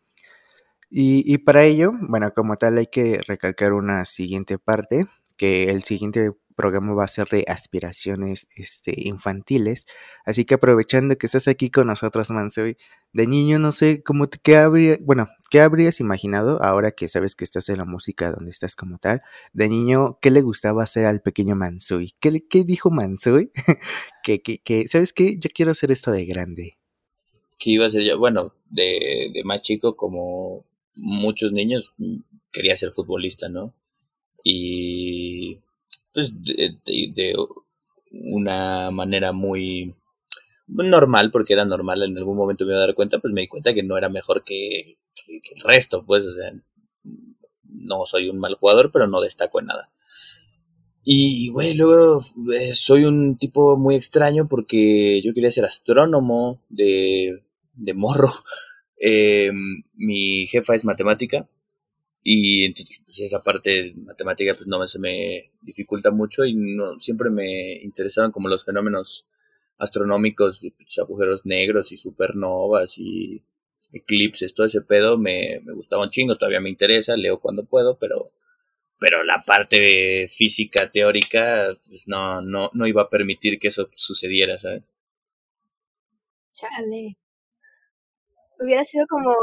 Y, 0.89 1.31
y, 1.31 1.37
para 1.37 1.65
ello, 1.65 1.93
bueno, 2.01 2.33
como 2.33 2.57
tal 2.57 2.79
hay 2.79 2.87
que 2.87 3.21
recalcar 3.27 3.75
una 3.75 4.07
siguiente 4.07 4.59
parte, 4.59 5.09
que 5.37 5.65
el 5.65 5.83
siguiente 5.83 6.33
programa 6.53 6.95
va 6.95 7.05
a 7.05 7.09
ser 7.09 7.29
de 7.29 7.45
aspiraciones 7.49 8.47
este, 8.57 8.95
infantiles. 8.97 9.87
Así 10.25 10.45
que 10.45 10.55
aprovechando 10.55 11.17
que 11.17 11.27
estás 11.27 11.49
aquí 11.49 11.71
con 11.71 11.87
nosotros, 11.87 12.31
Mansoy, 12.31 12.77
de 13.13 13.27
niño 13.27 13.59
no 13.59 13.73
sé 13.73 14.03
cómo 14.03 14.29
te, 14.29 14.39
qué 14.43 14.57
habría, 14.57 14.99
bueno, 15.03 15.29
qué 15.51 15.61
habrías 15.61 16.01
imaginado 16.01 16.63
ahora 16.63 16.93
que 16.93 17.09
sabes 17.09 17.37
que 17.37 17.45
estás 17.45 17.69
en 17.69 17.79
la 17.79 17.85
música 17.85 18.31
donde 18.31 18.51
estás 18.51 18.77
como 18.77 18.99
tal. 18.99 19.21
De 19.53 19.69
niño, 19.69 20.19
¿qué 20.23 20.31
le 20.31 20.43
gustaba 20.43 20.83
hacer 20.83 21.07
al 21.07 21.23
pequeño 21.23 21.57
Mansoy? 21.57 22.15
¿Qué, 22.21 22.47
qué 22.49 22.65
dijo 22.65 22.91
Mansoy? 22.91 23.51
que, 24.23 24.43
que, 24.43 24.59
que, 24.59 24.89
¿sabes 24.89 25.13
qué? 25.13 25.37
Yo 25.39 25.51
quiero 25.55 25.73
hacer 25.73 25.91
esto 25.93 26.11
de 26.11 26.25
grande. 26.25 26.79
¿Qué 27.59 27.71
iba 27.71 27.87
a 27.87 27.91
ser 27.91 28.03
yo? 28.03 28.19
Bueno, 28.19 28.55
de, 28.71 29.31
de 29.33 29.45
más 29.45 29.63
chico 29.63 29.97
como 29.97 30.65
muchos 30.97 31.53
niños 31.53 31.93
quería 32.51 32.77
ser 32.77 32.91
futbolista, 32.91 33.49
¿no? 33.49 33.75
Y 34.45 35.61
pues 36.13 36.33
de, 36.43 36.77
de, 37.15 37.35
una 38.11 38.91
manera 38.91 39.33
muy 39.33 39.95
normal, 40.67 41.31
porque 41.31 41.55
era 41.55 41.65
normal, 41.65 42.03
en 42.03 42.17
algún 42.17 42.37
momento 42.37 42.65
me 42.65 42.73
iba 42.73 42.83
a 42.83 42.87
dar 42.87 42.95
cuenta, 42.95 43.19
pues 43.19 43.33
me 43.33 43.43
di 43.43 43.49
cuenta 43.49 43.75
que 43.75 43.83
no 43.83 43.97
era 43.97 44.09
mejor 44.09 44.45
que, 44.45 44.99
el 45.27 45.63
resto, 45.65 46.05
pues, 46.05 46.25
no 47.65 48.07
soy 48.07 48.29
un 48.29 48.39
mal 48.39 48.55
jugador, 48.55 48.91
pero 48.93 49.07
no 49.07 49.21
destaco 49.21 49.61
en 49.61 49.67
nada. 49.67 49.91
Y, 51.05 51.51
güey, 51.51 51.75
luego 51.75 52.21
eh, 52.55 52.75
soy 52.75 53.05
un 53.05 53.37
tipo 53.37 53.77
muy 53.77 53.97
extraño 53.97 54.47
porque 54.49 55.21
yo 55.23 55.33
quería 55.35 55.51
ser 55.51 55.65
astrónomo 55.65 56.63
de, 56.69 57.43
de 57.75 57.95
morro. 57.95 58.33
Eh, 59.05 59.51
mi 59.95 60.47
jefa 60.47 60.77
es 60.77 60.85
matemática 60.85 61.49
y 62.23 62.65
entonces 62.65 63.03
pues, 63.05 63.21
esa 63.21 63.43
parte 63.43 63.71
de 63.71 63.95
matemática 63.95 64.55
pues 64.55 64.67
no 64.67 64.87
se 64.89 64.99
me 64.99 65.53
dificulta 65.61 66.11
mucho 66.11 66.45
y 66.45 66.55
no 66.55 66.99
siempre 67.01 67.31
me 67.31 67.75
interesaron 67.83 68.33
como 68.33 68.49
los 68.49 68.65
fenómenos 68.65 69.27
astronómicos, 69.79 70.61
pues, 70.77 70.99
agujeros 70.99 71.45
negros 71.47 71.93
y 71.93 71.97
supernovas 71.97 72.99
y 72.99 73.43
eclipses, 73.93 74.55
todo 74.55 74.67
ese 74.67 74.83
pedo 74.83 75.19
me, 75.19 75.61
me 75.65 75.73
gustaba 75.75 76.05
un 76.05 76.11
chingo, 76.11 76.37
todavía 76.37 76.61
me 76.61 76.71
interesa, 76.71 77.17
leo 77.17 77.41
cuando 77.41 77.65
puedo, 77.65 77.99
pero 77.99 78.27
pero 78.99 79.25
la 79.25 79.43
parte 79.45 80.29
física 80.29 80.93
teórica 80.93 81.75
pues 81.87 82.07
no, 82.07 82.41
no, 82.41 82.71
no 82.73 82.87
iba 82.87 83.03
a 83.03 83.11
permitir 83.11 83.59
que 83.59 83.69
eso 83.69 83.89
sucediera, 83.97 84.59
¿sabes? 84.59 84.95
Chale 86.53 87.17
hubiera 88.63 88.85
sido 88.85 89.07
como, 89.09 89.35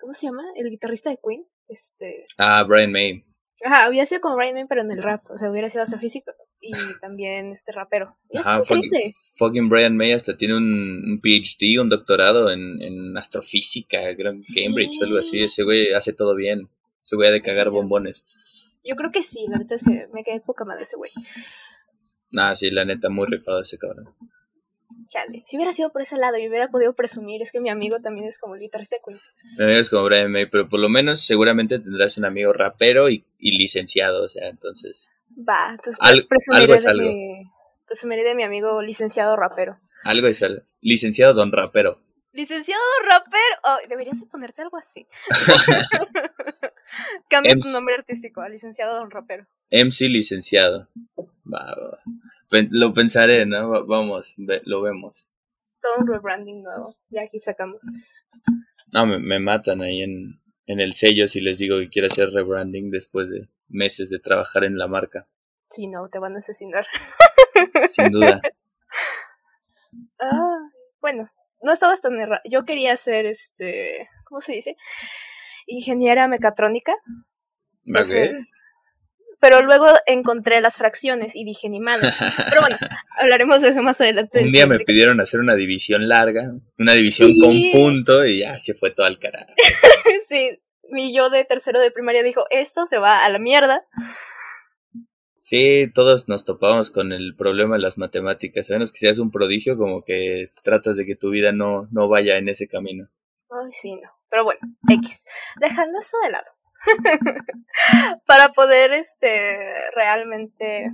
¿cómo 0.00 0.12
se 0.12 0.26
llama? 0.26 0.44
El 0.56 0.70
guitarrista 0.70 1.10
de 1.10 1.18
Queen. 1.22 1.46
Este... 1.72 2.26
Ah, 2.38 2.64
Brian 2.64 2.92
May. 2.92 3.24
Ajá, 3.64 3.88
hubiera 3.88 4.06
sido 4.06 4.20
como 4.20 4.36
Brian 4.36 4.54
May, 4.54 4.66
pero 4.68 4.82
en 4.82 4.90
el 4.90 5.02
rap. 5.02 5.24
O 5.30 5.36
sea, 5.36 5.50
hubiera 5.50 5.68
sido 5.68 5.82
astrofísico 5.82 6.32
y 6.60 6.70
también 7.00 7.50
este 7.50 7.72
rapero. 7.72 8.16
Ajá, 8.34 8.62
fucking, 8.62 8.90
fucking, 9.36 9.68
Brian 9.68 9.96
May 9.96 10.12
hasta 10.12 10.36
tiene 10.36 10.56
un, 10.56 10.64
un 10.64 11.20
PhD, 11.20 11.80
un 11.80 11.88
doctorado 11.88 12.50
en, 12.50 12.80
en 12.80 13.16
astrofísica, 13.16 13.98
creo 14.16 14.32
en 14.32 14.40
Cambridge 14.40 14.92
sí. 14.92 15.00
o 15.00 15.04
algo 15.04 15.18
así. 15.18 15.42
Ese 15.42 15.64
güey 15.64 15.92
hace 15.92 16.12
todo 16.12 16.36
bien. 16.36 16.68
Ese 17.04 17.16
güey 17.16 17.28
ha 17.28 17.32
de 17.32 17.42
cagar 17.42 17.66
sí, 17.66 17.72
bombones. 17.72 18.24
Yo 18.84 18.94
creo 18.96 19.10
que 19.10 19.22
sí, 19.22 19.46
la 19.48 19.58
neta 19.58 19.74
es 19.74 19.82
que 19.82 20.04
me 20.12 20.22
quedé 20.24 20.40
poca 20.40 20.64
madre 20.64 20.82
ese 20.82 20.96
güey. 20.96 21.10
Ah, 22.36 22.54
sí, 22.54 22.70
la 22.70 22.84
neta, 22.84 23.10
muy 23.10 23.26
rifado 23.26 23.60
ese 23.60 23.76
cabrón. 23.76 24.14
Chale, 25.12 25.42
si 25.44 25.56
hubiera 25.56 25.74
sido 25.74 25.92
por 25.92 26.00
ese 26.00 26.16
lado 26.16 26.38
y 26.38 26.48
hubiera 26.48 26.68
podido 26.68 26.94
presumir, 26.94 27.42
es 27.42 27.52
que 27.52 27.60
mi 27.60 27.68
amigo 27.68 28.00
también 28.00 28.26
es 28.26 28.38
como 28.38 28.54
el 28.54 28.62
guitarrista 28.62 28.96
Queen. 29.04 29.20
Mi 29.58 29.64
amigo 29.64 29.78
es 29.78 29.90
como 29.90 30.04
Brian 30.04 30.32
May, 30.32 30.46
pero 30.46 30.70
por 30.70 30.80
lo 30.80 30.88
menos 30.88 31.26
seguramente 31.26 31.78
tendrás 31.78 32.16
un 32.16 32.24
amigo 32.24 32.54
rapero 32.54 33.10
y, 33.10 33.26
y 33.38 33.58
licenciado, 33.58 34.24
o 34.24 34.28
sea, 34.30 34.48
entonces... 34.48 35.12
Va, 35.36 35.72
entonces 35.72 35.98
Al, 36.00 36.26
presumiré, 36.26 36.62
algo 36.62 36.74
es 36.74 36.84
de 36.84 36.90
algo. 36.90 37.08
Mi, 37.10 37.44
presumiré 37.84 38.24
de 38.24 38.34
mi 38.34 38.42
amigo 38.42 38.80
licenciado 38.80 39.36
rapero. 39.36 39.78
Algo 40.02 40.28
es 40.28 40.42
algo. 40.42 40.62
Licenciado 40.80 41.34
don 41.34 41.52
rapero. 41.52 42.00
Licenciado 42.32 42.80
rapero. 43.06 43.56
Oh, 43.64 43.76
deberías 43.90 44.22
ponerte 44.30 44.62
algo 44.62 44.78
así. 44.78 45.06
Cambia 47.28 47.54
tu 47.58 47.68
nombre 47.68 47.96
artístico 47.96 48.40
a 48.40 48.48
licenciado 48.48 48.94
don 48.94 49.10
rapero. 49.10 49.46
MC 49.70 50.08
licenciado. 50.08 50.88
Va, 51.52 51.74
va, 51.74 51.90
va. 51.90 52.58
Lo 52.70 52.92
pensaré, 52.92 53.46
¿no? 53.46 53.86
Vamos, 53.86 54.36
lo 54.64 54.82
vemos. 54.82 55.30
Todo 55.80 55.98
un 55.98 56.06
rebranding 56.06 56.62
nuevo. 56.62 56.96
Ya 57.10 57.22
aquí 57.22 57.38
sacamos. 57.40 57.82
No, 58.92 59.06
me, 59.06 59.18
me 59.18 59.38
matan 59.40 59.82
ahí 59.82 60.02
en, 60.02 60.40
en 60.66 60.80
el 60.80 60.94
sello 60.94 61.28
si 61.28 61.40
les 61.40 61.58
digo 61.58 61.78
que 61.78 61.88
quiero 61.88 62.06
hacer 62.06 62.30
rebranding 62.30 62.90
después 62.90 63.28
de 63.28 63.48
meses 63.68 64.10
de 64.10 64.18
trabajar 64.18 64.64
en 64.64 64.78
la 64.78 64.86
marca. 64.86 65.28
Sí, 65.70 65.86
no, 65.86 66.08
te 66.08 66.18
van 66.18 66.34
a 66.34 66.38
asesinar. 66.38 66.86
Sin 67.86 68.10
duda. 68.10 68.40
Ah, 70.18 70.70
bueno, 71.00 71.28
no 71.60 71.72
estabas 71.72 72.00
tan 72.00 72.18
errado. 72.18 72.40
Yo 72.48 72.64
quería 72.64 72.96
ser, 72.96 73.26
este, 73.26 74.08
¿cómo 74.24 74.40
se 74.40 74.52
dice? 74.52 74.76
Ingeniera 75.66 76.28
mecatrónica. 76.28 76.94
Entonces, 77.84 78.62
pero 79.42 79.60
luego 79.60 79.88
encontré 80.06 80.60
las 80.60 80.78
fracciones 80.78 81.34
y 81.34 81.42
dije, 81.42 81.68
ni 81.68 81.80
madre. 81.80 82.08
Pero 82.48 82.60
bueno, 82.60 82.76
hablaremos 83.18 83.60
de 83.60 83.70
eso 83.70 83.82
más 83.82 84.00
adelante. 84.00 84.40
Un 84.40 84.52
día 84.52 84.68
me 84.68 84.78
pidieron 84.78 85.20
hacer 85.20 85.40
una 85.40 85.56
división 85.56 86.06
larga, 86.06 86.54
una 86.78 86.92
división 86.92 87.32
sí. 87.32 87.40
con 87.72 87.80
punto 87.82 88.24
y 88.24 88.38
ya 88.38 88.60
se 88.60 88.72
fue 88.72 88.92
todo 88.92 89.04
al 89.04 89.18
carajo. 89.18 89.52
sí, 90.28 90.62
mi 90.90 91.12
yo 91.12 91.28
de 91.28 91.44
tercero 91.44 91.80
de 91.80 91.90
primaria 91.90 92.22
dijo, 92.22 92.46
esto 92.50 92.86
se 92.86 92.98
va 92.98 93.24
a 93.24 93.28
la 93.30 93.40
mierda. 93.40 93.84
Sí, 95.40 95.90
todos 95.92 96.28
nos 96.28 96.44
topamos 96.44 96.90
con 96.90 97.10
el 97.10 97.34
problema 97.34 97.74
de 97.74 97.82
las 97.82 97.98
matemáticas. 97.98 98.70
A 98.70 98.74
menos 98.74 98.92
que 98.92 98.98
seas 98.98 99.18
un 99.18 99.32
prodigio, 99.32 99.76
como 99.76 100.04
que 100.04 100.52
tratas 100.62 100.96
de 100.96 101.04
que 101.04 101.16
tu 101.16 101.30
vida 101.30 101.50
no, 101.50 101.88
no 101.90 102.06
vaya 102.06 102.38
en 102.38 102.48
ese 102.48 102.68
camino. 102.68 103.08
Ay, 103.50 103.72
sí, 103.72 103.96
no. 103.96 104.08
Pero 104.30 104.44
bueno, 104.44 104.60
X. 104.88 105.24
Dejando 105.60 105.98
eso 105.98 106.16
de 106.22 106.30
lado. 106.30 106.46
para 108.26 108.52
poder 108.52 108.92
este 108.92 109.90
realmente 109.94 110.90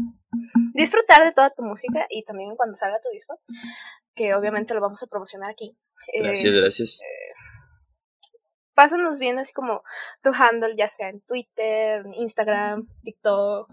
disfrutar 0.74 1.24
de 1.24 1.32
toda 1.32 1.51
tu 1.51 1.62
música 1.62 2.07
y 2.11 2.24
también 2.24 2.55
cuando 2.57 2.74
salga 2.74 3.01
tu 3.01 3.09
disco, 3.11 3.41
que 4.14 4.34
obviamente 4.34 4.74
lo 4.74 4.80
vamos 4.80 5.03
a 5.03 5.07
promocionar 5.07 5.51
aquí. 5.51 5.76
Gracias, 6.14 6.55
gracias. 6.55 7.01
pásanos 8.74 9.18
bien 9.18 9.39
así 9.39 9.53
como 9.53 9.82
tu 10.22 10.30
handle, 10.30 10.74
ya 10.76 10.89
sea 10.89 11.09
en 11.09 11.20
Twitter, 11.22 12.05
Instagram, 12.16 12.89
TikTok, 13.03 13.68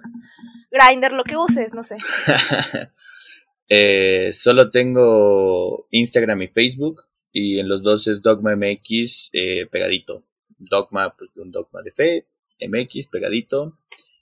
Grinder, 0.72 1.11
lo 1.11 1.24
que 1.24 1.38
uses, 1.38 1.74
no 1.74 1.84
sé. 1.84 1.97
eh, 3.70 4.32
solo 4.34 4.72
tengo 4.72 5.88
Instagram 5.91 6.41
y 6.43 6.47
Facebook 6.47 7.03
y 7.32 7.59
en 7.59 7.68
los 7.68 7.84
dos 7.84 8.07
es 8.07 8.22
Dogma 8.22 8.55
MX 8.55 9.30
eh, 9.34 9.68
pegadito. 9.68 10.24
Dogma, 10.58 11.16
pues 11.18 11.32
un 11.36 11.51
dogma 11.51 11.82
de 11.82 11.91
fe, 11.91 12.28
MX 12.60 13.08
pegadito. 13.08 13.78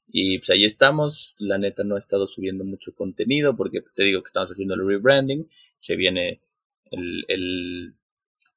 Y 0.07 0.37
pues 0.39 0.49
ahí 0.51 0.65
estamos. 0.65 1.35
La 1.39 1.57
neta 1.57 1.83
no 1.83 1.95
he 1.95 1.99
estado 1.99 2.27
subiendo 2.27 2.63
mucho 2.63 2.93
contenido 2.93 3.55
porque 3.55 3.81
te 3.81 4.03
digo 4.03 4.21
que 4.21 4.27
estamos 4.27 4.51
haciendo 4.51 4.75
el 4.75 4.85
rebranding. 4.85 5.49
Se 5.77 5.95
viene 5.95 6.41
el, 6.91 7.25
el, 7.27 7.95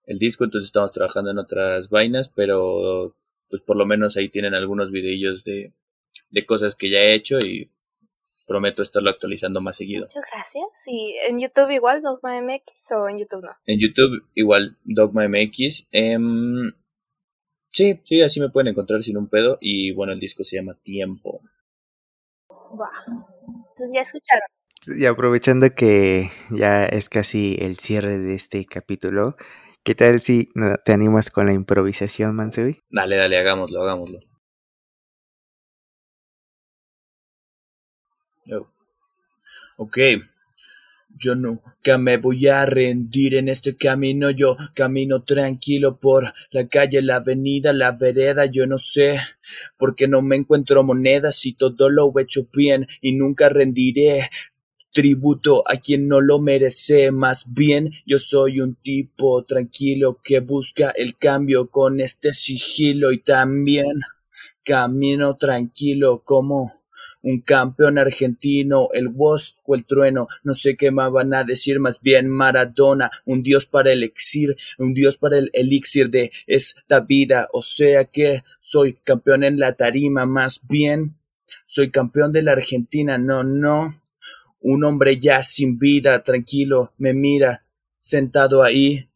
el 0.04 0.18
disco, 0.18 0.44
entonces 0.44 0.66
estamos 0.66 0.92
trabajando 0.92 1.30
en 1.30 1.38
otras 1.38 1.88
vainas, 1.88 2.28
pero 2.28 3.16
pues 3.48 3.62
por 3.62 3.76
lo 3.76 3.86
menos 3.86 4.16
ahí 4.16 4.28
tienen 4.28 4.54
algunos 4.54 4.90
videillos 4.90 5.44
de, 5.44 5.72
de 6.30 6.46
cosas 6.46 6.74
que 6.74 6.90
ya 6.90 6.98
he 6.98 7.14
hecho 7.14 7.38
y 7.38 7.70
prometo 8.46 8.82
estarlo 8.82 9.10
actualizando 9.10 9.60
más 9.60 9.76
seguido. 9.76 10.02
Muchas 10.02 10.30
gracias. 10.32 10.64
¿Y 10.86 11.16
en 11.28 11.40
YouTube 11.40 11.70
igual 11.70 12.02
Dogma 12.02 12.40
MX 12.40 12.92
o 12.92 13.08
en 13.08 13.18
YouTube 13.18 13.42
no? 13.42 13.56
En 13.66 13.80
YouTube 13.80 14.24
igual 14.34 14.76
Dogma 14.84 15.28
MX. 15.28 15.88
Eh, 15.90 16.18
Sí, 17.76 18.00
sí, 18.04 18.22
así 18.22 18.40
me 18.40 18.48
pueden 18.48 18.68
encontrar 18.68 19.02
sin 19.02 19.18
un 19.18 19.28
pedo. 19.28 19.58
Y 19.60 19.92
bueno, 19.92 20.14
el 20.14 20.18
disco 20.18 20.42
se 20.44 20.56
llama 20.56 20.72
Tiempo. 20.82 21.42
Entonces 22.48 23.92
ya 23.92 24.00
escucharon. 24.00 24.46
Y 24.86 25.04
aprovechando 25.04 25.74
que 25.74 26.30
ya 26.48 26.86
es 26.86 27.10
casi 27.10 27.54
el 27.60 27.76
cierre 27.76 28.16
de 28.16 28.34
este 28.34 28.64
capítulo, 28.64 29.36
¿qué 29.84 29.94
tal 29.94 30.22
si 30.22 30.48
te 30.86 30.92
animas 30.94 31.28
con 31.28 31.44
la 31.44 31.52
improvisación, 31.52 32.34
Mansui? 32.34 32.80
Dale, 32.88 33.16
dale, 33.16 33.36
hagámoslo, 33.36 33.82
hagámoslo. 33.82 34.20
Oh. 38.50 38.66
Ok. 39.76 39.98
Yo 41.18 41.34
nunca 41.34 41.96
me 41.98 42.18
voy 42.18 42.46
a 42.46 42.66
rendir 42.66 43.34
en 43.34 43.48
este 43.48 43.76
camino, 43.76 44.30
yo 44.30 44.56
camino 44.74 45.22
tranquilo 45.22 45.98
por 45.98 46.32
la 46.50 46.68
calle, 46.68 47.00
la 47.00 47.16
avenida, 47.16 47.72
la 47.72 47.92
vereda, 47.92 48.44
yo 48.46 48.66
no 48.66 48.76
sé, 48.76 49.18
porque 49.78 50.08
no 50.08 50.20
me 50.20 50.36
encuentro 50.36 50.82
monedas 50.82 51.46
y 51.46 51.54
todo 51.54 51.88
lo 51.88 52.12
he 52.16 52.22
hecho 52.22 52.46
bien 52.52 52.86
y 53.00 53.12
nunca 53.12 53.48
rendiré 53.48 54.28
tributo 54.92 55.62
a 55.66 55.76
quien 55.76 56.08
no 56.08 56.20
lo 56.22 56.38
merece, 56.38 57.10
más 57.12 57.52
bien 57.52 57.92
yo 58.06 58.18
soy 58.18 58.60
un 58.60 58.76
tipo 58.76 59.44
tranquilo 59.44 60.20
que 60.22 60.40
busca 60.40 60.90
el 60.90 61.16
cambio 61.16 61.70
con 61.70 62.00
este 62.00 62.32
sigilo 62.32 63.12
y 63.12 63.18
también 63.18 64.00
camino 64.64 65.36
tranquilo 65.36 66.22
como 66.24 66.72
un 67.26 67.40
campeón 67.40 67.98
argentino, 67.98 68.88
el 68.92 69.08
voz 69.08 69.60
o 69.64 69.74
el 69.74 69.84
trueno, 69.84 70.28
no 70.44 70.54
sé 70.54 70.76
qué 70.76 70.92
más 70.92 71.10
van 71.10 71.34
a 71.34 71.42
decir, 71.42 71.80
más 71.80 72.00
bien 72.00 72.28
Maradona, 72.28 73.10
un 73.24 73.42
dios 73.42 73.66
para 73.66 73.90
el 73.90 74.04
elixir, 74.04 74.56
un 74.78 74.94
dios 74.94 75.16
para 75.16 75.36
el 75.36 75.50
elixir 75.52 76.08
de 76.08 76.30
esta 76.46 77.00
vida, 77.00 77.48
o 77.52 77.62
sea 77.62 78.04
que 78.04 78.44
soy 78.60 78.92
campeón 79.02 79.42
en 79.42 79.58
la 79.58 79.72
tarima, 79.72 80.24
más 80.24 80.68
bien 80.68 81.16
soy 81.64 81.90
campeón 81.90 82.30
de 82.30 82.42
la 82.42 82.52
Argentina, 82.52 83.18
no, 83.18 83.42
no, 83.42 84.00
un 84.60 84.84
hombre 84.84 85.18
ya 85.18 85.42
sin 85.42 85.80
vida, 85.80 86.22
tranquilo, 86.22 86.92
me 86.96 87.12
mira, 87.12 87.66
sentado 87.98 88.62
ahí, 88.62 89.10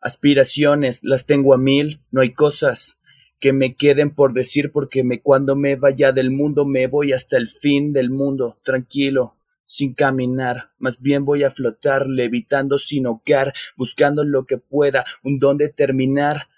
aspiraciones, 0.00 1.04
las 1.04 1.24
tengo 1.24 1.54
a 1.54 1.58
mil, 1.58 2.02
no 2.10 2.20
hay 2.20 2.32
cosas 2.32 2.97
que 3.40 3.52
me 3.52 3.74
queden 3.74 4.10
por 4.10 4.32
decir 4.32 4.72
porque 4.72 5.04
me 5.04 5.20
cuando 5.20 5.54
me 5.56 5.76
vaya 5.76 6.12
del 6.12 6.30
mundo 6.30 6.64
me 6.64 6.86
voy 6.86 7.12
hasta 7.12 7.36
el 7.36 7.48
fin 7.48 7.92
del 7.92 8.10
mundo, 8.10 8.56
tranquilo, 8.64 9.36
sin 9.64 9.94
caminar, 9.94 10.70
más 10.78 11.00
bien 11.00 11.24
voy 11.24 11.44
a 11.44 11.50
flotar, 11.50 12.06
levitando 12.06 12.78
sin 12.78 13.06
hogar, 13.06 13.52
buscando 13.76 14.24
lo 14.24 14.46
que 14.46 14.58
pueda, 14.58 15.04
un 15.22 15.38
don 15.38 15.58
de 15.58 15.68
terminar, 15.68 16.48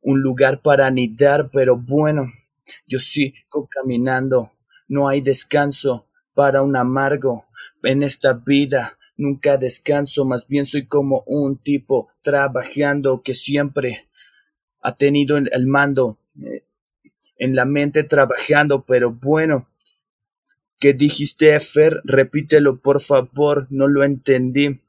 un 0.00 0.22
lugar 0.22 0.62
para 0.62 0.86
anidar, 0.86 1.50
pero 1.52 1.76
bueno, 1.76 2.32
yo 2.86 2.98
sigo 2.98 3.68
caminando, 3.68 4.52
no 4.88 5.08
hay 5.08 5.20
descanso 5.20 6.06
para 6.34 6.62
un 6.62 6.76
amargo 6.76 7.46
en 7.82 8.02
esta 8.02 8.32
vida. 8.32 8.98
Nunca 9.16 9.56
descanso, 9.56 10.24
más 10.24 10.48
bien 10.48 10.66
soy 10.66 10.86
como 10.86 11.22
un 11.26 11.58
tipo 11.58 12.08
trabajando 12.22 13.22
que 13.22 13.34
siempre 13.34 14.08
ha 14.82 14.96
tenido 14.96 15.36
el 15.38 15.66
mando 15.66 16.18
eh, 16.44 16.64
en 17.38 17.54
la 17.54 17.64
mente 17.64 18.04
trabajando, 18.04 18.84
pero 18.84 19.12
bueno, 19.12 19.68
¿qué 20.78 20.92
dijiste, 20.92 21.58
Fer? 21.60 22.00
Repítelo, 22.04 22.80
por 22.80 23.00
favor, 23.00 23.66
no 23.70 23.88
lo 23.88 24.04
entendí. 24.04 24.80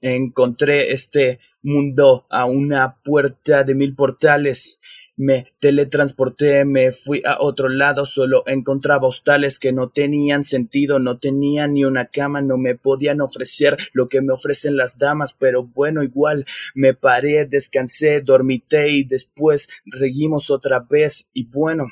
Encontré 0.00 0.92
este 0.92 1.40
mundo 1.62 2.26
a 2.30 2.46
una 2.46 3.00
puerta 3.02 3.64
de 3.64 3.74
mil 3.74 3.94
portales 3.94 4.80
me 5.20 5.52
teletransporté, 5.60 6.64
me 6.64 6.92
fui 6.92 7.20
a 7.26 7.36
otro 7.40 7.68
lado, 7.68 8.06
solo 8.06 8.42
encontraba 8.46 9.06
hostales 9.06 9.58
que 9.58 9.70
no 9.70 9.90
tenían 9.90 10.44
sentido, 10.44 10.98
no 10.98 11.18
tenían 11.18 11.74
ni 11.74 11.84
una 11.84 12.06
cama, 12.06 12.40
no 12.40 12.56
me 12.56 12.74
podían 12.74 13.20
ofrecer 13.20 13.76
lo 13.92 14.08
que 14.08 14.22
me 14.22 14.32
ofrecen 14.32 14.78
las 14.78 14.96
damas, 14.96 15.34
pero 15.38 15.62
bueno, 15.62 16.02
igual 16.02 16.46
me 16.74 16.94
paré, 16.94 17.44
descansé, 17.44 18.22
dormité 18.22 18.88
y 18.92 19.04
después 19.04 19.68
seguimos 19.92 20.50
otra 20.50 20.86
vez 20.88 21.28
y 21.34 21.44
bueno, 21.44 21.88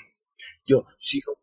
yo 0.67 0.87
sigo 0.97 1.38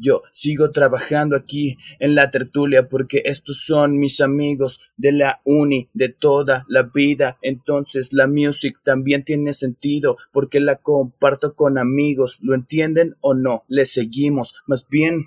yo 0.00 0.22
sigo 0.32 0.70
trabajando 0.70 1.36
aquí 1.36 1.76
en 1.98 2.14
la 2.14 2.30
tertulia 2.30 2.88
porque 2.88 3.22
estos 3.26 3.64
son 3.64 3.98
mis 3.98 4.20
amigos 4.20 4.92
de 4.96 5.12
la 5.12 5.40
uni 5.44 5.88
de 5.92 6.08
toda 6.08 6.64
la 6.68 6.84
vida. 6.94 7.38
Entonces 7.42 8.12
la 8.12 8.26
music 8.26 8.78
también 8.82 9.24
tiene 9.24 9.52
sentido 9.52 10.16
porque 10.32 10.60
la 10.60 10.76
comparto 10.76 11.54
con 11.54 11.78
amigos. 11.78 12.38
¿Lo 12.42 12.54
entienden 12.54 13.16
o 13.20 13.34
no? 13.34 13.64
Le 13.68 13.86
seguimos. 13.86 14.54
Más 14.66 14.88
bien, 14.88 15.26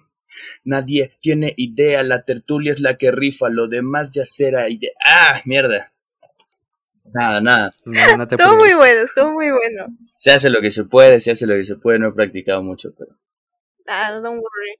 nadie 0.63 1.13
tiene 1.21 1.53
idea. 1.57 2.03
La 2.03 2.23
tertulia 2.23 2.71
es 2.71 2.79
la 2.79 2.95
que 2.95 3.11
rifa. 3.11 3.49
Lo 3.49 3.67
demás 3.67 4.11
ya 4.13 4.25
será 4.25 4.69
idea. 4.69 4.91
¡Ah! 5.05 5.41
Mierda. 5.45 5.91
Nada, 7.13 7.41
nada. 7.41 7.71
No, 7.85 8.23
estuvo 8.23 8.55
muy 8.55 8.73
bueno, 8.73 9.01
estuvo 9.01 9.31
muy 9.33 9.51
bueno. 9.51 9.85
Se 10.17 10.31
hace 10.31 10.49
lo 10.49 10.61
que 10.61 10.71
se 10.71 10.85
puede, 10.85 11.19
se 11.19 11.31
hace 11.31 11.45
lo 11.45 11.53
que 11.53 11.65
se 11.65 11.75
puede. 11.75 11.99
No 11.99 12.07
he 12.07 12.13
practicado 12.13 12.63
mucho, 12.63 12.93
pero. 12.97 13.15
Ah, 13.87 14.11
don't 14.11 14.37
worry. 14.37 14.79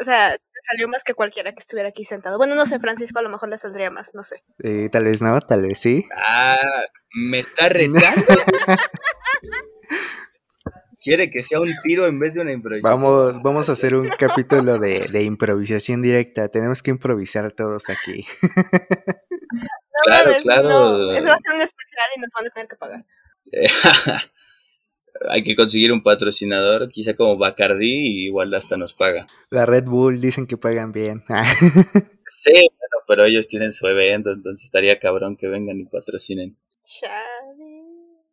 O 0.00 0.04
sea, 0.04 0.36
te 0.36 0.60
salió 0.62 0.86
más 0.88 1.02
que 1.02 1.14
cualquiera 1.14 1.52
que 1.52 1.60
estuviera 1.60 1.88
aquí 1.88 2.04
sentado. 2.04 2.38
Bueno, 2.38 2.54
no 2.54 2.66
sé, 2.66 2.78
Francisco 2.78 3.18
a 3.18 3.22
lo 3.22 3.30
mejor 3.30 3.48
le 3.48 3.56
saldría 3.56 3.90
más, 3.90 4.14
no 4.14 4.22
sé. 4.22 4.44
Eh, 4.62 4.88
tal 4.90 5.04
vez 5.04 5.20
no, 5.22 5.40
tal 5.40 5.62
vez 5.62 5.80
sí. 5.80 6.06
Ah, 6.14 6.56
me 7.14 7.40
está 7.40 7.68
retando. 7.68 8.24
Quiere 11.00 11.30
que 11.30 11.42
sea 11.42 11.60
un 11.60 11.72
tiro 11.82 12.06
en 12.06 12.18
vez 12.18 12.34
de 12.34 12.42
una 12.42 12.52
improvisación. 12.52 13.00
Vamos, 13.00 13.42
vamos 13.42 13.68
a 13.68 13.72
hacer 13.72 13.94
un 13.94 14.08
capítulo 14.08 14.78
de, 14.78 15.06
de 15.08 15.22
improvisación 15.22 16.02
directa. 16.02 16.48
Tenemos 16.48 16.82
que 16.82 16.90
improvisar 16.90 17.52
todos 17.52 17.88
aquí. 17.88 18.26
claro, 20.04 20.32
claro. 20.42 21.12
Eso 21.12 21.28
va 21.28 21.34
a 21.34 21.38
ser 21.38 21.54
un 21.54 21.60
especial 21.60 22.06
y 22.16 22.20
nos 22.20 22.32
van 22.36 22.46
a 22.46 22.50
tener 22.50 22.68
que 22.68 22.76
pagar. 22.76 23.04
hay 25.28 25.42
que 25.42 25.56
conseguir 25.56 25.92
un 25.92 26.02
patrocinador, 26.02 26.88
quizá 26.90 27.14
como 27.14 27.36
Bacardi, 27.36 27.86
y 27.86 28.26
igual 28.26 28.52
hasta 28.54 28.76
nos 28.76 28.94
paga. 28.94 29.26
La 29.50 29.66
Red 29.66 29.84
Bull 29.84 30.20
dicen 30.20 30.46
que 30.46 30.56
pagan 30.56 30.92
bien. 30.92 31.24
sí, 32.26 32.52
bueno, 32.52 32.96
pero 33.06 33.24
ellos 33.24 33.48
tienen 33.48 33.72
su 33.72 33.86
evento, 33.86 34.30
entonces 34.30 34.64
estaría 34.64 34.98
cabrón 34.98 35.36
que 35.36 35.48
vengan 35.48 35.80
y 35.80 35.84
patrocinen. 35.86 36.56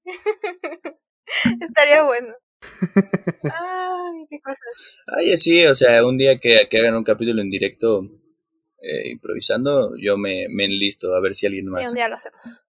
estaría 1.62 2.04
bueno. 2.04 2.34
Ay, 3.44 4.26
qué 4.30 4.40
cosas. 4.40 5.00
Ay, 5.08 5.38
sí, 5.38 5.66
o 5.66 5.76
sea, 5.76 6.06
un 6.06 6.18
día 6.18 6.40
que, 6.40 6.68
que 6.70 6.78
hagan 6.78 6.96
un 6.96 7.04
capítulo 7.04 7.42
en 7.42 7.50
directo 7.50 8.10
eh, 8.82 9.10
improvisando, 9.10 9.94
yo 9.98 10.18
me, 10.18 10.48
me 10.50 10.66
enlisto 10.66 11.14
a 11.16 11.22
ver 11.22 11.36
si 11.36 11.46
alguien 11.46 11.68
más. 11.68 11.84
Y 11.84 11.88
un 11.88 11.94
día 11.96 12.08
lo 12.08 12.16
hacemos. 12.16 12.66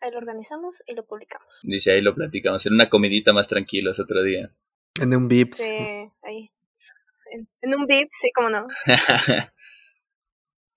Ahí 0.00 0.10
lo 0.12 0.18
organizamos 0.18 0.82
y 0.86 0.94
lo 0.94 1.04
publicamos. 1.04 1.60
Dice, 1.62 1.90
ahí 1.92 2.00
lo 2.00 2.14
platicamos. 2.14 2.64
En 2.66 2.74
una 2.74 2.88
comidita 2.88 3.32
más 3.32 3.48
tranquilos 3.48 3.98
otro 3.98 4.22
día. 4.22 4.52
En 5.00 5.14
un 5.14 5.28
VIP. 5.28 5.54
Sí, 5.54 5.64
ahí. 6.22 6.50
En, 7.60 7.74
un 7.74 7.86
VIP, 7.86 8.08
sí, 8.10 8.30
cómo 8.34 8.48
no. 8.48 8.66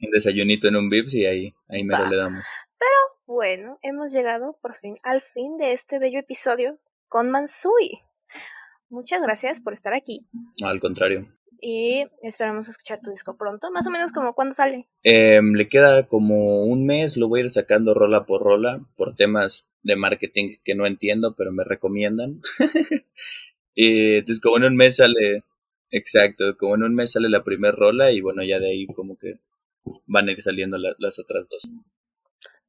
un 0.02 0.12
desayunito 0.12 0.68
en 0.68 0.76
un 0.76 0.90
VIP, 0.90 1.08
y 1.14 1.26
ahí, 1.26 1.54
ahí 1.70 1.84
mero 1.84 2.08
le 2.08 2.18
damos. 2.18 2.44
Pero 2.78 2.92
bueno, 3.26 3.80
hemos 3.82 4.12
llegado 4.12 4.58
por 4.62 4.76
fin 4.76 4.96
al 5.04 5.22
fin 5.22 5.58
de 5.58 5.72
este 5.74 6.00
bello 6.00 6.20
episodio 6.20 6.80
con 7.08 7.30
Mansui. 7.30 8.02
Muchas 8.90 9.22
gracias 9.22 9.62
por 9.62 9.74
estar 9.74 9.94
aquí. 9.94 10.28
Al 10.64 10.80
contrario. 10.80 11.28
Y 11.64 12.08
esperamos 12.24 12.68
escuchar 12.68 13.00
tu 13.00 13.12
disco 13.12 13.38
pronto, 13.38 13.70
más 13.72 13.86
o 13.86 13.92
menos 13.92 14.12
como 14.12 14.34
cuando 14.34 14.56
sale. 14.56 14.90
Em, 15.04 15.54
le 15.54 15.68
queda 15.68 16.08
como 16.08 16.64
un 16.64 16.88
mes, 16.88 17.18
lo 17.18 17.30
voy 17.30 17.42
a 17.42 17.44
ir 17.44 17.52
sacando 17.52 17.94
rola 17.94 18.26
por 18.26 18.42
rola, 18.42 18.82
por 18.96 19.14
temas 19.14 19.70
de 19.84 19.96
marketing 19.96 20.56
que 20.64 20.74
no 20.74 20.88
entiendo, 20.88 21.36
pero 21.36 21.52
me 21.52 21.64
recomiendan. 21.64 22.42
y 23.76 24.16
entonces 24.16 24.42
como 24.42 24.58
en 24.58 24.64
un 24.64 24.76
mes 24.76 24.96
sale, 24.96 25.44
exacto, 25.92 26.58
como 26.58 26.74
en 26.76 26.84
un 26.84 26.96
mes 26.96 27.12
sale 27.12 27.30
la 27.30 27.44
primera 27.44 27.76
rola 27.76 28.12
y 28.12 28.22
bueno, 28.22 28.44
ya 28.44 28.60
de 28.60 28.72
ahí 28.72 28.88
como 28.88 29.16
que 29.16 29.40
van 30.08 30.30
a 30.30 30.32
ir 30.32 30.42
saliendo 30.42 30.78
las 30.80 31.20
otras 31.20 31.48
dos. 31.48 31.72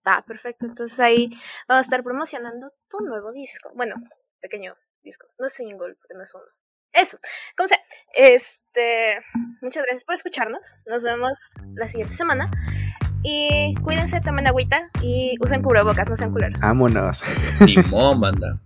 Ah, 0.04 0.24
perfecto. 0.26 0.66
Entonces 0.66 0.98
ahí 1.00 1.30
vamos 1.68 1.86
a 1.86 1.88
estar 1.88 2.02
promocionando 2.02 2.72
tu 2.90 2.98
nuevo 3.06 3.32
disco. 3.32 3.70
Bueno, 3.74 3.94
pequeño 4.40 4.74
disco. 5.02 5.26
No 5.38 5.46
es 5.46 5.54
single, 5.54 5.94
porque 5.94 6.14
no 6.14 6.22
es 6.22 6.34
uno. 6.34 6.44
Eso, 6.92 7.18
como 7.56 7.68
sea. 7.68 7.78
Este, 8.14 9.22
muchas 9.60 9.82
gracias 9.84 10.04
por 10.04 10.14
escucharnos. 10.14 10.78
Nos 10.86 11.02
vemos 11.02 11.52
la 11.74 11.86
siguiente 11.86 12.14
semana. 12.14 12.50
Y 13.22 13.74
cuídense, 13.82 14.20
tomen 14.20 14.46
agüita 14.46 14.90
y 15.00 15.36
usen 15.40 15.62
cubrebocas, 15.62 16.08
no 16.08 16.16
sean 16.16 16.32
culeros. 16.32 16.60
Vámonos. 16.60 17.22
Simón, 17.52 18.20
manda. 18.20 18.58